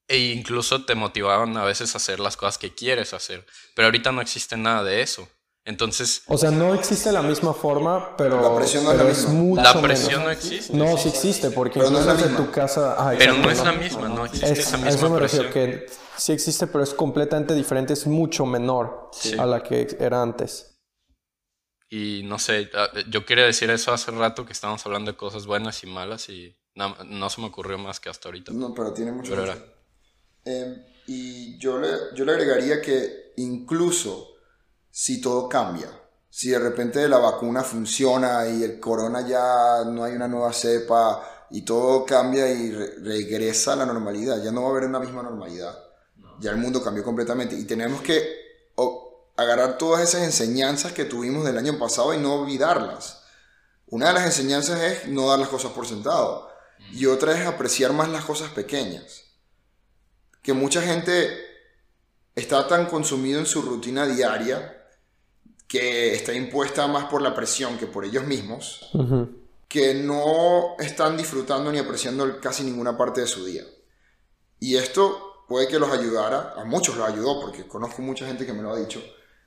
E 0.08 0.18
incluso 0.18 0.86
te 0.86 0.96
motivaban 0.96 1.56
a 1.58 1.64
veces 1.66 1.94
a 1.94 1.98
hacer 1.98 2.22
las 2.22 2.38
cosas 2.38 2.58
que 2.58 2.74
quieres 2.74 3.14
hacer. 3.14 3.46
Pero 3.76 3.88
ahorita 3.88 4.14
no 4.14 4.22
existe 4.22 4.56
nada 4.56 4.84
de 4.84 5.02
eso. 5.02 5.28
Entonces. 5.64 6.24
O 6.28 6.38
sea, 6.38 6.50
no 6.50 6.74
existe 6.74 7.12
la 7.12 7.22
misma 7.22 7.54
forma, 7.54 8.16
pero. 8.18 8.42
La 8.42 8.56
presión 8.56 8.84
no 8.84 8.92
es, 9.08 9.28
mucho 9.28 9.62
La 9.62 9.80
presión 9.80 10.24
no 10.24 10.32
existe. 10.32 10.76
No, 10.76 10.98
sí 10.98 11.10
existe, 11.10 11.52
porque 11.52 11.80
no 11.80 12.00
es 12.00 12.22
de 12.22 12.30
tu 12.36 12.50
casa. 12.52 13.14
pero 13.18 13.36
no 13.36 13.50
es 13.50 13.64
la 13.64 13.74
misma, 13.74 14.10
no 14.10 14.26
existe 14.26 14.52
esa 14.54 14.78
misma 14.78 14.90
eso 14.90 15.10
me 15.10 15.20
refiero 15.20 15.50
que 15.52 15.86
sí 16.18 16.32
existe, 16.32 16.68
pero 16.68 16.84
es 16.84 16.94
completamente 16.94 17.54
diferente, 17.54 17.94
es 17.94 18.08
mucho 18.08 18.46
menor 18.46 19.12
a 19.38 19.46
la 19.46 19.62
que 19.62 19.96
era 20.00 20.22
antes. 20.22 20.80
Y 21.90 22.22
no 22.24 22.40
sé, 22.40 22.70
ah, 22.74 22.88
yo 23.10 23.26
quería 23.26 23.46
decir 23.46 23.70
eso 23.70 23.92
hace 23.92 24.12
rato 24.12 24.46
que 24.46 24.54
estábamos 24.54 24.86
hablando 24.86 25.12
de 25.12 25.18
cosas 25.18 25.46
buenas 25.46 25.84
y 25.84 25.88
malas 25.88 26.30
y 26.30 26.56
no, 26.74 27.30
se 27.30 27.42
me 27.42 27.48
ocurrió 27.48 27.78
más 27.78 28.00
que 28.00 28.10
hasta 28.10 28.30
ahorita. 28.30 28.54
No, 28.54 28.74
pero 28.74 28.94
tiene 28.94 29.12
mucho. 29.12 29.36
Pero 29.36 29.54
eh, 30.46 30.86
y 31.08 31.58
yo 31.58 31.78
le, 31.78 31.90
yo 32.16 32.24
le 32.24 32.32
agregaría 32.32 32.82
que 32.82 33.34
incluso 33.36 34.31
si 34.92 35.22
todo 35.22 35.48
cambia. 35.48 35.90
Si 36.30 36.50
de 36.50 36.60
repente 36.60 37.08
la 37.08 37.18
vacuna 37.18 37.64
funciona 37.64 38.48
y 38.48 38.64
el 38.64 38.80
corona 38.80 39.28
ya 39.28 39.84
no 39.86 40.04
hay 40.04 40.14
una 40.14 40.28
nueva 40.28 40.54
cepa 40.54 41.48
y 41.50 41.64
todo 41.64 42.06
cambia 42.06 42.50
y 42.50 42.72
regresa 42.72 43.74
a 43.74 43.78
la 43.78 43.86
normalidad, 43.86 44.42
ya 44.42 44.52
no 44.52 44.62
va 44.62 44.68
a 44.68 44.72
haber 44.72 44.86
una 44.86 45.00
misma 45.00 45.24
normalidad. 45.24 45.78
Ya 46.40 46.52
el 46.52 46.58
mundo 46.58 46.84
cambió 46.84 47.04
completamente 47.04 47.56
y 47.56 47.66
tenemos 47.66 48.02
que 48.02 48.42
agarrar 49.36 49.78
todas 49.78 50.02
esas 50.02 50.24
enseñanzas 50.24 50.94
que 50.94 51.06
tuvimos 51.06 51.46
del 51.46 51.58
año 51.58 51.78
pasado 51.78 52.14
y 52.14 52.18
no 52.18 52.36
olvidarlas. 52.36 53.24
Una 53.88 54.08
de 54.08 54.14
las 54.14 54.26
enseñanzas 54.26 54.82
es 54.82 55.08
no 55.08 55.28
dar 55.28 55.40
las 55.40 55.50
cosas 55.50 55.72
por 55.72 55.86
sentado 55.86 56.50
y 56.92 57.06
otra 57.06 57.38
es 57.38 57.46
apreciar 57.46 57.92
más 57.94 58.10
las 58.10 58.24
cosas 58.24 58.50
pequeñas. 58.52 59.24
Que 60.42 60.54
mucha 60.54 60.82
gente 60.82 61.38
está 62.36 62.68
tan 62.68 62.86
consumido 62.86 63.40
en 63.40 63.46
su 63.46 63.62
rutina 63.62 64.08
diaria 64.08 64.81
que 65.72 66.14
está 66.14 66.34
impuesta 66.34 66.86
más 66.88 67.06
por 67.06 67.22
la 67.22 67.34
presión 67.34 67.78
que 67.78 67.88
por 67.88 68.04
ellos 68.04 68.26
mismos, 68.26 68.92
que 69.70 69.94
no 69.94 70.76
están 70.80 71.16
disfrutando 71.16 71.72
ni 71.72 71.78
apreciando 71.78 72.42
casi 72.42 72.66
ninguna 72.66 72.98
parte 72.98 73.22
de 73.22 73.28
su 73.28 73.46
día. 73.46 73.64
Y 74.60 74.76
esto 74.76 75.46
puede 75.48 75.70
que 75.70 75.80
los 75.80 75.90
ayudara, 75.90 76.56
a 76.58 76.66
muchos 76.66 76.98
los 76.98 77.08
ayudó, 77.08 77.40
porque 77.40 77.66
conozco 77.70 78.02
mucha 78.02 78.28
gente 78.28 78.46
que 78.46 78.52
me 78.52 78.62
lo 78.62 78.74
ha 78.74 78.80
dicho, 78.80 79.02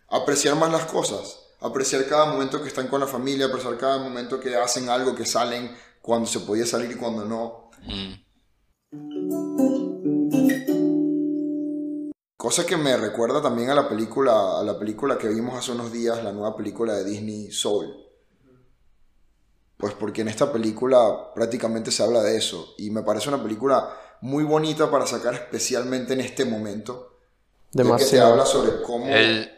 a 0.08 0.16
apreciar 0.16 0.56
más 0.56 0.72
las 0.72 0.86
cosas, 0.86 1.40
apreciar 1.60 2.06
cada 2.06 2.24
momento 2.24 2.62
que 2.62 2.68
están 2.68 2.88
con 2.88 3.00
la 3.00 3.06
familia, 3.06 3.44
apreciar 3.44 3.76
cada 3.76 3.98
momento 3.98 4.40
que 4.40 4.56
hacen 4.56 4.88
algo, 4.88 5.14
que 5.14 5.26
salen 5.26 5.76
cuando 6.00 6.26
se 6.26 6.40
podía 6.40 6.64
salir 6.64 6.90
y 6.90 6.94
cuando 6.94 7.26
no. 7.26 7.70
Cosa 12.44 12.66
que 12.66 12.76
me 12.76 12.94
recuerda 12.98 13.40
también 13.40 13.70
a 13.70 13.74
la 13.74 13.88
película, 13.88 14.60
a 14.60 14.62
la 14.62 14.78
película 14.78 15.16
que 15.16 15.28
vimos 15.28 15.58
hace 15.58 15.72
unos 15.72 15.90
días, 15.90 16.22
la 16.22 16.30
nueva 16.30 16.54
película 16.54 16.92
de 16.92 17.02
Disney 17.02 17.50
Soul. 17.50 17.90
Pues 19.78 19.94
porque 19.94 20.20
en 20.20 20.28
esta 20.28 20.52
película 20.52 21.32
prácticamente 21.34 21.90
se 21.90 22.02
habla 22.02 22.22
de 22.22 22.36
eso. 22.36 22.74
Y 22.76 22.90
me 22.90 23.02
parece 23.02 23.30
una 23.30 23.42
película 23.42 23.98
muy 24.20 24.44
bonita 24.44 24.90
para 24.90 25.06
sacar 25.06 25.32
especialmente 25.32 26.12
en 26.12 26.20
este 26.20 26.44
momento. 26.44 27.16
Demasiado. 27.72 28.32
habla 28.32 28.44
sobre 28.44 28.82
cómo... 28.82 29.06
El, 29.06 29.50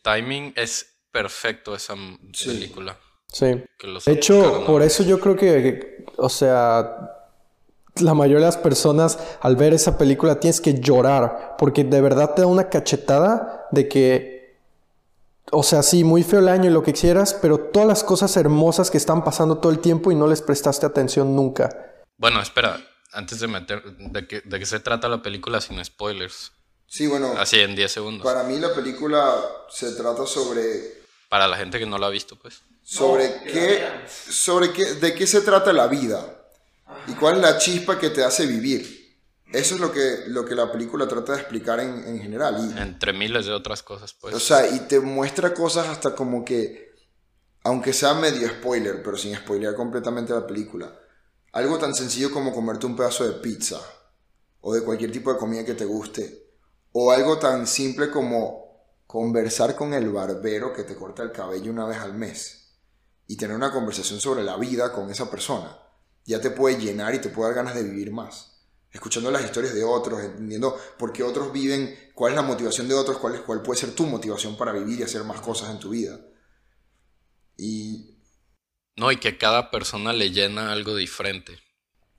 timing 0.00 0.52
es 0.54 0.86
perfecto 1.10 1.74
esa 1.74 1.96
película. 2.44 2.96
Sí. 3.26 3.60
De 4.06 4.12
hecho, 4.12 4.64
por 4.64 4.82
eso 4.82 5.02
yo 5.02 5.18
creo 5.18 5.34
que, 5.34 6.04
o 6.16 6.28
sea, 6.28 7.19
la 7.96 8.14
mayoría 8.14 8.40
de 8.40 8.46
las 8.46 8.56
personas 8.56 9.18
al 9.40 9.56
ver 9.56 9.74
esa 9.74 9.98
película 9.98 10.40
tienes 10.40 10.60
que 10.60 10.80
llorar 10.80 11.56
porque 11.58 11.84
de 11.84 12.00
verdad 12.00 12.34
te 12.34 12.42
da 12.42 12.46
una 12.46 12.68
cachetada 12.68 13.66
de 13.70 13.88
que, 13.88 14.58
o 15.50 15.62
sea, 15.62 15.82
sí, 15.82 16.04
muy 16.04 16.22
feo 16.22 16.40
el 16.40 16.48
año 16.48 16.70
y 16.70 16.72
lo 16.72 16.82
que 16.82 16.92
quieras, 16.92 17.34
pero 17.34 17.58
todas 17.58 17.88
las 17.88 18.04
cosas 18.04 18.36
hermosas 18.36 18.90
que 18.90 18.98
están 18.98 19.24
pasando 19.24 19.58
todo 19.58 19.72
el 19.72 19.80
tiempo 19.80 20.12
y 20.12 20.14
no 20.14 20.26
les 20.26 20.42
prestaste 20.42 20.86
atención 20.86 21.34
nunca. 21.34 21.68
Bueno, 22.16 22.40
espera, 22.40 22.80
antes 23.12 23.40
de 23.40 23.48
meter, 23.48 23.82
de, 23.82 24.26
que, 24.26 24.40
de 24.42 24.58
qué 24.58 24.66
se 24.66 24.80
trata 24.80 25.08
la 25.08 25.22
película 25.22 25.60
sin 25.60 25.84
spoilers. 25.84 26.52
Sí, 26.86 27.06
bueno. 27.06 27.34
Así 27.38 27.60
en 27.60 27.76
10 27.76 27.92
segundos. 27.92 28.24
Para 28.24 28.42
mí 28.42 28.58
la 28.58 28.74
película 28.74 29.34
se 29.68 29.92
trata 29.92 30.26
sobre... 30.26 31.00
Para 31.28 31.46
la 31.46 31.56
gente 31.56 31.78
que 31.78 31.86
no 31.86 31.98
la 31.98 32.08
ha 32.08 32.10
visto, 32.10 32.36
pues. 32.36 32.62
Sobre 32.82 33.42
qué... 33.44 33.86
Sobre 34.08 34.72
qué... 34.72 34.94
De 34.94 35.14
qué 35.14 35.26
se 35.26 35.40
trata 35.42 35.72
la 35.72 35.86
vida. 35.86 36.39
Y 37.06 37.12
cuál 37.14 37.36
es 37.36 37.42
la 37.42 37.58
chispa 37.58 37.98
que 37.98 38.10
te 38.10 38.24
hace 38.24 38.46
vivir. 38.46 39.00
Eso 39.52 39.74
es 39.74 39.80
lo 39.80 39.90
que, 39.90 40.24
lo 40.28 40.44
que 40.44 40.54
la 40.54 40.70
película 40.70 41.08
trata 41.08 41.32
de 41.32 41.40
explicar 41.40 41.80
en, 41.80 42.06
en 42.06 42.20
general. 42.20 42.56
Y, 42.58 42.78
Entre 42.80 43.12
miles 43.12 43.46
de 43.46 43.52
otras 43.52 43.82
cosas, 43.82 44.14
pues. 44.14 44.34
o 44.34 44.40
sea, 44.40 44.68
y 44.68 44.80
te 44.80 45.00
muestra 45.00 45.52
cosas 45.52 45.88
hasta 45.88 46.14
como 46.14 46.44
que... 46.44 46.90
Aunque 47.62 47.92
sea 47.92 48.14
medio 48.14 48.48
spoiler, 48.48 49.02
pero 49.02 49.18
sin 49.18 49.34
spoilear 49.36 49.74
completamente 49.74 50.32
la 50.32 50.46
película. 50.46 50.98
Algo 51.52 51.78
tan 51.78 51.94
sencillo 51.94 52.30
como 52.30 52.54
comerte 52.54 52.86
un 52.86 52.96
pedazo 52.96 53.26
de 53.26 53.38
pizza. 53.40 53.78
O 54.60 54.72
de 54.72 54.82
cualquier 54.82 55.12
tipo 55.12 55.32
de 55.32 55.38
comida 55.38 55.64
que 55.64 55.74
te 55.74 55.84
guste. 55.84 56.54
O 56.92 57.10
algo 57.10 57.38
tan 57.38 57.66
simple 57.66 58.10
como 58.10 58.86
conversar 59.06 59.74
con 59.74 59.92
el 59.92 60.08
barbero 60.10 60.72
que 60.72 60.84
te 60.84 60.94
corta 60.94 61.22
el 61.22 61.32
cabello 61.32 61.70
una 61.70 61.86
vez 61.86 61.98
al 61.98 62.14
mes. 62.14 62.78
Y 63.26 63.36
tener 63.36 63.56
una 63.56 63.72
conversación 63.72 64.20
sobre 64.20 64.42
la 64.42 64.56
vida 64.56 64.92
con 64.92 65.10
esa 65.10 65.30
persona. 65.30 65.76
Ya 66.24 66.40
te 66.40 66.50
puede 66.50 66.78
llenar 66.78 67.14
y 67.14 67.18
te 67.20 67.28
puede 67.28 67.48
dar 67.50 67.56
ganas 67.64 67.74
de 67.74 67.82
vivir 67.82 68.12
más. 68.12 68.46
Escuchando 68.92 69.30
las 69.30 69.44
historias 69.44 69.74
de 69.74 69.84
otros, 69.84 70.20
entendiendo 70.22 70.76
por 70.98 71.12
qué 71.12 71.22
otros 71.22 71.52
viven, 71.52 72.10
cuál 72.14 72.32
es 72.32 72.36
la 72.36 72.42
motivación 72.42 72.88
de 72.88 72.94
otros, 72.94 73.18
cuál, 73.18 73.36
es, 73.36 73.40
cuál 73.42 73.62
puede 73.62 73.80
ser 73.80 73.94
tu 73.94 74.04
motivación 74.06 74.56
para 74.56 74.72
vivir 74.72 74.98
y 75.00 75.02
hacer 75.04 75.22
más 75.24 75.40
cosas 75.40 75.70
en 75.70 75.78
tu 75.78 75.90
vida. 75.90 76.18
Y 77.56 78.16
No, 78.96 79.10
y 79.12 79.16
que 79.18 79.38
cada 79.38 79.70
persona 79.70 80.12
le 80.12 80.30
llena 80.30 80.72
algo 80.72 80.94
diferente. 80.96 81.58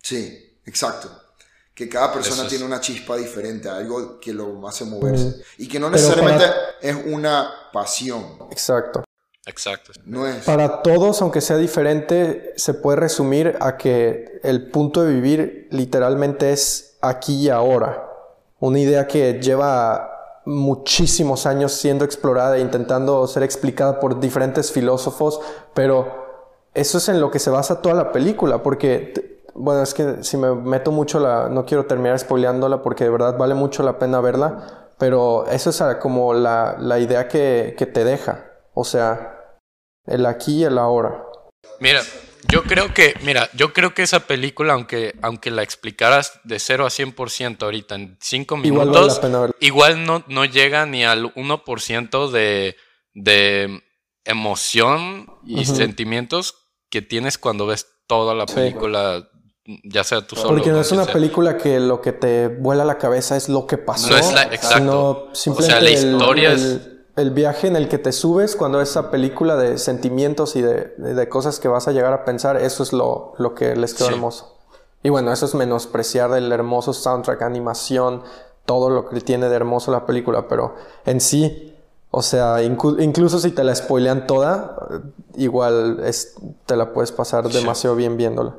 sí, 0.01 0.59
exacto. 0.65 1.09
Que 1.73 1.87
cada 1.89 2.11
persona 2.13 2.43
es- 2.43 2.49
tiene 2.49 2.65
una 2.65 2.81
chispa 2.81 3.15
diferente, 3.17 3.69
algo 3.69 4.19
que 4.19 4.33
lo 4.33 4.67
hace 4.67 4.83
moverse. 4.85 5.25
Mm. 5.25 5.41
Y 5.63 5.67
que 5.67 5.79
no 5.79 5.89
necesariamente 5.89 6.45
para- 6.45 6.71
es 6.81 6.95
una 7.05 7.49
pasión. 7.73 8.37
Exacto. 8.51 9.03
Exacto. 9.45 9.91
No 10.05 10.27
es. 10.27 10.45
Para 10.45 10.81
todos, 10.81 11.21
aunque 11.21 11.41
sea 11.41 11.57
diferente, 11.57 12.53
se 12.57 12.73
puede 12.73 12.97
resumir 12.97 13.57
a 13.59 13.77
que 13.77 14.39
el 14.43 14.69
punto 14.69 15.03
de 15.03 15.13
vivir 15.13 15.67
literalmente 15.71 16.51
es 16.51 16.97
aquí 17.01 17.35
y 17.35 17.49
ahora. 17.49 18.07
Una 18.59 18.79
idea 18.79 19.07
que 19.07 19.39
lleva 19.41 20.11
muchísimos 20.45 21.45
años 21.45 21.71
siendo 21.71 22.05
explorada 22.05 22.57
e 22.57 22.61
intentando 22.61 23.25
ser 23.27 23.43
explicada 23.43 23.99
por 23.99 24.19
diferentes 24.19 24.71
filósofos, 24.71 25.39
pero 25.73 26.21
eso 26.73 26.97
es 26.97 27.09
en 27.09 27.19
lo 27.19 27.31
que 27.31 27.39
se 27.39 27.49
basa 27.49 27.81
toda 27.81 27.95
la 27.95 28.11
película, 28.11 28.63
porque, 28.63 29.43
bueno, 29.53 29.81
es 29.81 29.93
que 29.93 30.23
si 30.23 30.37
me 30.37 30.53
meto 30.53 30.91
mucho 30.91 31.19
la, 31.19 31.49
no 31.49 31.65
quiero 31.65 31.85
terminar 31.85 32.17
spoileándola 32.17 32.81
porque 32.81 33.03
de 33.03 33.09
verdad 33.09 33.37
vale 33.37 33.53
mucho 33.53 33.83
la 33.83 33.99
pena 33.99 34.21
verla, 34.21 34.89
pero 34.97 35.47
eso 35.47 35.69
es 35.69 35.81
como 35.99 36.33
la, 36.33 36.75
la 36.79 36.99
idea 36.99 37.27
que, 37.27 37.75
que 37.77 37.85
te 37.85 38.03
deja, 38.03 38.50
o 38.81 38.83
sea, 38.83 39.37
el 40.05 40.25
aquí 40.25 40.57
y 40.59 40.63
el 40.65 40.77
ahora. 40.77 41.23
Mira, 41.79 42.01
yo 42.49 42.63
creo 42.63 42.93
que, 42.93 43.13
mira, 43.23 43.49
yo 43.53 43.71
creo 43.73 43.93
que 43.93 44.01
esa 44.03 44.21
película, 44.21 44.73
aunque, 44.73 45.15
aunque 45.21 45.51
la 45.51 45.61
explicaras 45.63 46.39
de 46.43 46.59
0 46.59 46.85
a 46.85 46.89
100% 46.89 47.61
ahorita 47.63 47.95
en 47.95 48.17
5 48.19 48.57
Igual 48.63 48.87
minutos, 48.89 49.21
vale 49.21 49.53
igual 49.59 50.03
no, 50.05 50.23
no 50.27 50.45
llega 50.45 50.85
ni 50.85 51.03
al 51.05 51.33
1% 51.35 52.29
de, 52.31 52.75
de 53.13 53.83
emoción 54.25 55.27
y 55.45 55.65
sentimientos 55.65 56.55
que 56.89 57.01
tienes 57.01 57.37
cuando 57.37 57.65
ves 57.67 57.87
toda 58.07 58.33
la 58.35 58.47
Sí. 58.47 58.55
película, 58.55 59.29
ya 59.83 60.03
sea 60.03 60.25
tú 60.25 60.35
solo. 60.35 60.49
Porque 60.49 60.71
no 60.71 60.81
es 60.81 60.91
una 60.91 61.05
sea. 61.05 61.13
película 61.13 61.57
que 61.57 61.79
lo 61.79 62.01
que 62.01 62.11
te 62.11 62.47
vuela 62.47 62.83
la 62.83 62.97
cabeza 62.97 63.37
es 63.37 63.47
lo 63.49 63.65
que 63.67 63.77
pasó. 63.77 64.09
No 64.09 64.17
es 64.17 64.33
la- 64.33 64.43
exacto. 64.43 64.77
Sino 64.79 65.09
O 65.11 65.35
simplemente 65.35 65.73
sea, 65.73 65.81
la 65.81 65.89
el- 65.89 66.13
historia 66.13 66.51
es- 66.53 66.61
el, 66.61 66.90
el 67.15 67.31
viaje 67.31 67.67
en 67.67 67.75
el 67.75 67.89
que 67.89 67.97
te 67.97 68.11
subes 68.11 68.55
cuando 68.55 68.79
esa 68.81 69.11
película 69.11 69.55
de 69.57 69.77
sentimientos 69.77 70.55
y 70.55 70.61
de, 70.61 70.93
de- 70.97 71.13
de 71.13 71.29
cosas 71.29 71.59
que 71.59 71.67
vas 71.67 71.87
a 71.87 71.91
llegar 71.91 72.13
a 72.13 72.23
pensar, 72.25 72.57
eso 72.57 72.83
es 72.83 72.93
lo, 72.93 73.33
lo 73.37 73.53
que 73.55 73.75
les 73.75 73.93
quedó 73.93 74.07
Sí. 74.07 74.13
hermoso. 74.13 74.55
Y 75.03 75.09
bueno, 75.09 75.31
eso 75.33 75.45
es 75.45 75.55
menospreciar 75.55 76.31
el 76.37 76.51
hermoso 76.51 76.93
soundtrack, 76.93 77.41
animación, 77.41 78.21
todo 78.65 78.89
lo 78.89 79.09
que 79.09 79.19
tiene 79.21 79.49
de 79.49 79.55
hermoso 79.55 79.91
la 79.91 80.05
película, 80.05 80.47
pero 80.47 80.75
en 81.05 81.19
sí, 81.19 81.75
o 82.11 82.21
sea, 82.21 82.61
incluso 82.61 83.39
si 83.39 83.51
te 83.51 83.63
la 83.63 83.73
spoilean 83.73 84.27
toda, 84.27 84.75
igual 85.35 86.01
es, 86.03 86.35
te 86.65 86.75
la 86.75 86.93
puedes 86.93 87.11
pasar 87.11 87.47
Sí. 87.51 87.53
demasiado 87.59 87.95
bien 87.95 88.15
viéndola. 88.17 88.55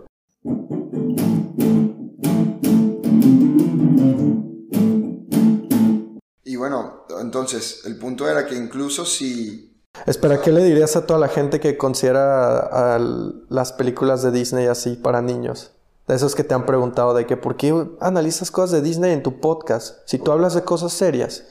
Bueno, 6.62 7.06
entonces, 7.20 7.80
el 7.86 7.98
punto 7.98 8.28
era 8.28 8.46
que 8.46 8.54
incluso 8.54 9.04
si... 9.04 9.82
Espera, 10.06 10.40
¿qué 10.40 10.52
le 10.52 10.62
dirías 10.62 10.94
a 10.94 11.06
toda 11.06 11.18
la 11.18 11.26
gente 11.26 11.58
que 11.58 11.76
considera 11.76 12.94
a 12.94 13.00
las 13.48 13.72
películas 13.72 14.22
de 14.22 14.30
Disney 14.30 14.68
así 14.68 14.94
para 14.94 15.22
niños? 15.22 15.72
De 16.06 16.14
esos 16.14 16.36
que 16.36 16.44
te 16.44 16.54
han 16.54 16.64
preguntado 16.64 17.14
de 17.14 17.26
que 17.26 17.36
por 17.36 17.56
qué 17.56 17.74
analizas 17.98 18.52
cosas 18.52 18.70
de 18.70 18.80
Disney 18.80 19.12
en 19.12 19.24
tu 19.24 19.40
podcast 19.40 20.06
si 20.06 20.20
tú 20.20 20.30
hablas 20.30 20.54
de 20.54 20.62
cosas 20.62 20.92
serias. 20.92 21.42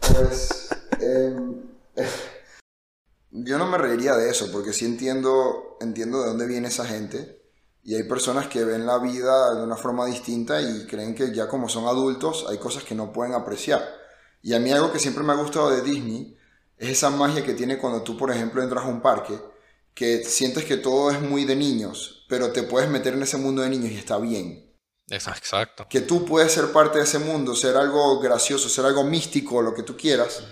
Pues... 0.00 0.70
em, 1.02 1.60
yo 3.32 3.58
no 3.58 3.66
me 3.66 3.76
reiría 3.76 4.16
de 4.16 4.30
eso, 4.30 4.50
porque 4.50 4.72
sí 4.72 4.86
entiendo, 4.86 5.76
entiendo 5.82 6.22
de 6.22 6.28
dónde 6.28 6.46
viene 6.46 6.68
esa 6.68 6.86
gente. 6.86 7.38
Y 7.82 7.96
hay 7.96 8.04
personas 8.04 8.48
que 8.48 8.64
ven 8.64 8.86
la 8.86 8.96
vida 8.96 9.56
de 9.56 9.62
una 9.62 9.76
forma 9.76 10.06
distinta 10.06 10.62
y 10.62 10.86
creen 10.86 11.14
que 11.14 11.34
ya 11.34 11.48
como 11.48 11.68
son 11.68 11.84
adultos 11.84 12.46
hay 12.48 12.56
cosas 12.56 12.82
que 12.82 12.94
no 12.94 13.12
pueden 13.12 13.34
apreciar. 13.34 14.03
Y 14.44 14.52
a 14.52 14.60
mí 14.60 14.70
algo 14.70 14.92
que 14.92 14.98
siempre 14.98 15.24
me 15.24 15.32
ha 15.32 15.36
gustado 15.36 15.70
de 15.70 15.80
Disney 15.80 16.36
es 16.76 16.90
esa 16.90 17.08
magia 17.08 17.42
que 17.42 17.54
tiene 17.54 17.78
cuando 17.78 18.02
tú, 18.02 18.18
por 18.18 18.30
ejemplo, 18.30 18.62
entras 18.62 18.84
a 18.84 18.88
un 18.88 19.00
parque, 19.00 19.40
que 19.94 20.22
sientes 20.22 20.66
que 20.66 20.76
todo 20.76 21.10
es 21.10 21.18
muy 21.18 21.46
de 21.46 21.56
niños, 21.56 22.26
pero 22.28 22.52
te 22.52 22.62
puedes 22.62 22.90
meter 22.90 23.14
en 23.14 23.22
ese 23.22 23.38
mundo 23.38 23.62
de 23.62 23.70
niños 23.70 23.90
y 23.90 23.96
está 23.96 24.18
bien. 24.18 24.70
Exacto. 25.08 25.86
Que 25.88 26.02
tú 26.02 26.26
puedes 26.26 26.52
ser 26.52 26.72
parte 26.72 26.98
de 26.98 27.04
ese 27.04 27.18
mundo, 27.18 27.56
ser 27.56 27.78
algo 27.78 28.20
gracioso, 28.20 28.68
ser 28.68 28.84
algo 28.84 29.02
místico, 29.02 29.62
lo 29.62 29.72
que 29.72 29.82
tú 29.82 29.96
quieras, 29.96 30.44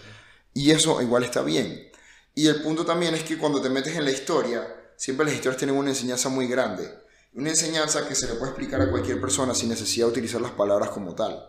y 0.55 0.71
eso 0.71 1.03
igual 1.03 1.25
está 1.25 1.43
bien. 1.43 1.91
Y 2.35 2.47
el 2.47 2.63
punto 2.63 2.87
también 2.87 3.15
es 3.15 3.25
que 3.25 3.37
cuando 3.37 3.61
te 3.61 3.69
metes 3.69 3.95
en 3.95 4.07
la 4.07 4.11
historia, 4.11 4.67
siempre 4.97 5.27
las 5.27 5.35
historias 5.35 5.59
tienen 5.59 5.77
una 5.77 5.91
enseñanza 5.91 6.31
muy 6.31 6.47
grande. 6.47 6.91
Una 7.35 7.51
enseñanza 7.51 8.09
que 8.09 8.15
se 8.15 8.27
le 8.27 8.37
puede 8.37 8.53
explicar 8.53 8.81
a 8.81 8.91
cualquier 8.91 9.21
persona 9.21 9.55
sin 9.55 9.69
necesidad 9.69 10.07
de 10.07 10.13
utilizar 10.13 10.41
las 10.41 10.53
palabras 10.53 10.89
como 10.89 11.15
tal. 11.15 11.47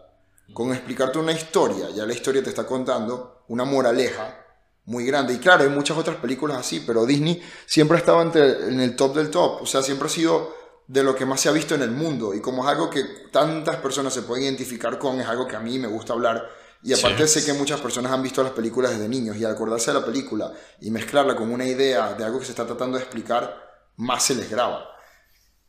Con 0.51 0.71
explicarte 0.73 1.17
una 1.19 1.31
historia, 1.31 1.89
ya 1.91 2.05
la 2.05 2.13
historia 2.13 2.43
te 2.43 2.49
está 2.49 2.65
contando 2.65 3.43
una 3.47 3.63
moraleja 3.65 4.39
muy 4.85 5.05
grande. 5.05 5.33
Y 5.33 5.37
claro, 5.37 5.63
hay 5.63 5.69
muchas 5.69 5.97
otras 5.97 6.17
películas 6.17 6.57
así, 6.57 6.83
pero 6.85 7.05
Disney 7.05 7.41
siempre 7.65 7.97
ha 7.97 7.99
estado 8.01 8.21
entre- 8.21 8.67
en 8.67 8.81
el 8.81 8.95
top 8.95 9.15
del 9.15 9.29
top. 9.29 9.61
O 9.61 9.65
sea, 9.65 9.81
siempre 9.81 10.07
ha 10.07 10.11
sido 10.11 10.53
de 10.87 11.01
lo 11.03 11.15
que 11.15 11.25
más 11.25 11.39
se 11.39 11.47
ha 11.49 11.53
visto 11.53 11.73
en 11.75 11.81
el 11.81 11.91
mundo. 11.91 12.33
Y 12.33 12.41
como 12.41 12.63
es 12.63 12.69
algo 12.69 12.89
que 12.89 13.03
tantas 13.31 13.77
personas 13.77 14.13
se 14.13 14.23
pueden 14.23 14.43
identificar 14.43 14.99
con, 14.99 15.19
es 15.21 15.27
algo 15.27 15.47
que 15.47 15.55
a 15.55 15.59
mí 15.61 15.79
me 15.79 15.87
gusta 15.87 16.13
hablar. 16.13 16.47
Y 16.83 16.93
aparte 16.93 17.25
Sí. 17.27 17.39
sé 17.39 17.45
que 17.45 17.57
muchas 17.57 17.79
personas 17.79 18.11
han 18.11 18.21
visto 18.21 18.43
las 18.43 18.51
películas 18.51 18.91
desde 18.91 19.07
niños 19.07 19.37
y 19.37 19.45
al 19.45 19.53
acordarse 19.53 19.91
de 19.93 19.99
la 20.01 20.05
película 20.05 20.51
y 20.81 20.91
mezclarla 20.91 21.35
con 21.35 21.49
una 21.51 21.65
idea 21.65 22.13
de 22.13 22.25
algo 22.25 22.39
que 22.39 22.45
se 22.45 22.51
está 22.51 22.67
tratando 22.67 22.97
de 22.97 23.03
explicar, 23.03 23.57
más 23.95 24.25
se 24.25 24.35
les 24.35 24.49
graba. 24.49 24.85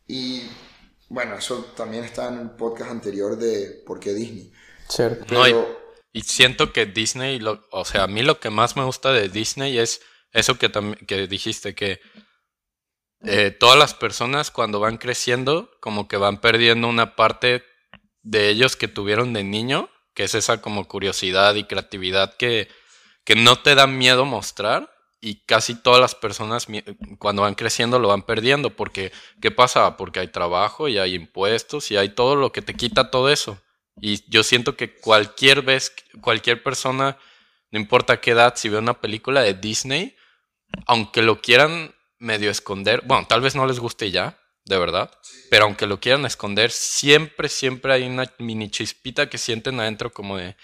Y 0.08 0.42
bueno, 1.08 1.36
eso 1.36 1.66
también 1.76 2.02
está 2.02 2.28
en 2.28 2.40
el 2.40 2.50
podcast 2.50 2.90
anterior 2.90 3.36
de 3.36 3.82
por 3.86 4.00
qué 4.00 4.12
Disney. 4.12 4.52
Cierto. 4.88 5.34
No, 5.34 5.46
y- 5.48 5.54
Y 6.16 6.20
siento 6.22 6.72
que 6.72 6.86
Disney, 6.86 7.40
lo- 7.40 7.66
o 7.72 7.84
sea, 7.84 8.04
a 8.04 8.06
mí 8.06 8.22
lo 8.22 8.38
que 8.38 8.48
más 8.48 8.76
me 8.76 8.84
gusta 8.84 9.10
de 9.12 9.28
Disney 9.28 9.78
es 9.78 10.00
eso 10.32 10.56
que, 10.58 10.70
que 11.08 11.26
dijiste, 11.26 11.74
que 11.74 12.00
eh, 13.24 13.50
todas 13.50 13.76
las 13.76 13.94
personas 13.94 14.50
cuando 14.52 14.78
van 14.78 14.98
creciendo, 14.98 15.70
como 15.80 16.06
que 16.06 16.16
van 16.16 16.40
perdiendo 16.40 16.86
una 16.88 17.16
parte 17.16 17.64
de 18.22 18.48
ellos 18.48 18.76
que 18.76 18.86
tuvieron 18.86 19.32
de 19.32 19.42
niño, 19.42 19.88
que 20.14 20.22
es 20.24 20.34
esa 20.36 20.60
como 20.62 20.86
curiosidad 20.86 21.54
y 21.56 21.64
creatividad 21.64 22.36
que, 22.36 22.68
que 23.24 23.34
no 23.34 23.56
te 23.60 23.74
da 23.74 23.86
miedo 23.88 24.24
mostrar. 24.24 24.90
Y 25.20 25.44
casi 25.46 25.74
todas 25.74 26.00
las 26.00 26.14
personas 26.14 26.66
cuando 27.18 27.42
van 27.42 27.54
creciendo 27.54 27.98
lo 27.98 28.08
van 28.08 28.22
perdiendo. 28.22 28.70
Porque, 28.76 29.10
¿qué 29.40 29.50
pasa? 29.50 29.96
Porque 29.96 30.20
hay 30.20 30.28
trabajo 30.28 30.86
y 30.86 30.98
hay 30.98 31.14
impuestos 31.14 31.90
y 31.90 31.96
hay 31.96 32.10
todo 32.10 32.36
lo 32.36 32.52
que 32.52 32.60
te 32.62 32.74
quita 32.74 33.10
todo 33.10 33.30
eso. 33.30 33.58
Y 34.00 34.28
yo 34.30 34.42
siento 34.42 34.76
que 34.76 34.96
cualquier 34.96 35.62
vez, 35.62 35.94
cualquier 36.20 36.62
persona, 36.62 37.16
no 37.70 37.78
importa 37.78 38.20
qué 38.20 38.32
edad, 38.32 38.54
si 38.56 38.68
ve 38.68 38.78
una 38.78 39.00
película 39.00 39.42
de 39.42 39.54
Disney, 39.54 40.16
aunque 40.86 41.22
lo 41.22 41.40
quieran 41.40 41.94
medio 42.18 42.50
esconder, 42.50 43.02
bueno, 43.04 43.26
tal 43.26 43.40
vez 43.40 43.54
no 43.54 43.66
les 43.66 43.78
guste 43.78 44.10
ya, 44.10 44.38
de 44.64 44.78
verdad, 44.78 45.10
pero 45.50 45.64
aunque 45.64 45.86
lo 45.86 46.00
quieran 46.00 46.24
esconder, 46.24 46.70
siempre, 46.70 47.48
siempre 47.48 47.92
hay 47.92 48.04
una 48.04 48.32
mini 48.38 48.70
chispita 48.70 49.28
que 49.28 49.38
sienten 49.38 49.78
adentro 49.78 50.12
como 50.12 50.38
de 50.38 50.56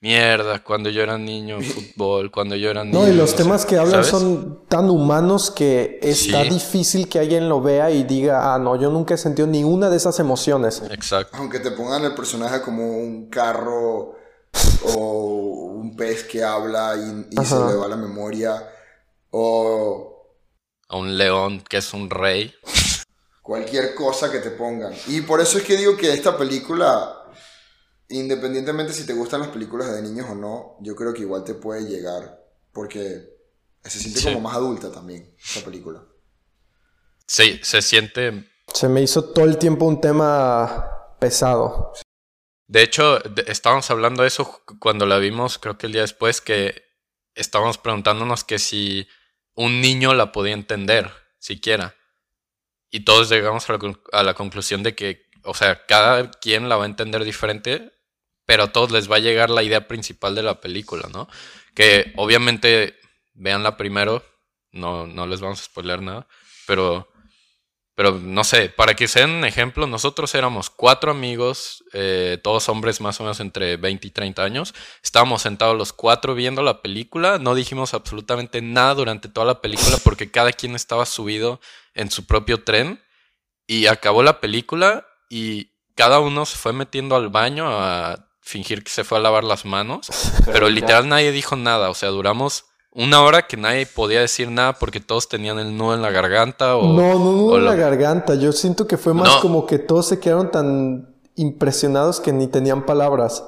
mierda, 0.00 0.62
cuando 0.62 0.90
yo 0.90 1.02
era 1.02 1.18
niño, 1.18 1.58
fútbol, 1.60 2.30
cuando 2.30 2.54
yo 2.56 2.70
era 2.70 2.84
niño. 2.84 3.00
No, 3.00 3.08
y 3.08 3.12
los 3.14 3.30
sé", 3.30 3.36
temas 3.38 3.66
que 3.66 3.76
hablan 3.76 4.04
¿sabes? 4.04 4.08
son 4.08 4.64
tan 4.68 4.88
humanos 4.90 5.50
que 5.50 5.98
está 6.02 6.42
Sí. 6.44 6.50
difícil 6.50 7.08
que 7.08 7.18
alguien 7.18 7.48
lo 7.48 7.60
vea 7.60 7.90
y 7.90 8.04
diga, 8.04 8.54
ah, 8.54 8.58
no, 8.58 8.76
yo 8.76 8.90
nunca 8.90 9.14
he 9.14 9.18
sentido 9.18 9.48
ninguna 9.48 9.90
de 9.90 9.96
esas 9.96 10.18
emociones. 10.20 10.82
Exacto. 10.90 11.36
aunque 11.36 11.58
te 11.60 11.72
pongan 11.72 12.04
el 12.04 12.14
personaje 12.14 12.60
como 12.62 12.86
un 12.96 13.28
carro 13.28 14.14
o 14.94 15.72
un 15.76 15.96
pez 15.96 16.24
que 16.24 16.42
habla 16.44 16.94
y, 16.96 17.26
y 17.40 17.44
se 17.44 17.54
le 17.56 17.74
va 17.74 17.88
la 17.88 17.96
memoria, 17.96 18.54
o 19.30 20.14
A 20.88 20.96
un 20.96 21.18
león 21.18 21.62
que 21.68 21.76
es 21.78 21.92
un 21.92 22.08
rey. 22.08 22.52
cualquier 23.42 23.94
cosa 23.94 24.30
que 24.30 24.38
te 24.38 24.50
pongan. 24.50 24.94
Y 25.06 25.22
por 25.22 25.40
eso 25.40 25.58
es 25.58 25.64
que 25.64 25.76
digo 25.76 25.96
que 25.96 26.12
esta 26.12 26.36
película, 26.36 27.17
independientemente 28.10 28.92
si 28.92 29.04
te 29.06 29.12
gustan 29.14 29.40
las 29.40 29.50
películas 29.50 29.92
de 29.94 30.02
niños 30.02 30.26
o 30.30 30.34
no, 30.34 30.76
yo 30.80 30.94
creo 30.96 31.12
que 31.14 31.22
igual 31.22 31.44
te 31.44 31.54
puede 31.54 31.82
llegar, 31.88 32.40
porque 32.72 33.28
se 33.84 33.98
siente 33.98 34.20
Sí. 34.20 34.26
como 34.26 34.40
más 34.40 34.56
adulta 34.56 34.90
también, 34.92 35.34
esta 35.42 35.64
película. 35.64 36.02
Sí, 37.26 37.60
se 37.62 37.82
siente. 37.82 38.48
Se 38.72 38.88
me 38.88 39.02
hizo 39.02 39.24
todo 39.32 39.44
el 39.44 39.58
tiempo 39.58 39.84
un 39.86 40.00
tema 40.00 40.90
pesado. 41.20 41.92
De 42.66 42.82
hecho, 42.82 43.18
de- 43.18 43.44
estábamos 43.48 43.90
hablando 43.90 44.22
de 44.22 44.28
eso 44.28 44.62
cuando 44.78 45.06
la 45.06 45.18
vimos, 45.18 45.58
creo 45.58 45.78
que 45.78 45.86
el 45.86 45.92
día 45.92 46.02
después, 46.02 46.40
que 46.40 46.82
estábamos 47.34 47.78
preguntándonos 47.78 48.44
que 48.44 48.58
si 48.58 49.08
un 49.54 49.80
niño 49.80 50.14
la 50.14 50.32
podía 50.32 50.52
entender, 50.54 51.10
siquiera. 51.38 51.94
Y 52.90 53.04
todos 53.04 53.28
llegamos 53.30 53.68
a 53.68 53.72
la, 53.74 53.78
con- 53.78 54.00
a 54.12 54.22
la 54.22 54.34
conclusión 54.34 54.82
de 54.82 54.94
que, 54.94 55.26
o 55.44 55.54
sea, 55.54 55.84
cada 55.86 56.30
quien 56.30 56.68
la 56.68 56.76
va 56.76 56.84
a 56.84 56.88
entender 56.88 57.24
diferente, 57.24 57.92
pero 58.48 58.62
a 58.62 58.72
todos 58.72 58.90
les 58.92 59.12
va 59.12 59.16
a 59.16 59.18
llegar 59.18 59.50
la 59.50 59.62
idea 59.62 59.86
principal 59.86 60.34
de 60.34 60.42
la 60.42 60.58
película, 60.58 61.06
¿no? 61.12 61.28
Que 61.74 62.14
obviamente 62.16 62.98
veanla 63.34 63.76
primero, 63.76 64.24
no, 64.72 65.06
no 65.06 65.26
les 65.26 65.42
vamos 65.42 65.60
a 65.60 65.64
spoiler 65.64 66.00
nada, 66.00 66.26
pero, 66.66 67.12
pero 67.94 68.12
no 68.12 68.44
sé, 68.44 68.70
para 68.70 68.94
que 68.94 69.06
se 69.06 69.20
den 69.20 69.32
un 69.32 69.44
ejemplo, 69.44 69.86
nosotros 69.86 70.34
éramos 70.34 70.70
cuatro 70.70 71.10
amigos, 71.10 71.84
eh, 71.92 72.38
todos 72.42 72.70
hombres 72.70 73.02
más 73.02 73.20
o 73.20 73.24
menos 73.24 73.38
entre 73.40 73.76
20 73.76 74.06
y 74.06 74.10
30 74.12 74.42
años, 74.42 74.74
estábamos 75.02 75.42
sentados 75.42 75.76
los 75.76 75.92
cuatro 75.92 76.34
viendo 76.34 76.62
la 76.62 76.80
película, 76.80 77.38
no 77.38 77.54
dijimos 77.54 77.92
absolutamente 77.92 78.62
nada 78.62 78.94
durante 78.94 79.28
toda 79.28 79.46
la 79.46 79.60
película 79.60 79.98
porque 80.02 80.30
cada 80.30 80.52
quien 80.52 80.74
estaba 80.74 81.04
subido 81.04 81.60
en 81.92 82.10
su 82.10 82.24
propio 82.24 82.64
tren 82.64 83.04
y 83.66 83.88
acabó 83.88 84.22
la 84.22 84.40
película 84.40 85.06
y 85.28 85.72
cada 85.94 86.18
uno 86.20 86.46
se 86.46 86.56
fue 86.56 86.72
metiendo 86.72 87.14
al 87.14 87.28
baño 87.28 87.68
a 87.68 88.27
fingir 88.48 88.82
que 88.82 88.90
se 88.90 89.04
fue 89.04 89.18
a 89.18 89.20
lavar 89.20 89.44
las 89.44 89.64
manos, 89.64 90.08
pero 90.46 90.68
literal 90.70 91.08
nadie 91.08 91.32
dijo 91.32 91.54
nada, 91.56 91.90
o 91.90 91.94
sea, 91.94 92.08
duramos 92.08 92.64
una 92.92 93.20
hora 93.22 93.46
que 93.46 93.56
nadie 93.58 93.84
podía 93.86 94.20
decir 94.20 94.50
nada 94.50 94.72
porque 94.72 95.00
todos 95.00 95.28
tenían 95.28 95.58
el 95.58 95.76
nudo 95.76 95.94
en 95.94 96.02
la 96.02 96.10
garganta 96.10 96.76
o... 96.76 96.92
no, 96.94 97.18
no, 97.18 97.32
no 97.32 97.42
o 97.44 97.56
en 97.58 97.64
la 97.66 97.74
garganta. 97.74 98.34
Yo 98.34 98.50
siento 98.52 98.86
que 98.86 98.96
fue 98.96 99.12
más 99.14 99.28
No. 99.28 99.40
como 99.40 99.66
que 99.66 99.78
todos 99.78 100.08
se 100.08 100.18
quedaron 100.18 100.50
tan 100.50 101.14
impresionados 101.36 102.18
que 102.20 102.32
ni 102.32 102.46
tenían 102.48 102.86
palabras. 102.86 103.44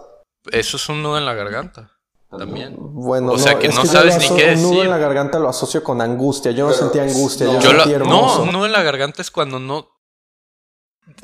Eso 0.53 0.77
es 0.77 0.89
un 0.89 1.03
nudo 1.03 1.19
en 1.19 1.25
la 1.25 1.35
garganta. 1.35 1.91
También. 2.31 2.77
Bueno, 2.79 3.33
O 3.33 3.39
sea, 3.39 3.59
que 3.59 3.67
es 3.69 3.75
no 3.75 3.85
sabes 3.87 4.19
ni 4.19 4.37
qué 4.37 4.53
Un 4.55 4.63
nudo 4.63 4.71
decir. 4.71 4.85
en 4.85 4.91
la 4.91 4.99
garganta 4.99 5.39
lo 5.41 5.49
asocio 5.49 5.83
con 5.83 6.01
angustia. 6.01 6.53
Yo 6.53 6.67
no 6.67 6.73
Pero, 6.73 6.83
sentía 6.83 7.03
angustia, 7.03 7.47
no. 7.47 7.55
yo, 7.61 7.73
Yo 7.73 7.99
la- 7.99 7.99
no, 8.05 8.43
un 8.43 8.53
nudo 8.53 8.67
en 8.67 8.73
la 8.73 8.83
garganta 8.85 9.21
es 9.21 9.33
cuando 9.33 9.59
no 9.59 9.90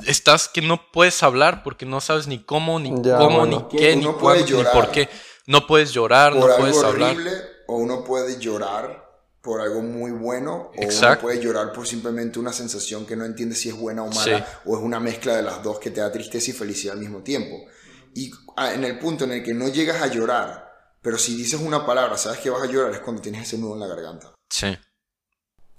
estás 0.05 0.47
que 0.47 0.61
no 0.61 0.91
puedes 0.91 1.21
hablar 1.23 1.63
porque 1.63 1.85
no 1.85 2.01
sabes 2.01 2.27
ni 2.27 2.43
cómo, 2.43 2.79
ni 2.79 2.89
Ya, 3.03 3.17
cómo, 3.17 3.39
bueno. 3.39 3.69
ni 3.71 3.77
qué, 3.79 3.95
ni 3.95 4.05
Uno 4.05 4.17
puede 4.17 4.41
cuándo, 4.41 4.57
ni 4.63 4.69
por 4.71 4.91
qué. 4.91 5.09
No 5.45 5.65
puedes 5.67 5.91
llorar, 5.93 6.33
Por 6.33 6.49
no 6.49 6.55
puedes 6.57 6.77
hablar. 6.83 7.11
horrible, 7.11 7.31
o 7.67 7.77
uno 7.77 8.03
puede 8.03 8.39
llorar 8.39 9.05
por 9.41 9.61
algo 9.61 9.81
muy 9.81 10.11
bueno, 10.11 10.71
o 10.77 10.81
Exacto. 10.83 11.25
uno 11.25 11.33
puede 11.33 11.41
llorar 11.41 11.71
por 11.71 11.87
simplemente 11.87 12.37
una 12.37 12.51
sensación 12.51 13.05
que 13.05 13.15
no 13.15 13.23
entiende 13.23 13.55
si 13.55 13.69
es 13.69 13.75
buena 13.77 14.03
o 14.03 14.09
mala, 14.09 14.23
Sí. 14.39 14.43
o 14.65 14.75
es 14.77 14.83
una 14.83 14.99
mezcla 14.99 15.35
de 15.37 15.43
las 15.43 15.63
dos 15.63 15.79
que 15.79 15.89
te 15.91 16.01
da 16.01 16.11
tristeza 16.11 16.49
y 16.51 16.53
felicidad 16.53 16.95
al 16.95 16.99
mismo 16.99 17.21
tiempo. 17.23 17.55
Y 18.13 18.29
ah, 18.57 18.73
en 18.73 18.83
el 18.83 18.99
punto 18.99 19.23
en 19.23 19.31
el 19.31 19.43
que 19.43 19.53
no 19.53 19.69
llegas 19.69 20.01
a 20.01 20.07
llorar, 20.07 20.67
pero 21.01 21.17
si 21.17 21.37
dices 21.37 21.61
una 21.61 21.85
palabra, 21.85 22.17
sabes 22.17 22.39
que 22.39 22.49
vas 22.49 22.61
a 22.63 22.65
llorar, 22.65 22.91
es 22.91 22.99
cuando 22.99 23.21
tienes 23.21 23.43
ese 23.43 23.57
nudo 23.57 23.75
en 23.75 23.79
la 23.79 23.87
garganta. 23.87 24.33
Sí. 24.49 24.77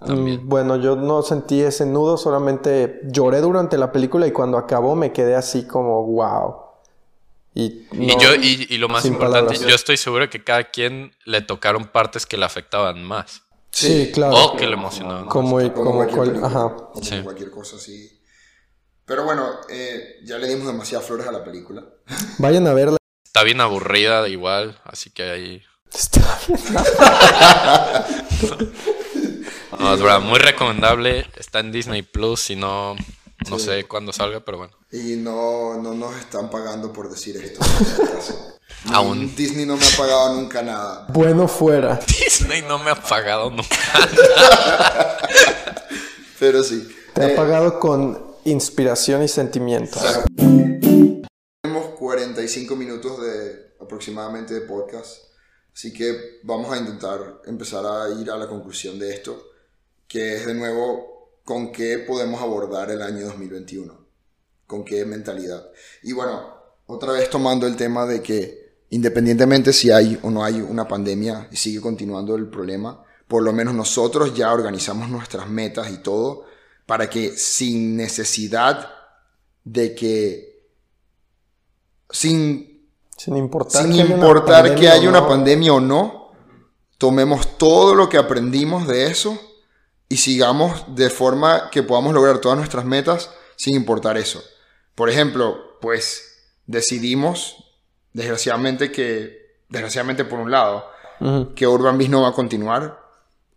Mm, 0.00 0.06
También. 0.06 0.48
Bueno, 0.48 0.76
yo 0.76 0.94
no 0.96 1.22
sentí 1.22 1.60
ese 1.60 1.84
nudo, 1.86 2.16
solamente 2.16 3.00
lloré 3.04 3.40
durante 3.40 3.76
la 3.78 3.90
película 3.90 4.26
y 4.26 4.32
cuando 4.32 4.56
acabó 4.58 4.94
me 4.94 5.12
quedé 5.12 5.34
así 5.34 5.66
como 5.66 6.04
wow. 6.04 6.54
Y, 7.54 7.86
Y 7.92 8.16
yo, 8.20 8.34
y, 8.36 8.66
y 8.70 8.78
lo 8.78 8.88
más 8.88 9.04
importante, 9.04 9.46
palabras. 9.54 9.60
yo 9.68 9.74
estoy 9.74 9.96
seguro 9.96 10.24
de 10.24 10.30
que 10.30 10.44
cada 10.44 10.64
quien 10.70 11.12
le 11.24 11.40
tocaron 11.40 11.86
partes 11.88 12.26
que 12.26 12.36
le 12.36 12.44
afectaban 12.44 13.02
más. 13.02 13.42
sí, 13.72 14.10
claro. 14.14 14.36
O 14.36 14.56
que 14.56 14.66
le 14.68 14.74
emocionaban 14.74 15.24
más. 15.24 15.32
como 15.32 15.58
Como, 15.58 15.72
como 15.74 15.92
cualquier 16.06 16.16
cual- 16.40 16.44
ajá. 16.44 16.74
como 16.92 17.04
Sí. 17.04 17.20
cualquier 17.22 17.50
cosa 17.50 17.76
así. 17.76 18.20
Pero 19.04 19.24
bueno, 19.24 19.48
eh, 19.70 20.18
ya 20.24 20.38
le 20.38 20.46
dimos 20.48 20.66
demasiadas 20.68 21.06
flores 21.06 21.26
a 21.26 21.32
la 21.32 21.42
película. 21.42 21.82
Vayan 22.38 22.66
a 22.68 22.72
verla. 22.74 22.98
Está 23.24 23.42
bien 23.42 23.60
aburrida 23.60 24.28
igual, 24.28 24.78
así 24.84 25.10
que 25.10 25.22
ahí... 25.24 25.62
Está 25.92 26.38
bien. 26.46 26.60
No, 29.78 29.94
es 29.94 30.00
verdad, 30.02 30.20
muy 30.20 30.38
recomendable. 30.38 31.26
Está 31.36 31.60
en 31.60 31.72
Disney 31.72 32.02
Plus, 32.02 32.40
si 32.40 32.56
no... 32.56 32.96
No 33.48 33.58
Sí. 33.58 33.66
sé 33.66 33.84
cuándo 33.84 34.12
salga, 34.12 34.40
pero 34.40 34.58
bueno. 34.58 34.72
Y 34.90 35.14
no, 35.16 35.80
no 35.80 35.94
nos 35.94 36.16
están 36.16 36.50
pagando 36.50 36.92
por 36.92 37.08
decir 37.08 37.36
esto. 37.36 37.60
Aún. 38.92 39.34
Disney 39.36 39.64
no 39.64 39.76
me 39.76 39.86
ha 39.86 39.96
pagado 39.96 40.34
nunca 40.34 40.60
nada. 40.62 41.06
Bueno 41.10 41.46
fuera. 41.46 42.00
Disney 42.06 42.62
no 42.62 42.80
me 42.80 42.90
ha 42.90 42.96
pagado 42.96 43.50
nunca. 43.50 43.64
Pero 46.40 46.62
sí. 46.64 46.88
Te 47.14 47.22
ha 47.22 47.28
Eh, 47.30 47.36
pagado 47.36 47.78
con 47.78 48.26
inspiración 48.44 49.22
y 49.22 49.28
sentimiento. 49.28 49.98
Tenemos 51.62 51.86
45 51.98 52.74
minutos 52.74 53.20
de 53.22 53.74
aproximadamente 53.80 54.52
de 54.54 54.60
podcast. 54.62 55.16
Así 55.72 55.92
que 55.92 56.40
vamos 56.42 56.72
a 56.72 56.76
intentar 56.78 57.40
empezar 57.46 57.84
a 57.86 58.08
ir 58.20 58.28
a 58.32 58.36
la 58.36 58.48
conclusión 58.48 58.98
de 58.98 59.14
esto. 59.14 59.47
Que 60.08 60.36
es 60.36 60.46
de 60.46 60.54
nuevo 60.54 61.40
con 61.44 61.70
qué 61.70 61.98
podemos 61.98 62.42
abordar 62.42 62.90
el 62.90 63.02
año 63.02 63.26
2021. 63.26 64.06
Con 64.66 64.84
qué 64.84 65.04
mentalidad. 65.04 65.70
Y 66.02 66.12
bueno, 66.12 66.54
otra 66.86 67.12
vez 67.12 67.30
tomando 67.30 67.66
el 67.66 67.76
tema 67.76 68.06
de 68.06 68.22
que 68.22 68.68
independientemente 68.90 69.72
si 69.72 69.90
hay 69.90 70.18
o 70.22 70.30
no 70.30 70.42
hay 70.42 70.60
una 70.60 70.88
pandemia 70.88 71.48
y 71.50 71.56
sigue 71.56 71.80
continuando 71.80 72.34
el 72.34 72.48
problema, 72.48 73.04
por 73.26 73.42
lo 73.42 73.52
menos 73.52 73.74
nosotros 73.74 74.34
ya 74.34 74.52
organizamos 74.52 75.08
nuestras 75.10 75.48
metas 75.48 75.90
y 75.90 75.98
todo 75.98 76.46
para 76.86 77.10
que 77.10 77.30
sin 77.30 77.96
necesidad 77.96 78.90
de 79.64 79.94
que 79.94 80.66
sin, 82.10 82.88
Sin 83.16 83.36
importar, 83.36 83.82
sin 83.82 83.92
que 83.92 84.00
haya 84.00 84.06
una 84.06 84.14
importar 84.14 84.74
que 84.74 84.88
haya 84.88 85.08
una 85.08 85.28
pandemia 85.28 85.74
o 85.74 85.80
no, 85.80 86.32
tomemos 86.96 87.58
todo 87.58 87.94
lo 87.94 88.08
que 88.08 88.16
aprendimos 88.16 88.88
de 88.88 89.06
eso 89.10 89.38
y 90.08 90.16
sigamos 90.16 90.84
de 90.94 91.10
forma 91.10 91.70
que 91.70 91.82
podamos 91.82 92.14
lograr 92.14 92.38
todas 92.38 92.56
nuestras 92.56 92.84
metas 92.84 93.30
sin 93.56 93.74
importar 93.74 94.16
eso. 94.16 94.42
Por 94.94 95.10
ejemplo, 95.10 95.78
pues 95.80 96.50
decidimos, 96.66 97.72
desgraciadamente 98.12 98.90
que, 98.90 99.58
desgraciadamente 99.68 100.24
por 100.24 100.38
un 100.38 100.50
lado, 100.50 100.90
que 101.56 101.66
Urban 101.66 101.98
Beast 101.98 102.10
no 102.10 102.22
va 102.22 102.28
a 102.28 102.32
continuar 102.32 103.00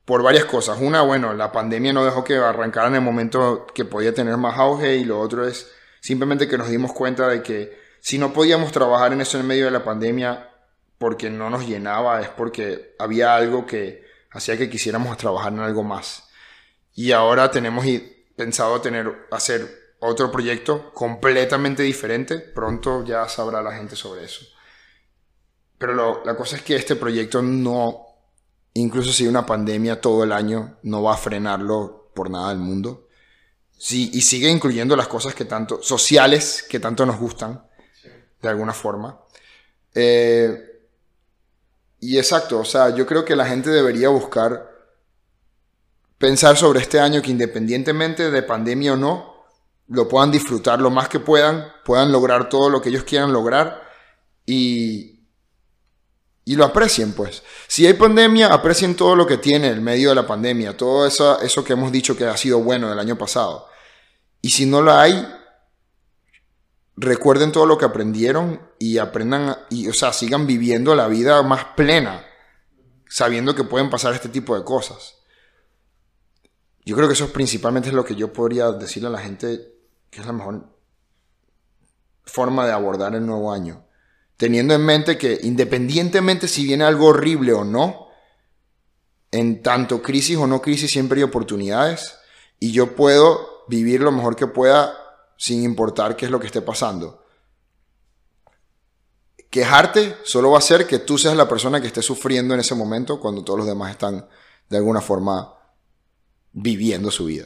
por 0.06 0.24
varias 0.24 0.45
cosas. 0.45 0.80
Una, 0.82 1.04
bueno, 1.04 1.34
la 1.34 1.52
pandemia 1.52 1.93
no 1.93 2.04
dejó 2.04 2.24
que 2.24 2.36
arrancara 2.36 2.88
en 2.88 2.95
el 2.95 3.02
momento 3.02 3.68
que 3.74 3.86
podía 3.86 4.14
tener 4.14 4.36
más 4.38 4.58
auge 4.58 4.97
y 4.97 5.06
lo 5.06 5.20
otro 5.20 5.47
es 5.47 5.72
simplemente 5.99 6.47
que 6.47 6.58
nos 6.58 6.70
dimos 6.70 6.91
cuenta 6.91 7.28
de 7.28 7.43
que 7.43 7.80
si 7.99 8.18
no 8.18 8.34
podíamos 8.34 8.72
trabajar 8.72 9.14
en 9.14 9.22
eso 9.22 9.39
en 9.39 9.45
medio 9.45 9.66
de 9.66 9.72
la 9.72 9.84
pandemia 9.84 10.49
porque 10.97 11.30
no 11.30 11.49
nos 11.49 11.68
llenaba, 11.68 12.22
es 12.22 12.30
porque 12.30 12.95
había 12.99 13.36
algo 13.36 13.66
que 13.66 14.04
hacía 14.32 14.58
que 14.58 14.70
quisiéramos 14.70 15.18
trabajar 15.18 15.54
en 15.54 15.60
algo 15.60 15.84
más. 15.84 16.24
Y 16.94 17.12
ahora 17.12 17.50
tenemos 17.52 17.86
pensado 18.36 18.82
tener, 18.82 19.28
hacer 19.32 19.96
otro 20.00 20.32
proyecto 20.32 20.92
completamente 20.94 21.84
diferente. 21.84 22.39
Pronto 22.39 23.04
ya 23.06 23.28
sabrá 23.30 23.62
la 23.62 23.74
gente 23.74 23.96
sobre 23.96 24.26
eso. 24.26 24.46
Pero 25.78 25.94
lo- 25.94 26.24
la 26.26 26.36
cosa 26.36 26.56
es 26.58 26.62
que 26.62 26.76
este 26.76 26.96
proyecto 26.96 27.42
no, 27.42 28.06
incluso 28.74 29.12
si 29.12 29.24
hay 29.24 29.30
una 29.30 29.46
pandemia 29.46 30.00
todo 30.02 30.24
el 30.24 30.32
año, 30.32 30.78
no 30.84 31.02
va 31.04 31.14
a 31.14 31.18
frenarlo 31.18 32.12
por 32.14 32.30
nada 32.30 32.50
del 32.50 32.60
mundo. 32.60 33.08
Sí, 33.78 34.12
y 34.14 34.22
sigue 34.22 34.50
incluyendo 34.50 34.96
las 34.96 35.08
cosas 35.08 35.34
que 35.34 35.46
tanto, 35.46 35.82
sociales, 35.82 36.64
que 36.70 36.80
tanto 36.80 37.06
nos 37.06 37.20
gustan, 37.20 37.66
de 38.42 38.50
alguna 38.50 38.74
forma. 38.74 39.20
Eh, 39.96 40.68
y 42.00 42.18
exacto, 42.18 42.60
o 42.60 42.66
sea, 42.66 42.89
yo 42.96 43.06
creo 43.06 43.24
que 43.26 43.36
la 43.36 43.46
gente 43.46 43.70
debería 43.70 44.10
buscar 44.10 44.71
pensar 46.22 46.56
sobre 46.56 46.80
este 46.80 47.00
año 47.00 47.22
que 47.22 47.32
independientemente 47.32 48.32
de 48.32 48.44
pandemia 48.44 48.94
o 48.94 48.96
no, 48.96 49.44
lo 49.88 50.08
puedan 50.08 50.32
disfrutar 50.32 50.80
lo 50.80 50.90
más 50.90 51.10
que 51.10 51.20
puedan, 51.20 51.68
puedan 51.84 52.14
lograr 52.14 52.48
todo 52.48 52.70
lo 52.70 52.82
que 52.82 52.90
ellos 52.90 53.04
quieran 53.04 53.34
lograr 53.34 53.82
y, 54.46 55.26
y 56.46 56.56
lo 56.56 56.64
aprecien, 56.64 57.12
pues. 57.14 57.44
Si 57.68 57.86
hay 57.86 57.94
pandemia, 57.94 58.54
aprecien 58.54 58.96
todo 58.96 59.16
lo 59.16 59.28
que 59.28 59.38
tiene 59.38 59.68
el 59.68 59.82
medio 59.82 60.10
de 60.10 60.16
la 60.16 60.28
pandemia, 60.28 60.78
todo 60.78 61.06
eso, 61.06 61.42
eso 61.42 61.64
que 61.64 61.74
hemos 61.74 61.92
dicho 61.92 62.16
que 62.16 62.26
ha 62.26 62.38
sido 62.38 62.60
bueno 62.60 62.90
del 62.90 63.00
año 63.00 63.18
pasado. 63.18 63.68
Y 64.42 64.52
si 64.52 64.66
no 64.66 64.82
lo 64.82 64.94
hay, 64.94 65.28
recuerden 66.96 67.52
todo 67.52 67.66
lo 67.66 67.78
que 67.78 67.86
aprendieron 67.86 68.62
y 68.80 69.00
aprendan, 69.00 69.58
y, 69.70 69.90
o 69.90 69.94
sea, 69.94 70.14
sigan 70.14 70.48
viviendo 70.48 70.96
la 70.96 71.08
vida 71.08 71.42
más 71.42 71.66
plena, 71.76 72.26
sabiendo 73.10 73.56
que 73.56 73.64
pueden 73.64 73.90
pasar 73.90 74.14
este 74.14 74.30
tipo 74.30 74.58
de 74.58 74.64
cosas. 74.64 75.21
Yo 76.84 76.96
creo 76.96 77.08
que 77.08 77.14
eso 77.14 77.32
principalmente 77.32 77.90
es 77.90 77.96
lo 77.96 78.06
que 78.06 78.16
yo 78.16 78.34
podría 78.34 78.72
decirle 78.72 79.08
a 79.08 79.12
la 79.12 79.20
gente 79.20 79.74
que 80.10 80.20
es 80.20 80.26
la 80.26 80.34
mejor 80.34 80.66
forma 82.24 82.66
de 82.66 82.74
abordar 82.74 83.16
el 83.16 83.26
nuevo 83.26 83.52
año. 83.52 83.86
Teniendo 84.38 84.74
en 84.74 84.84
mente 84.84 85.18
que 85.18 85.40
independientemente 85.44 86.48
si 86.48 86.66
viene 86.66 86.84
algo 86.84 87.08
horrible 87.08 87.54
o 87.54 87.64
no, 87.64 88.08
en 89.32 89.62
tanto 89.62 90.02
crisis 90.02 90.38
o 90.38 90.48
no 90.48 90.62
crisis 90.62 90.92
siempre 90.92 91.20
hay 91.20 91.24
oportunidades 91.24 92.18
y 92.60 92.72
yo 92.72 92.96
puedo 92.96 93.66
vivir 93.68 94.02
lo 94.02 94.12
mejor 94.12 94.36
que 94.36 94.48
pueda 94.48 94.94
sin 95.38 95.64
importar 95.64 96.16
qué 96.16 96.26
es 96.26 96.32
lo 96.32 96.40
que 96.40 96.48
esté 96.48 96.62
pasando. 96.62 97.24
Quejarte 99.50 100.18
solo 100.24 100.52
va 100.52 100.58
a 100.58 100.60
hacer 100.60 100.88
que 100.88 101.00
tú 101.00 101.18
seas 101.18 101.36
la 101.36 101.48
persona 101.48 101.80
que 101.80 101.88
esté 101.88 102.02
sufriendo 102.02 102.54
en 102.54 102.60
ese 102.60 102.76
momento 102.76 103.20
cuando 103.20 103.44
todos 103.44 103.60
los 103.60 103.68
demás 103.68 103.92
están 103.92 104.28
de 104.70 104.78
alguna 104.78 105.02
forma 105.02 105.61
viviendo 106.54 107.12
su 107.12 107.26
vida. 107.26 107.45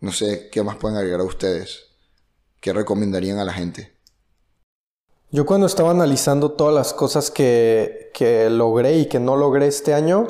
No 0.00 0.12
sé 0.12 0.48
qué 0.50 0.62
más 0.62 0.76
pueden 0.76 0.96
agregar 0.96 1.20
a 1.20 1.24
ustedes. 1.24 1.86
¿Qué 2.60 2.72
recomendarían 2.72 3.38
a 3.38 3.44
la 3.44 3.52
gente? 3.52 3.96
Yo 5.30 5.46
cuando 5.46 5.66
estaba 5.66 5.90
analizando 5.90 6.52
todas 6.52 6.74
las 6.74 6.92
cosas 6.92 7.30
que, 7.30 8.10
que 8.12 8.50
logré 8.50 8.98
y 8.98 9.06
que 9.06 9.20
no 9.20 9.36
logré 9.36 9.66
este 9.66 9.94
año, 9.94 10.26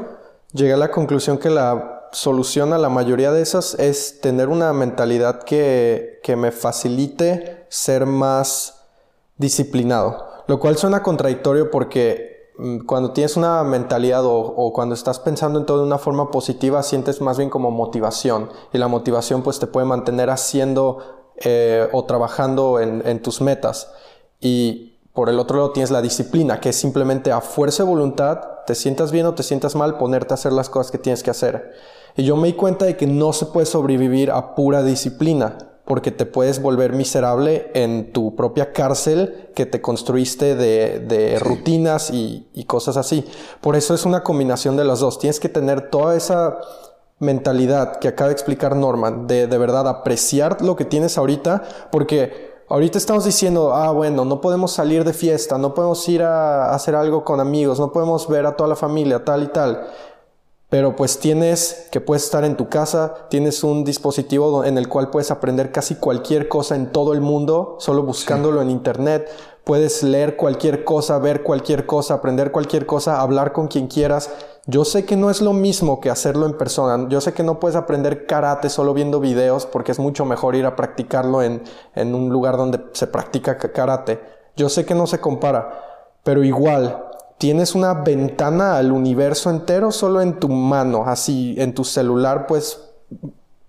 llegué 0.52 0.74
a 0.74 0.76
la 0.76 0.90
conclusión 0.90 1.38
que 1.38 1.50
la 1.50 2.08
solución 2.12 2.72
a 2.72 2.78
la 2.78 2.88
mayoría 2.88 3.32
de 3.32 3.40
esas 3.40 3.74
es 3.74 4.20
tener 4.20 4.48
una 4.48 4.72
mentalidad 4.72 5.42
que, 5.44 6.20
que 6.22 6.36
me 6.36 6.50
facilite 6.50 7.64
ser 7.68 8.04
más 8.06 8.82
disciplinado. 9.38 10.44
Lo 10.48 10.58
cual 10.60 10.76
suena 10.76 11.02
contradictorio 11.02 11.70
porque 11.70 12.29
cuando 12.86 13.12
tienes 13.12 13.36
una 13.36 13.62
mentalidad 13.64 14.22
o, 14.24 14.72
cuando 14.72 14.94
estás 14.94 15.18
pensando 15.18 15.58
en 15.58 15.66
todo 15.66 15.78
de 15.78 15.84
una 15.84 15.98
forma 15.98 16.30
positiva, 16.30 16.82
sientes 16.82 17.20
más 17.20 17.38
bien 17.38 17.50
como 17.50 17.70
motivación. 17.70 18.50
Y 18.72 18.78
la 18.78 18.88
motivación 18.88 19.42
pues 19.42 19.58
te 19.58 19.66
puede 19.66 19.86
mantener 19.86 20.30
haciendo 20.30 20.98
eh, 21.36 21.88
o 21.92 22.04
trabajando 22.04 22.80
en, 22.80 23.02
en 23.06 23.22
tus 23.22 23.40
metas. 23.40 23.90
Y 24.40 24.98
por 25.12 25.28
el 25.28 25.38
otro 25.38 25.56
lado 25.56 25.72
tienes 25.72 25.90
la 25.90 26.02
disciplina, 26.02 26.60
que 26.60 26.70
es 26.70 26.76
simplemente 26.76 27.32
a 27.32 27.40
fuerza 27.40 27.82
de 27.82 27.88
voluntad, 27.88 28.40
te 28.66 28.74
sientas 28.74 29.10
bien 29.10 29.26
o 29.26 29.34
te 29.34 29.42
sientas 29.42 29.74
mal, 29.74 29.98
ponerte 29.98 30.34
a 30.34 30.36
hacer 30.36 30.52
las 30.52 30.68
cosas 30.68 30.92
que 30.92 30.98
tienes 30.98 31.22
que 31.22 31.30
hacer. 31.30 31.72
Y 32.16 32.24
yo 32.24 32.36
me 32.36 32.48
di 32.48 32.54
cuenta 32.54 32.84
de 32.84 32.96
que 32.96 33.06
no 33.06 33.32
se 33.32 33.46
puede 33.46 33.66
sobrevivir 33.66 34.30
a 34.30 34.54
pura 34.54 34.82
disciplina, 34.82 35.56
porque 35.90 36.12
te 36.12 36.24
puedes 36.24 36.62
volver 36.62 36.92
miserable 36.92 37.68
en 37.74 38.12
tu 38.12 38.36
propia 38.36 38.72
cárcel 38.72 39.48
que 39.56 39.66
te 39.66 39.80
construiste 39.80 40.54
de, 40.54 41.36
rutinas 41.40 42.12
y, 42.12 42.46
y 42.54 42.62
cosas 42.62 42.96
así. 42.96 43.24
Por 43.60 43.74
eso 43.74 43.92
es 43.92 44.06
una 44.06 44.22
combinación 44.22 44.76
de 44.76 44.84
las 44.84 45.00
dos. 45.00 45.18
Tienes 45.18 45.40
que 45.40 45.48
tener 45.48 45.90
toda 45.90 46.14
esa 46.14 46.60
mentalidad 47.18 47.96
que 47.96 48.06
acaba 48.06 48.28
de 48.28 48.34
explicar 48.34 48.76
Norman, 48.76 49.26
de 49.26 49.48
de 49.48 49.58
verdad 49.58 49.88
apreciar 49.88 50.62
lo 50.62 50.76
que 50.76 50.84
tienes 50.84 51.18
ahorita, 51.18 51.64
porque 51.90 52.50
Ahorita 52.70 52.98
estamos 52.98 53.24
diciendo, 53.24 53.74
ah, 53.74 53.90
bueno, 53.90 54.24
no 54.24 54.40
podemos 54.40 54.70
salir 54.70 55.02
de 55.02 55.12
fiesta, 55.12 55.58
no 55.58 55.74
podemos 55.74 56.08
ir 56.08 56.22
a 56.22 56.72
hacer 56.72 56.94
algo 56.94 57.24
con 57.24 57.40
amigos, 57.40 57.80
no 57.80 57.90
podemos 57.90 58.28
ver 58.28 58.46
a 58.46 58.54
toda 58.54 58.68
la 58.68 58.76
familia, 58.76 59.24
tal 59.24 59.42
y 59.42 59.48
tal. 59.48 59.88
Pero 60.70 60.94
pues 60.94 61.18
tienes 61.18 61.88
que 61.90 62.00
puedes 62.00 62.22
estar 62.22 62.44
en 62.44 62.56
tu 62.56 62.68
casa, 62.68 63.26
tienes 63.28 63.64
un 63.64 63.84
dispositivo 63.84 64.64
en 64.64 64.78
el 64.78 64.88
cual 64.88 65.10
puedes 65.10 65.32
aprender 65.32 65.72
casi 65.72 65.96
cualquier 65.96 66.48
cosa 66.48 66.76
en 66.76 66.92
todo 66.92 67.12
el 67.12 67.20
mundo, 67.20 67.76
solo 67.80 68.04
buscándolo 68.04 68.62
en 68.62 68.70
internet. 68.70 69.28
Puedes 69.64 70.04
leer 70.04 70.36
cualquier 70.36 70.84
cosa, 70.84 71.18
ver 71.18 71.42
cualquier 71.42 71.86
cosa, 71.86 72.14
aprender 72.14 72.52
cualquier 72.52 72.86
cosa, 72.86 73.20
hablar 73.20 73.52
con 73.52 73.66
quien 73.66 73.88
quieras. 73.88 74.30
Yo 74.66 74.84
sé 74.84 75.04
que 75.04 75.16
no 75.16 75.28
es 75.28 75.40
lo 75.40 75.52
mismo 75.52 76.00
que 76.00 76.08
hacerlo 76.08 76.46
en 76.46 76.56
persona. 76.56 77.08
Yo 77.08 77.20
sé 77.20 77.32
que 77.32 77.42
no 77.42 77.58
puedes 77.58 77.74
aprender 77.74 78.24
karate 78.26 78.70
solo 78.70 78.94
viendo 78.94 79.18
videos 79.18 79.66
porque 79.66 79.90
es 79.90 79.98
mucho 79.98 80.24
mejor 80.24 80.54
ir 80.54 80.66
a 80.66 80.76
practicarlo 80.76 81.42
en, 81.42 81.64
en 81.96 82.14
un 82.14 82.30
lugar 82.30 82.56
donde 82.56 82.80
se 82.92 83.08
practica 83.08 83.58
karate. 83.58 84.20
Yo 84.56 84.68
sé 84.68 84.84
que 84.86 84.94
no 84.94 85.08
se 85.08 85.18
compara, 85.18 85.72
pero 86.22 86.44
igual 86.44 87.09
tienes 87.40 87.74
una 87.74 87.94
ventana 87.94 88.76
al 88.76 88.92
universo 88.92 89.48
entero 89.48 89.92
solo 89.92 90.20
en 90.20 90.38
tu 90.38 90.50
mano, 90.50 91.04
así 91.06 91.54
en 91.56 91.74
tu 91.74 91.84
celular, 91.84 92.46
pues 92.46 92.82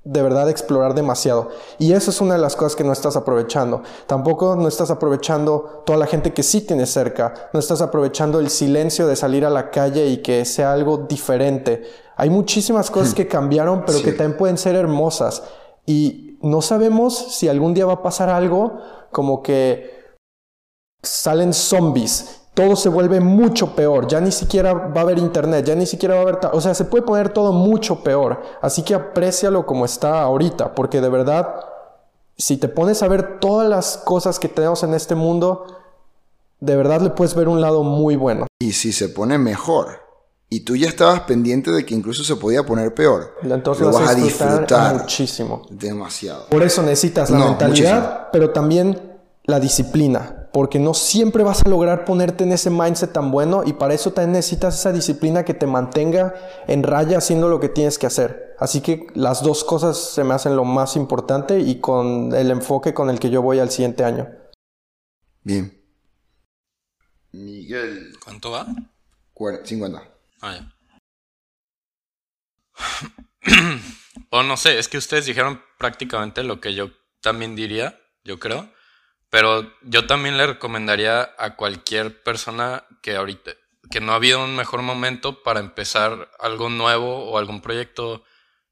de 0.03 0.21
verdad 0.21 0.49
explorar 0.49 0.93
demasiado. 0.93 1.51
Y 1.79 1.93
eso 1.93 2.11
es 2.11 2.19
una 2.19 2.33
de 2.33 2.41
las 2.41 2.57
cosas 2.57 2.75
que 2.75 2.83
no 2.83 2.91
estás 2.91 3.15
aprovechando. 3.15 3.81
Tampoco 4.07 4.57
no 4.57 4.67
estás 4.67 4.91
aprovechando 4.91 5.83
toda 5.85 5.97
la 5.97 6.05
gente 6.05 6.33
que 6.33 6.43
sí 6.43 6.59
tienes 6.59 6.91
cerca. 6.91 7.49
No 7.53 7.61
estás 7.61 7.81
aprovechando 7.81 8.39
el 8.39 8.49
silencio 8.49 9.07
de 9.07 9.15
salir 9.15 9.45
a 9.45 9.49
la 9.49 9.71
calle 9.71 10.05
y 10.07 10.17
que 10.17 10.43
sea 10.43 10.73
algo 10.73 10.97
diferente. 10.97 11.83
Hay 12.17 12.29
muchísimas 12.29 12.91
cosas 12.91 13.13
hmm. 13.13 13.15
que 13.15 13.27
cambiaron, 13.29 13.85
pero 13.85 14.01
que 14.01 14.11
también 14.11 14.37
pueden 14.37 14.57
ser 14.57 14.75
hermosas. 14.75 15.43
Y 15.85 16.37
no 16.41 16.61
sabemos 16.61 17.17
si 17.17 17.47
algún 17.47 17.73
día 17.73 17.85
va 17.85 17.93
a 17.93 18.03
pasar 18.03 18.27
algo 18.27 18.79
como 19.11 19.41
que 19.41 20.11
salen 21.01 21.53
zombies 21.53 22.40
todo 22.53 22.75
se 22.75 22.89
vuelve 22.89 23.19
mucho 23.19 23.75
peor. 23.75 24.07
Ya 24.07 24.19
ni 24.19 24.31
siquiera 24.31 24.73
va 24.73 25.01
a 25.01 25.03
haber 25.03 25.17
internet, 25.17 25.65
ya 25.65 25.75
ni 25.75 25.85
siquiera 25.85 26.15
va 26.15 26.21
a 26.21 26.23
haber... 26.23 26.39
O 26.53 26.61
sea, 26.61 26.73
se 26.73 26.85
puede 26.85 27.03
poner 27.03 27.29
todo 27.29 27.53
mucho 27.53 28.03
peor. 28.03 28.41
Así 28.61 28.83
que 28.83 28.93
aprécialo 28.93 29.65
como 29.65 29.85
está 29.85 30.21
ahorita, 30.21 30.75
porque 30.75 31.01
de 31.01 31.09
verdad, 31.09 31.55
si 32.37 32.57
te 32.57 32.67
pones 32.67 33.01
a 33.03 33.07
ver 33.07 33.39
todas 33.39 33.69
las 33.69 33.97
cosas 33.97 34.37
que 34.39 34.49
tenemos 34.49 34.83
en 34.83 34.93
este 34.93 35.15
mundo, 35.15 35.65
de 36.59 36.75
verdad 36.75 37.01
le 37.01 37.11
puedes 37.11 37.35
ver 37.35 37.47
un 37.47 37.61
lado 37.61 37.83
muy 37.83 38.15
bueno. 38.15 38.47
Y 38.59 38.73
si 38.73 38.91
se 38.91 39.09
pone 39.09 39.37
mejor, 39.37 40.01
y 40.49 40.61
tú 40.61 40.75
ya 40.75 40.89
estabas 40.89 41.21
pendiente 41.21 41.71
de 41.71 41.85
que 41.85 41.95
incluso 41.95 42.25
se 42.25 42.35
podía 42.35 42.65
poner 42.65 42.93
peor, 42.93 43.35
entonces 43.41 43.87
lo 43.87 43.93
vas 43.93 44.09
a 44.09 44.15
disfrutar, 44.15 44.97
muchísimo. 44.97 45.61
Demasiado. 45.69 46.47
Por 46.49 46.61
eso 46.61 46.81
necesitas 46.81 47.29
la 47.29 47.39
mentalidad, 47.39 48.27
pero 48.33 48.49
también 48.49 49.17
la 49.45 49.61
disciplina 49.61 50.40
porque 50.51 50.79
no 50.79 50.93
siempre 50.93 51.43
vas 51.43 51.65
a 51.65 51.69
lograr 51.69 52.05
ponerte 52.05 52.43
en 52.43 52.51
ese 52.51 52.69
mindset 52.69 53.13
tan 53.13 53.31
bueno 53.31 53.63
y 53.65 53.73
para 53.73 53.93
eso 53.93 54.11
también 54.11 54.33
necesitas 54.33 54.79
esa 54.79 54.91
disciplina 54.91 55.45
que 55.45 55.53
te 55.53 55.65
mantenga 55.65 56.35
en 56.67 56.83
raya 56.83 57.17
haciendo 57.17 57.47
lo 57.47 57.59
que 57.59 57.69
tienes 57.69 57.97
que 57.97 58.07
hacer. 58.07 58.55
Así 58.59 58.81
que 58.81 59.07
las 59.15 59.43
dos 59.43 59.63
cosas 59.63 59.97
se 59.97 60.23
me 60.23 60.33
hacen 60.33 60.55
lo 60.55 60.65
más 60.65 60.95
importante 60.95 61.59
y 61.59 61.79
con 61.79 62.33
el 62.35 62.51
enfoque 62.51 62.93
con 62.93 63.09
el 63.09 63.19
que 63.19 63.29
yo 63.29 63.41
voy 63.41 63.59
al 63.59 63.71
siguiente 63.71 64.03
año. 64.03 64.27
Bien. 65.43 65.81
Miguel. 67.31 68.13
¿Cuánto 68.23 68.51
va? 68.51 68.67
50. 69.63 70.03
Ah, 70.41 70.55
ya. 70.55 70.75
o 74.29 74.43
no 74.43 74.57
sé, 74.57 74.77
es 74.77 74.87
que 74.87 74.97
ustedes 74.97 75.25
dijeron 75.25 75.61
prácticamente 75.79 76.43
lo 76.43 76.59
que 76.59 76.73
yo 76.73 76.91
también 77.21 77.55
diría, 77.55 77.99
yo 78.23 78.39
creo. 78.39 78.69
Pero 79.31 79.73
yo 79.81 80.05
también 80.07 80.37
le 80.37 80.45
recomendaría 80.45 81.33
a 81.37 81.55
cualquier 81.55 82.21
persona 82.21 82.83
que 83.01 83.15
ahorita, 83.15 83.53
que 83.89 84.01
no 84.01 84.11
ha 84.11 84.15
habido 84.15 84.43
un 84.43 84.57
mejor 84.57 84.81
momento 84.81 85.41
para 85.41 85.61
empezar 85.61 86.29
algo 86.37 86.69
nuevo 86.69 87.31
o 87.31 87.37
algún 87.37 87.61
proyecto 87.61 88.25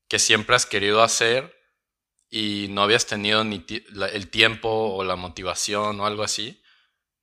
que 0.10 0.20
siempre 0.20 0.58
has 0.58 0.66
querido 0.66 1.02
hacer 1.02 1.56
y 2.30 2.68
no 2.72 2.84
habías 2.84 3.06
tenido 3.06 3.46
ni 3.46 3.66
el 4.12 4.30
tiempo 4.30 4.70
o 4.70 5.04
la 5.06 5.16
motivación 5.16 6.02
o 6.02 6.06
algo 6.06 6.24
así. 6.24 6.62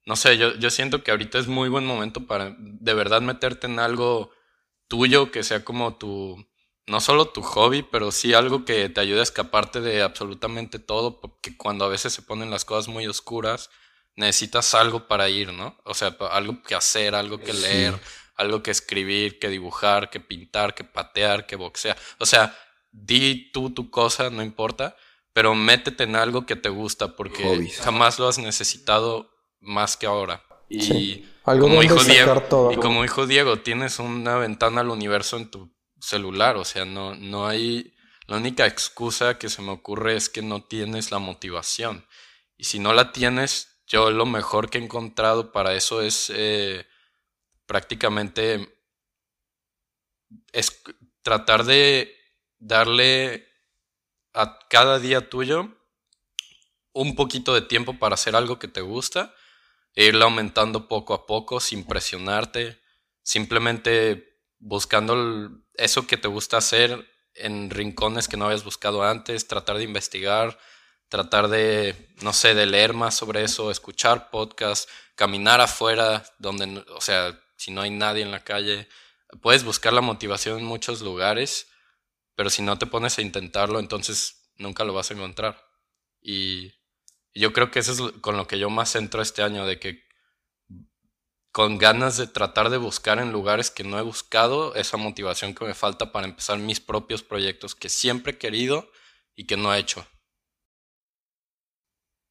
No 0.07 0.17
sé, 0.17 0.39
yo, 0.39 0.55
yo 0.55 0.71
siento 0.71 1.05
que 1.05 1.11
ahorita 1.11 1.39
es 1.39 1.47
muy 1.47 1.69
buen 1.69 1.85
momento 1.85 2.27
para 2.27 2.57
de 2.59 2.95
verdad 2.95 3.21
meterte 3.21 3.67
en 3.67 3.81
algo 3.81 4.33
tuyo 4.89 5.31
que 5.31 5.43
sea 5.43 5.63
como 5.63 5.99
tu, 5.99 6.49
no 6.87 7.01
solo 7.01 7.29
tu 7.29 7.43
hobby, 7.43 7.83
pero 7.83 8.13
sí 8.13 8.33
algo 8.33 8.65
que 8.65 8.89
te 8.89 9.01
ayude 9.01 9.21
a 9.21 9.25
escaparte 9.25 9.81
de 9.81 10.03
absolutamente 10.03 10.79
todo, 10.79 11.21
porque 11.21 11.57
cuando 11.57 11.85
a 11.85 11.89
veces 11.89 12.13
se 12.13 12.23
ponen 12.23 12.51
las 12.51 12.65
cosas 12.65 12.89
muy 12.89 13.07
oscuras, 13.07 13.71
necesitas 14.15 14.75
algo 14.75 15.09
para 15.09 15.29
ir, 15.29 15.53
¿no? 15.53 15.77
O 15.85 15.95
sea, 15.95 16.17
algo 16.31 16.63
que 16.63 16.75
hacer, 16.75 17.15
algo 17.15 17.39
que 17.39 17.53
leer, 17.53 17.99
algo 18.37 18.63
que 18.63 18.71
escribir, 18.71 19.39
que 19.39 19.49
dibujar, 19.49 20.11
que 20.11 20.21
pintar, 20.21 20.75
que 20.75 20.85
patear, 20.85 21.47
que 21.47 21.57
boxear. 21.57 21.97
O 22.19 22.27
sea, 22.27 22.57
di 22.93 23.51
tú 23.53 23.71
tu 23.71 23.91
cosa, 23.91 24.31
no 24.31 24.43
importa, 24.43 24.97
pero 25.33 25.55
métete 25.55 26.05
en 26.05 26.17
algo 26.17 26.47
que 26.47 26.57
te 26.57 26.69
gusta, 26.69 27.17
porque 27.17 27.69
jamás 27.83 28.19
lo 28.19 28.29
has 28.29 28.39
necesitado 28.39 29.35
más 29.61 29.97
que 29.97 30.07
ahora. 30.07 30.43
Y, 30.69 31.27
como 31.45 31.81
dijo 31.81 32.03
Diego, 32.03 32.73
y 32.73 32.77
como 32.77 33.03
dijo 33.03 33.27
Diego, 33.27 33.59
tienes 33.59 33.99
una 33.99 34.37
ventana 34.37 34.81
al 34.81 34.89
universo 34.89 35.37
en 35.37 35.51
tu 35.51 35.76
celular, 36.07 36.57
o 36.57 36.65
sea, 36.65 36.85
no, 36.85 37.15
no 37.17 37.47
hay, 37.47 37.95
la 38.27 38.37
única 38.37 38.67
excusa 38.67 39.39
que 39.39 39.49
se 39.49 39.61
me 39.63 39.73
ocurre 39.73 40.17
es 40.17 40.29
que 40.29 40.43
no 40.43 40.63
tienes 40.63 41.11
la 41.11 41.19
motivación. 41.19 42.07
Y 42.57 42.65
si 42.65 42.79
no 42.79 42.93
la 42.93 43.13
tienes, 43.13 43.81
yo 43.87 44.11
lo 44.11 44.25
mejor 44.25 44.71
que 44.71 44.79
he 44.79 44.83
encontrado 44.83 45.53
para 45.53 45.75
eso 45.75 46.03
es 46.03 46.31
eh, 46.35 46.87
prácticamente 47.67 48.79
es 50.53 50.83
tratar 51.23 51.65
de 51.65 52.17
darle 52.59 53.49
a 54.33 54.59
cada 54.69 54.99
día 54.99 55.29
tuyo 55.29 55.77
un 56.93 57.15
poquito 57.15 57.53
de 57.53 57.63
tiempo 57.63 57.99
para 57.99 58.15
hacer 58.15 58.37
algo 58.37 58.59
que 58.59 58.69
te 58.69 58.81
gusta 58.81 59.35
e 59.95 60.07
irlo 60.07 60.25
aumentando 60.25 60.89
poco 60.89 61.15
a 61.15 61.27
poco 61.27 61.59
sin 61.61 61.85
presionarte, 61.85 62.81
simplemente 63.23 64.36
buscando 64.59 65.51
eso 65.75 66.07
que 66.07 66.17
te 66.17 66.29
gusta 66.29 66.57
hacer 66.57 67.07
en 67.35 67.71
rincones 67.71 68.29
que 68.29 68.37
no 68.37 68.47
habías 68.47 68.65
buscado 68.65 69.05
antes, 69.05 69.47
tratar 69.47 69.77
de 69.77 69.85
investigar, 69.85 70.59
tratar 71.09 71.49
de, 71.49 72.15
no 72.23 72.33
sé, 72.33 72.55
de 72.55 72.67
leer 72.67 72.95
más 72.95 73.15
sobre 73.15 73.45
eso, 73.45 73.71
escuchar 73.71 74.31
podcasts, 74.31 74.91
caminar 75.15 75.61
afuera, 75.61 76.25
donde, 76.39 76.85
o 76.95 77.01
sea, 77.01 77.39
si 77.57 77.71
no 77.71 77.83
hay 77.83 77.91
nadie 77.91 78.23
en 78.23 78.31
la 78.31 78.45
calle, 78.45 78.89
puedes 79.41 79.65
buscar 79.65 79.93
la 79.93 80.01
motivación 80.01 80.59
en 80.59 80.65
muchos 80.65 81.03
lugares, 81.03 81.69
pero 82.35 82.51
si 82.51 82.63
no 82.63 82.79
te 82.79 82.87
pones 82.87 83.19
a 83.19 83.23
intentarlo, 83.23 83.79
entonces 83.79 84.51
nunca 84.57 84.85
lo 84.85 84.93
vas 84.93 85.11
a 85.11 85.15
encontrar. 85.15 85.63
Y 86.21 86.73
yo 87.35 87.53
creo 87.53 87.71
que 87.71 87.79
eso 87.79 87.93
es 87.93 88.13
con 88.21 88.37
lo 88.37 88.47
que 88.47 88.59
yo 88.59 88.71
más 88.71 88.95
entro 88.97 89.23
este 89.23 89.43
año, 89.43 89.67
de 89.67 89.79
que 89.79 90.06
con 91.57 91.79
ganas 91.79 92.19
de 92.19 92.27
tratar 92.27 92.69
de 92.69 92.77
buscar 92.77 93.19
en 93.19 93.33
lugares 93.33 93.71
que 93.71 93.83
no 93.83 93.99
he 93.99 94.03
buscado 94.03 94.75
esa 94.75 94.99
motivación 94.99 95.55
que 95.55 95.65
me 95.65 95.73
falta 95.73 96.13
para 96.13 96.27
empezar 96.27 96.59
mis 96.59 96.81
propios 96.81 97.23
proyectos 97.23 97.75
que 97.75 97.89
siempre 97.89 98.33
he 98.33 98.39
querido 98.39 98.91
y 99.35 99.47
que 99.47 99.57
no 99.57 99.73
he 99.73 99.79
hecho. 99.79 100.05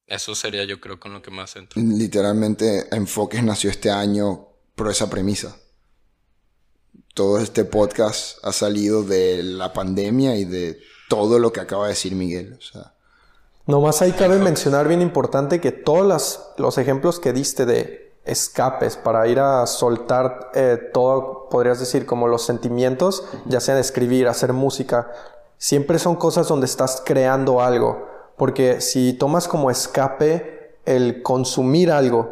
Eso 0.06 0.36
sería 0.36 0.62
yo 0.62 0.80
creo 0.80 1.00
con 1.00 1.12
lo 1.12 1.22
que 1.22 1.32
más 1.32 1.56
entro. 1.56 1.82
Literalmente 1.82 2.86
Enfoques 2.94 3.42
nació 3.42 3.68
este 3.68 3.90
año 3.90 4.46
por 4.76 4.92
esa 4.92 5.10
premisa. 5.10 5.56
Todo 7.12 7.40
este 7.40 7.64
podcast 7.64 8.38
ha 8.44 8.52
salido 8.52 9.02
de 9.02 9.42
la 9.42 9.72
pandemia 9.72 10.36
y 10.36 10.44
de 10.44 10.80
todo 11.08 11.40
lo 11.40 11.52
que 11.52 11.58
acaba 11.58 11.86
de 11.86 11.94
decir 11.94 12.14
Miguel. 12.14 12.56
O 12.60 12.62
sea, 12.62 12.94
Nomás 13.66 14.02
ahí 14.02 14.12
cabe 14.12 14.38
mencionar 14.38 14.86
bien 14.86 15.02
importante 15.02 15.60
que 15.60 15.72
todos 15.72 16.38
los 16.58 16.78
ejemplos 16.78 17.18
que 17.18 17.32
diste 17.32 17.66
de 17.66 18.05
escapes 18.26 18.96
para 18.96 19.26
ir 19.28 19.40
a 19.40 19.66
soltar 19.66 20.50
eh, 20.54 20.78
todo, 20.92 21.48
podrías 21.48 21.78
decir, 21.78 22.06
como 22.06 22.28
los 22.28 22.44
sentimientos, 22.44 23.24
ya 23.46 23.60
sea 23.60 23.78
escribir, 23.78 24.28
hacer 24.28 24.52
música, 24.52 25.10
siempre 25.58 25.98
son 25.98 26.16
cosas 26.16 26.48
donde 26.48 26.66
estás 26.66 27.02
creando 27.04 27.60
algo. 27.60 28.06
Porque 28.36 28.80
si 28.80 29.14
tomas 29.14 29.48
como 29.48 29.70
escape 29.70 30.76
el 30.84 31.22
consumir 31.22 31.90
algo, 31.90 32.30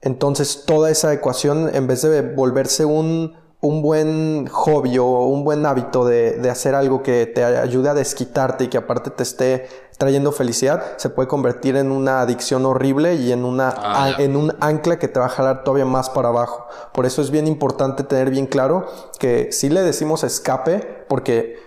entonces 0.00 0.64
toda 0.66 0.90
esa 0.90 1.12
ecuación, 1.12 1.70
en 1.74 1.86
vez 1.86 2.02
de 2.02 2.22
volverse 2.22 2.84
un, 2.84 3.36
un 3.60 3.82
buen 3.82 4.46
hobby 4.48 4.98
o 4.98 5.04
un 5.26 5.44
buen 5.44 5.66
hábito 5.66 6.04
de, 6.04 6.32
de, 6.32 6.50
hacer 6.50 6.74
algo 6.74 7.02
que 7.02 7.26
te 7.26 7.44
ayude 7.44 7.90
a 7.90 7.94
desquitarte 7.94 8.64
y 8.64 8.68
que 8.68 8.78
aparte 8.78 9.10
te 9.10 9.22
esté 9.22 9.68
trayendo 10.00 10.32
felicidad, 10.32 10.96
se 10.96 11.10
puede 11.10 11.28
convertir 11.28 11.76
en 11.76 11.92
una 11.92 12.22
adicción 12.22 12.64
horrible 12.64 13.16
y 13.16 13.32
en, 13.32 13.44
una, 13.44 13.74
Ah, 13.76 14.12
en 14.16 14.34
un 14.34 14.56
ancla 14.58 14.98
que 14.98 15.08
te 15.08 15.20
va 15.20 15.26
a 15.26 15.28
jalar 15.28 15.62
todavía 15.62 15.84
más 15.84 16.08
para 16.08 16.28
abajo. 16.28 16.66
Por 16.94 17.04
eso 17.04 17.20
es 17.20 17.30
bien 17.30 17.46
importante 17.46 18.02
tener 18.02 18.30
bien 18.30 18.46
claro 18.46 18.86
que 19.18 19.52
si 19.52 19.68
le 19.68 19.82
decimos 19.82 20.24
escape, 20.24 21.04
porque 21.06 21.58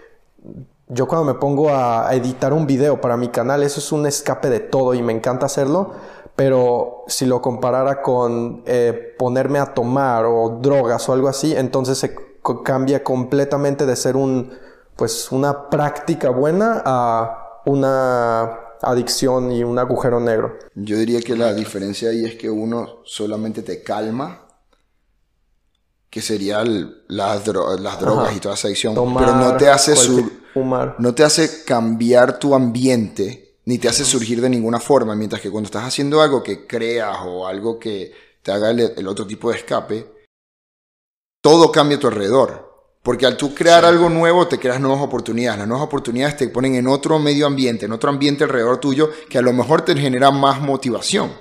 yo 0.88 1.08
cuando 1.08 1.32
me 1.32 1.40
pongo 1.40 1.70
a, 1.70 2.10
a 2.10 2.16
editar 2.16 2.54
un 2.54 2.66
video 2.66 3.00
para 3.00 3.18
mi 3.18 3.28
canal, 3.28 3.62
eso 3.62 3.80
es 3.80 3.92
un 3.92 4.08
escape 4.08 4.50
de 4.50 4.62
todo 4.62 4.96
y 4.96 5.04
me 5.04 5.14
encanta 5.14 5.46
hacerlo. 5.46 5.92
Pero 6.36 7.04
si 7.06 7.28
lo 7.28 7.40
comparara 7.40 8.02
con 8.02 8.64
eh, 8.66 9.14
ponerme 9.20 9.60
a 9.60 9.76
tomar 9.76 10.26
o 10.26 10.58
drogas 10.60 11.08
o 11.08 11.14
algo 11.14 11.28
así, 11.28 11.56
entonces 11.56 12.00
se 12.00 12.16
cambia 12.66 13.04
completamente 13.04 13.86
de 13.86 13.96
ser 13.96 14.16
un, 14.16 14.52
pues, 14.96 15.32
una 15.32 15.70
práctica 15.70 16.32
buena 16.32 16.82
a 16.84 17.43
una 17.66 18.44
adicción 18.82 19.52
y 19.52 19.64
un 19.64 19.80
agujero 19.80 20.20
negro. 20.20 20.58
yo 20.76 20.98
diría 20.98 21.22
que 21.22 21.36
la 21.36 21.54
diferencia 21.54 22.10
ahí 22.10 22.26
es 22.26 22.36
que 22.36 22.50
uno 22.50 23.02
solamente 23.06 23.62
te 23.64 23.82
calma, 23.82 24.48
que 26.10 26.22
sería 26.22 26.62
el- 26.62 27.04
las, 27.08 27.46
dro- 27.46 27.80
las 27.80 28.00
drogas 28.00 28.28
Ajá. 28.28 28.36
y 28.36 28.40
toda 28.40 28.56
esa 28.56 28.68
adicción, 28.68 28.94
Tomar, 28.94 29.26
pero 29.26 29.38
no 29.38 29.58
te 29.58 29.70
hace 29.70 29.96
fumar. 30.54 30.96
no 31.00 31.16
te 31.16 31.24
hace 31.24 31.64
cambiar 31.64 32.38
tu 32.40 32.54
ambiente, 32.54 33.56
ni 33.66 33.78
te 33.80 33.88
hace 33.88 34.04
surgir 34.04 34.42
de 34.42 34.50
ninguna 34.50 34.80
forma, 34.80 35.16
mientras 35.16 35.42
que 35.42 35.50
cuando 35.50 35.68
estás 35.68 35.86
haciendo 35.86 36.22
algo 36.22 36.44
que 36.44 36.68
creas 36.68 37.18
o 37.26 37.48
algo 37.48 37.80
que 37.80 38.12
te 38.44 38.52
haga 38.52 38.70
el, 38.72 38.80
el 38.98 39.08
otro 39.08 39.26
tipo 39.26 39.50
de 39.50 39.58
escape, 39.58 40.14
todo 41.42 41.72
cambia 41.72 41.98
a 41.98 42.00
tu 42.02 42.08
alrededor. 42.08 42.73
Porque 43.04 43.26
al 43.26 43.36
tú 43.36 43.54
crear 43.54 43.84
algo 43.84 44.10
nuevo, 44.10 44.48
te 44.48 44.58
creas 44.58 44.80
nuevas 44.80 45.02
oportunidades. 45.02 45.60
Las 45.60 45.68
nuevas 45.68 45.86
oportunidades 45.86 46.38
te 46.38 46.48
ponen 46.48 46.76
en 46.76 46.88
otro 46.88 47.20
medio 47.20 47.46
ambiente, 47.46 47.86
en 47.86 47.92
otro 47.92 48.10
ambiente 48.10 48.46
alrededor 48.46 48.78
tuyo, 48.78 49.12
que 49.30 49.38
a 49.38 49.42
lo 49.42 49.52
mejor 49.52 49.84
te 49.84 49.94
genera 49.96 50.32
más 50.32 50.62
motivación. 50.62 51.32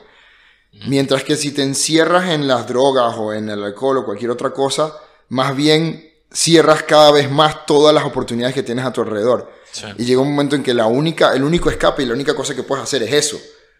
Mientras 0.89 1.23
que 1.23 1.37
si 1.37 1.53
te 1.53 1.63
encierras 1.63 2.31
en 2.31 2.49
las 2.49 2.67
drogas 2.67 3.15
o 3.17 3.33
en 3.33 3.49
el 3.49 3.63
alcohol 3.63 3.99
o 3.99 4.05
cualquier 4.05 4.33
otra 4.33 4.51
cosa, 4.53 4.93
más 5.29 5.55
bien 5.55 6.11
cierras 6.33 6.83
cada 6.83 7.13
vez 7.13 7.31
más 7.31 7.65
todas 7.67 7.95
las 7.95 8.05
oportunidades 8.05 8.55
que 8.55 8.63
tienes 8.63 8.85
a 8.85 8.93
tu 8.93 9.03
alrededor. 9.03 9.49
Sí. 9.71 9.87
Y 9.99 10.05
llega 10.05 10.21
un 10.21 10.31
momento 10.31 10.57
en 10.57 10.65
que 10.65 10.75
la 10.75 10.87
única, 10.87 11.33
el 11.35 11.45
único 11.45 11.71
escape 11.71 12.03
y 12.03 12.07
la 12.07 12.15
única 12.15 12.35
cosa 12.35 12.57
que 12.57 12.65
puedes 12.65 12.83
hacer 12.83 13.03
es 13.05 13.13
eso. 13.13 13.39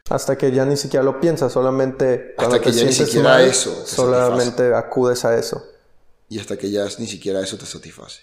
Hasta 0.09 0.37
que 0.37 0.53
ya 0.53 0.65
ni 0.65 0.77
siquiera 0.77 1.03
lo 1.03 1.19
piensas, 1.21 1.53
solamente 1.53 2.35
cuando 2.37 2.61
que 2.61 2.71
te 2.71 2.77
ya 2.77 2.85
ni 2.85 2.93
siquiera 2.93 3.31
mal, 3.31 3.45
eso 3.45 3.71
te 3.71 3.91
solamente 3.91 4.75
acudes 4.75 5.25
a 5.25 5.37
eso. 5.37 5.72
Y 6.33 6.39
hasta 6.39 6.57
que 6.57 6.71
ya 6.71 6.87
ni 6.99 7.07
siquiera 7.07 7.43
eso 7.43 7.59
te 7.59 7.67
satisface. 7.67 8.23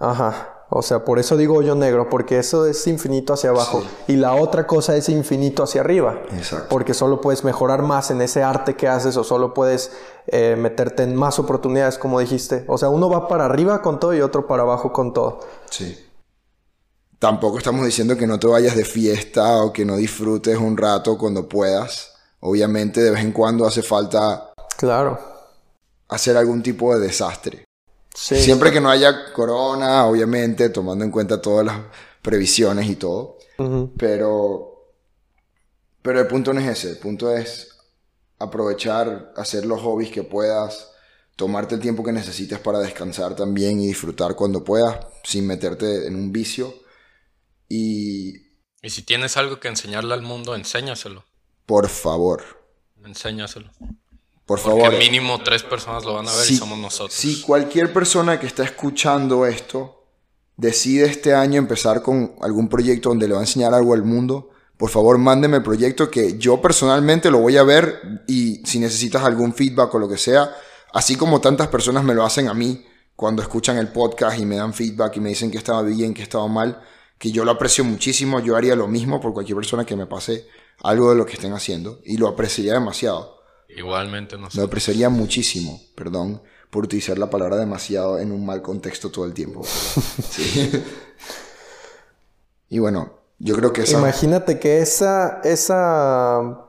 Ajá. 0.00 0.66
O 0.68 0.82
sea, 0.82 1.04
por 1.04 1.20
eso 1.20 1.36
digo 1.36 1.54
hoyo 1.54 1.76
negro, 1.76 2.10
porque 2.10 2.40
eso 2.40 2.66
es 2.66 2.84
infinito 2.88 3.32
hacia 3.32 3.50
abajo. 3.50 3.84
Y 4.08 4.16
la 4.16 4.34
otra 4.34 4.66
cosa 4.66 4.96
es 4.96 5.08
infinito 5.08 5.62
hacia 5.62 5.82
arriba. 5.82 6.20
Exacto. 6.32 6.66
Porque 6.68 6.92
solo 6.92 7.20
puedes 7.20 7.44
mejorar 7.44 7.82
más 7.82 8.10
en 8.10 8.20
ese 8.20 8.42
arte 8.42 8.74
que 8.74 8.88
haces 8.88 9.16
o 9.16 9.22
solo 9.22 9.54
puedes 9.54 9.92
eh, 10.26 10.56
meterte 10.58 11.04
en 11.04 11.14
más 11.14 11.38
oportunidades, 11.38 11.98
como 11.98 12.18
dijiste. 12.18 12.64
O 12.66 12.78
sea, 12.78 12.88
uno 12.88 13.08
va 13.08 13.28
para 13.28 13.44
arriba 13.44 13.80
con 13.80 14.00
todo 14.00 14.12
y 14.12 14.20
otro 14.20 14.48
para 14.48 14.64
abajo 14.64 14.92
con 14.92 15.12
todo. 15.12 15.38
Sí. 15.70 15.96
Tampoco 17.20 17.58
estamos 17.58 17.86
diciendo 17.86 18.16
que 18.16 18.26
no 18.26 18.40
te 18.40 18.48
vayas 18.48 18.74
de 18.74 18.84
fiesta 18.84 19.62
o 19.62 19.72
que 19.72 19.84
no 19.84 19.94
disfrutes 19.94 20.58
un 20.58 20.76
rato 20.76 21.16
cuando 21.16 21.48
puedas. 21.48 22.12
Obviamente 22.40 23.00
de 23.00 23.12
vez 23.12 23.20
en 23.20 23.30
cuando 23.30 23.64
hace 23.66 23.82
falta 23.82 24.52
Claro. 24.76 25.33
Hacer 26.14 26.36
algún 26.36 26.62
tipo 26.62 26.94
de 26.94 27.06
desastre. 27.06 27.64
Sí. 28.14 28.36
Siempre 28.36 28.70
que 28.72 28.80
no 28.80 28.90
haya 28.90 29.32
corona, 29.32 30.06
obviamente, 30.06 30.70
tomando 30.70 31.04
en 31.04 31.10
cuenta 31.10 31.40
todas 31.40 31.66
las 31.66 31.80
previsiones 32.22 32.88
y 32.88 32.96
todo. 32.96 33.38
Pero, 33.96 34.94
pero 36.02 36.20
el 36.20 36.26
punto 36.26 36.52
no 36.52 36.60
es 36.60 36.66
ese. 36.68 36.90
El 36.92 36.98
punto 36.98 37.34
es 37.34 37.68
aprovechar, 38.38 39.32
hacer 39.36 39.66
los 39.66 39.80
hobbies 39.82 40.10
que 40.10 40.22
puedas, 40.22 40.92
tomarte 41.36 41.74
el 41.76 41.80
tiempo 41.80 42.04
que 42.04 42.12
necesites 42.12 42.58
para 42.58 42.78
descansar 42.80 43.34
también 43.36 43.80
y 43.80 43.86
disfrutar 43.88 44.34
cuando 44.36 44.64
puedas, 44.64 45.06
sin 45.24 45.46
meterte 45.46 46.06
en 46.06 46.16
un 46.16 46.32
vicio. 46.32 46.74
Y 47.68 48.34
Y 48.82 48.90
si 48.90 49.02
tienes 49.02 49.36
algo 49.36 49.58
que 49.60 49.68
enseñarle 49.68 50.14
al 50.14 50.22
mundo, 50.22 50.54
enséñaselo. 50.54 51.24
por 51.66 51.88
favor, 51.88 52.42
Enséñaselo. 53.04 53.70
Por 54.46 54.60
Porque 54.60 54.80
favor. 54.82 54.98
mínimo 54.98 55.42
tres 55.42 55.62
personas 55.62 56.04
lo 56.04 56.14
van 56.14 56.28
a 56.28 56.34
ver 56.34 56.50
y 56.50 56.56
somos 56.56 56.78
nosotros. 56.78 57.14
Si 57.14 57.40
cualquier 57.40 57.92
persona 57.92 58.38
que 58.38 58.46
está 58.46 58.64
escuchando 58.64 59.46
esto 59.46 60.04
decide 60.56 61.06
este 61.06 61.34
año 61.34 61.58
empezar 61.58 62.02
con 62.02 62.34
algún 62.40 62.68
proyecto 62.68 63.08
donde 63.08 63.26
le 63.26 63.34
va 63.34 63.40
a 63.40 63.44
enseñar 63.44 63.74
algo 63.74 63.94
al 63.94 64.04
mundo, 64.04 64.50
por 64.76 64.90
favor 64.90 65.18
mándeme 65.18 65.56
el 65.58 65.62
proyecto 65.62 66.10
que 66.10 66.36
yo 66.38 66.60
personalmente 66.60 67.30
lo 67.30 67.38
voy 67.38 67.56
a 67.56 67.62
ver 67.62 68.22
y 68.26 68.60
si 68.66 68.78
necesitas 68.78 69.22
algún 69.22 69.54
feedback 69.54 69.94
o 69.94 69.98
lo 69.98 70.08
que 70.08 70.18
sea, 70.18 70.54
así 70.92 71.16
como 71.16 71.40
tantas 71.40 71.68
personas 71.68 72.04
me 72.04 72.14
lo 72.14 72.24
hacen 72.24 72.48
a 72.48 72.54
mí 72.54 72.84
cuando 73.16 73.42
escuchan 73.42 73.78
el 73.78 73.88
podcast 73.88 74.38
y 74.38 74.44
me 74.44 74.56
dan 74.56 74.74
feedback 74.74 75.16
y 75.16 75.20
me 75.20 75.30
dicen 75.30 75.50
que 75.50 75.58
estaba 75.58 75.82
bien, 75.82 76.12
que 76.12 76.22
estaba 76.22 76.48
mal, 76.48 76.82
que 77.18 77.30
yo 77.30 77.44
lo 77.44 77.52
aprecio 77.52 77.84
muchísimo, 77.84 78.40
yo 78.40 78.56
haría 78.56 78.74
lo 78.74 78.88
mismo 78.88 79.20
por 79.20 79.32
cualquier 79.32 79.56
persona 79.56 79.86
que 79.86 79.96
me 79.96 80.06
pase 80.06 80.48
algo 80.82 81.10
de 81.10 81.16
lo 81.16 81.24
que 81.24 81.34
estén 81.34 81.52
haciendo 81.52 82.00
y 82.04 82.16
lo 82.16 82.28
apreciaría 82.28 82.74
demasiado. 82.74 83.33
Igualmente 83.76 84.36
Lo 84.36 84.42
nosotros. 84.42 84.66
apreciaría 84.66 85.08
muchísimo, 85.08 85.80
perdón, 85.94 86.42
por 86.70 86.84
utilizar 86.84 87.18
la 87.18 87.30
palabra 87.30 87.56
demasiado 87.56 88.18
en 88.18 88.32
un 88.32 88.44
mal 88.44 88.62
contexto 88.62 89.10
todo 89.10 89.24
el 89.24 89.34
tiempo. 89.34 89.62
Sí. 90.30 90.70
y 92.68 92.78
bueno, 92.78 93.12
yo 93.38 93.54
creo 93.56 93.72
que 93.72 93.82
esa... 93.82 93.98
Imagínate 93.98 94.58
que 94.58 94.80
esa, 94.80 95.40
esa 95.44 96.60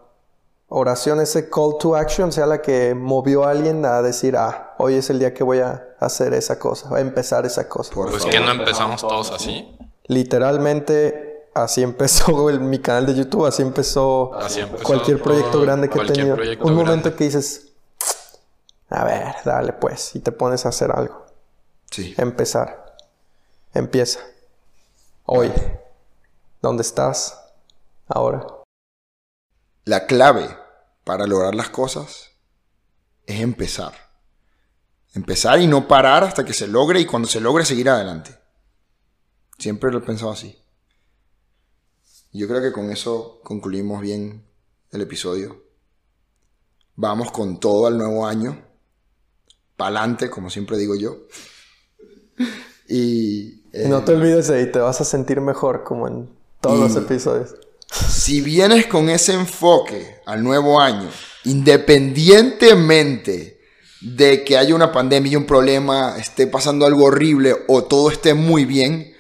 oración, 0.68 1.22
ese 1.22 1.50
call 1.50 1.78
to 1.80 1.96
action 1.96 2.32
sea 2.32 2.46
la 2.46 2.62
que 2.62 2.94
movió 2.96 3.44
a 3.46 3.52
alguien 3.52 3.86
a 3.86 4.02
decir, 4.02 4.36
ah, 4.36 4.76
hoy 4.78 4.96
es 4.96 5.10
el 5.10 5.20
día 5.20 5.34
que 5.34 5.44
voy 5.44 5.60
a 5.60 5.84
hacer 6.00 6.34
esa 6.34 6.60
cosa, 6.60 6.94
a 6.96 7.00
empezar 7.00 7.46
esa 7.46 7.68
cosa. 7.70 7.94
Por 7.94 8.10
Pues 8.10 8.24
favor. 8.24 8.32
que 8.40 8.40
no 8.46 8.52
empezamos 8.52 9.02
todos 9.02 9.32
así. 9.32 9.78
Literalmente 10.08 11.15
así 11.56 11.82
empezó 11.82 12.50
el- 12.50 12.60
mi 12.60 12.80
canal 12.80 13.06
de 13.08 13.16
YouTube, 13.16 13.46
así 13.48 13.62
empezó, 13.64 14.34
Así 14.36 14.60
empezó 14.60 14.84
cualquier 14.84 15.22
proyecto 15.22 15.62
grande 15.62 15.90
que 15.90 16.00
he 16.00 16.06
tenido. 16.06 16.36
Un 16.36 16.74
momento 16.76 16.86
grande. 17.10 17.16
que 17.16 17.24
dices, 17.24 17.70
a 18.90 19.04
ver, 19.04 19.36
dale 19.44 19.74
pues, 19.74 20.16
y 20.16 20.20
te 20.20 20.32
pones 20.32 20.66
a 20.66 20.70
hacer 20.70 20.92
algo. 20.92 21.26
Sí. 21.90 22.14
Empezar. 22.18 22.96
Empieza. 23.74 24.20
Hoy. 25.26 25.52
¿Dónde 26.62 26.82
estás? 26.82 27.40
Ahora. 28.08 28.46
la 29.86 30.06
clave 30.06 30.56
para 31.04 31.26
lograr 31.28 31.54
las 31.56 31.70
cosas 31.70 32.32
es 33.26 33.42
empezar. 33.42 33.94
Empezar 35.14 35.60
y 35.60 35.68
no 35.68 35.88
parar 35.88 36.24
hasta 36.24 36.44
que 36.44 36.54
se 36.54 36.68
logre 36.68 37.00
y 37.00 37.06
cuando 37.06 37.28
se 37.28 37.40
logre 37.40 37.66
seguir 37.66 37.90
adelante. 37.90 38.36
Siempre 39.58 39.92
lo 39.92 40.00
he 40.00 40.02
pensado 40.02 40.32
así. 40.32 40.60
Yo 42.36 42.48
creo 42.50 42.62
que 42.62 42.74
con 42.74 42.92
eso 42.92 43.40
concluimos 43.44 44.02
bien 44.02 44.44
el 44.92 45.02
episodio. 45.02 45.64
Vamos 46.98 47.32
con 47.32 47.62
todo 47.62 47.88
al 47.88 47.98
nuevo 47.98 48.28
año. 48.28 48.62
Pa'lante, 49.78 50.30
como 50.30 50.50
siempre 50.50 50.78
digo 50.78 50.96
yo. 50.96 51.28
y, 52.90 53.64
no 53.88 54.04
te 54.04 54.14
olvides 54.14 54.50
de 54.50 54.58
ahí, 54.58 54.70
te 54.70 54.80
vas 54.80 55.00
a 55.00 55.06
sentir 55.06 55.40
mejor 55.40 55.86
como 55.86 56.10
en 56.10 56.30
todos 56.60 56.78
los 56.78 56.94
episodios. 57.02 57.56
Si 58.10 58.42
vienes 58.42 58.88
con 58.88 59.10
ese 59.10 59.34
enfoque 59.34 60.18
al 60.26 60.44
nuevo 60.44 60.82
año, 60.82 61.10
independientemente 61.46 63.62
de 64.02 64.44
que 64.44 64.58
haya 64.58 64.76
una 64.76 64.92
pandemia 64.92 65.32
y 65.32 65.38
un 65.38 65.46
problema, 65.46 66.18
esté 66.18 66.48
pasando 66.48 66.86
algo 66.86 67.06
horrible 67.06 67.56
o 67.70 67.86
todo 67.86 68.12
esté 68.12 68.34
muy 68.34 68.66
bien, 68.66 69.14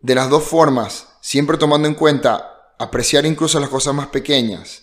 de 0.00 0.14
las 0.16 0.28
dos 0.28 0.42
formas, 0.42 1.13
siempre 1.24 1.56
tomando 1.56 1.88
en 1.88 1.94
cuenta 1.94 2.74
apreciar 2.78 3.24
incluso 3.24 3.58
las 3.58 3.70
cosas 3.70 3.94
más 3.94 4.08
pequeñas 4.08 4.82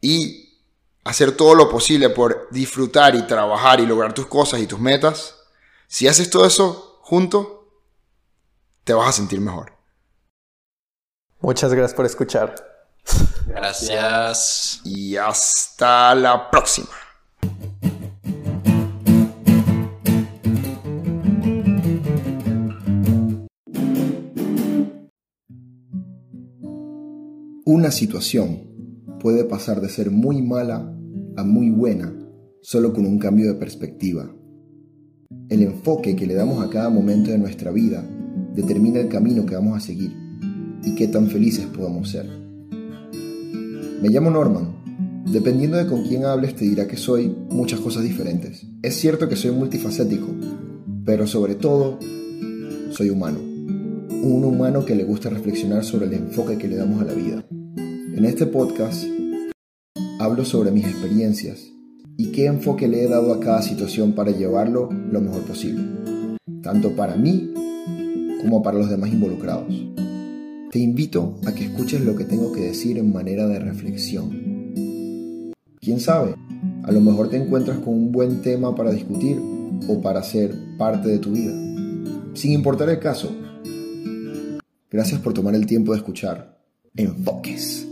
y 0.00 0.58
hacer 1.04 1.36
todo 1.36 1.54
lo 1.54 1.70
posible 1.70 2.10
por 2.10 2.48
disfrutar 2.50 3.14
y 3.14 3.22
trabajar 3.28 3.78
y 3.78 3.86
lograr 3.86 4.12
tus 4.12 4.26
cosas 4.26 4.58
y 4.58 4.66
tus 4.66 4.80
metas, 4.80 5.36
si 5.86 6.08
haces 6.08 6.30
todo 6.30 6.44
eso 6.44 6.98
junto, 7.02 7.84
te 8.82 8.92
vas 8.92 9.08
a 9.08 9.12
sentir 9.12 9.40
mejor. 9.40 9.72
Muchas 11.38 11.72
gracias 11.72 11.94
por 11.94 12.06
escuchar. 12.06 12.56
Gracias. 13.46 14.80
Y 14.84 15.16
hasta 15.16 16.12
la 16.16 16.50
próxima. 16.50 16.90
Una 27.70 27.90
situación 27.90 28.60
puede 29.20 29.44
pasar 29.44 29.82
de 29.82 29.90
ser 29.90 30.10
muy 30.10 30.40
mala 30.40 30.90
a 31.36 31.44
muy 31.44 31.68
buena 31.68 32.14
solo 32.62 32.94
con 32.94 33.04
un 33.04 33.18
cambio 33.18 33.46
de 33.46 33.58
perspectiva. 33.58 34.34
El 35.50 35.60
enfoque 35.60 36.16
que 36.16 36.26
le 36.26 36.32
damos 36.32 36.64
a 36.64 36.70
cada 36.70 36.88
momento 36.88 37.30
de 37.30 37.36
nuestra 37.36 37.70
vida 37.70 38.02
determina 38.54 39.00
el 39.00 39.08
camino 39.08 39.44
que 39.44 39.54
vamos 39.54 39.76
a 39.76 39.80
seguir 39.80 40.10
y 40.82 40.94
qué 40.94 41.08
tan 41.08 41.28
felices 41.28 41.66
podamos 41.66 42.08
ser. 42.08 42.26
Me 44.00 44.08
llamo 44.08 44.30
Norman. 44.30 45.24
Dependiendo 45.30 45.76
de 45.76 45.86
con 45.86 46.04
quién 46.04 46.24
hables 46.24 46.56
te 46.56 46.64
dirá 46.64 46.88
que 46.88 46.96
soy 46.96 47.36
muchas 47.50 47.80
cosas 47.80 48.02
diferentes. 48.02 48.66
Es 48.80 48.94
cierto 48.94 49.28
que 49.28 49.36
soy 49.36 49.50
multifacético, 49.50 50.28
pero 51.04 51.26
sobre 51.26 51.54
todo 51.54 51.98
soy 52.92 53.10
humano. 53.10 53.47
Un 54.22 54.44
humano 54.44 54.84
que 54.84 54.96
le 54.96 55.04
gusta 55.04 55.30
reflexionar 55.30 55.84
sobre 55.84 56.06
el 56.06 56.14
enfoque 56.14 56.58
que 56.58 56.66
le 56.66 56.76
damos 56.76 57.00
a 57.00 57.04
la 57.04 57.14
vida. 57.14 57.44
En 57.76 58.24
este 58.24 58.46
podcast 58.46 59.04
hablo 60.18 60.44
sobre 60.44 60.72
mis 60.72 60.86
experiencias 60.86 61.60
y 62.16 62.32
qué 62.32 62.46
enfoque 62.46 62.88
le 62.88 63.04
he 63.04 63.08
dado 63.08 63.32
a 63.32 63.38
cada 63.38 63.62
situación 63.62 64.14
para 64.14 64.32
llevarlo 64.32 64.88
lo 64.90 65.20
mejor 65.20 65.42
posible, 65.42 65.84
tanto 66.62 66.96
para 66.96 67.14
mí 67.14 67.52
como 68.42 68.60
para 68.62 68.78
los 68.78 68.90
demás 68.90 69.12
involucrados. 69.12 69.72
Te 70.72 70.80
invito 70.80 71.38
a 71.46 71.54
que 71.54 71.66
escuches 71.66 72.00
lo 72.00 72.16
que 72.16 72.24
tengo 72.24 72.52
que 72.52 72.62
decir 72.62 72.98
en 72.98 73.12
manera 73.12 73.46
de 73.46 73.60
reflexión. 73.60 75.54
¿Quién 75.80 76.00
sabe? 76.00 76.34
A 76.82 76.90
lo 76.90 77.00
mejor 77.00 77.30
te 77.30 77.36
encuentras 77.36 77.78
con 77.78 77.94
un 77.94 78.10
buen 78.10 78.42
tema 78.42 78.74
para 78.74 78.90
discutir 78.90 79.40
o 79.88 80.00
para 80.02 80.22
ser 80.24 80.54
parte 80.76 81.08
de 81.08 81.18
tu 81.18 81.30
vida. 81.30 81.52
Sin 82.34 82.52
importar 82.52 82.88
el 82.90 82.98
caso. 82.98 83.32
Gracias 84.90 85.20
por 85.20 85.34
tomar 85.34 85.54
el 85.54 85.66
tiempo 85.66 85.92
de 85.92 85.98
escuchar. 85.98 86.58
Enfoques. 86.96 87.86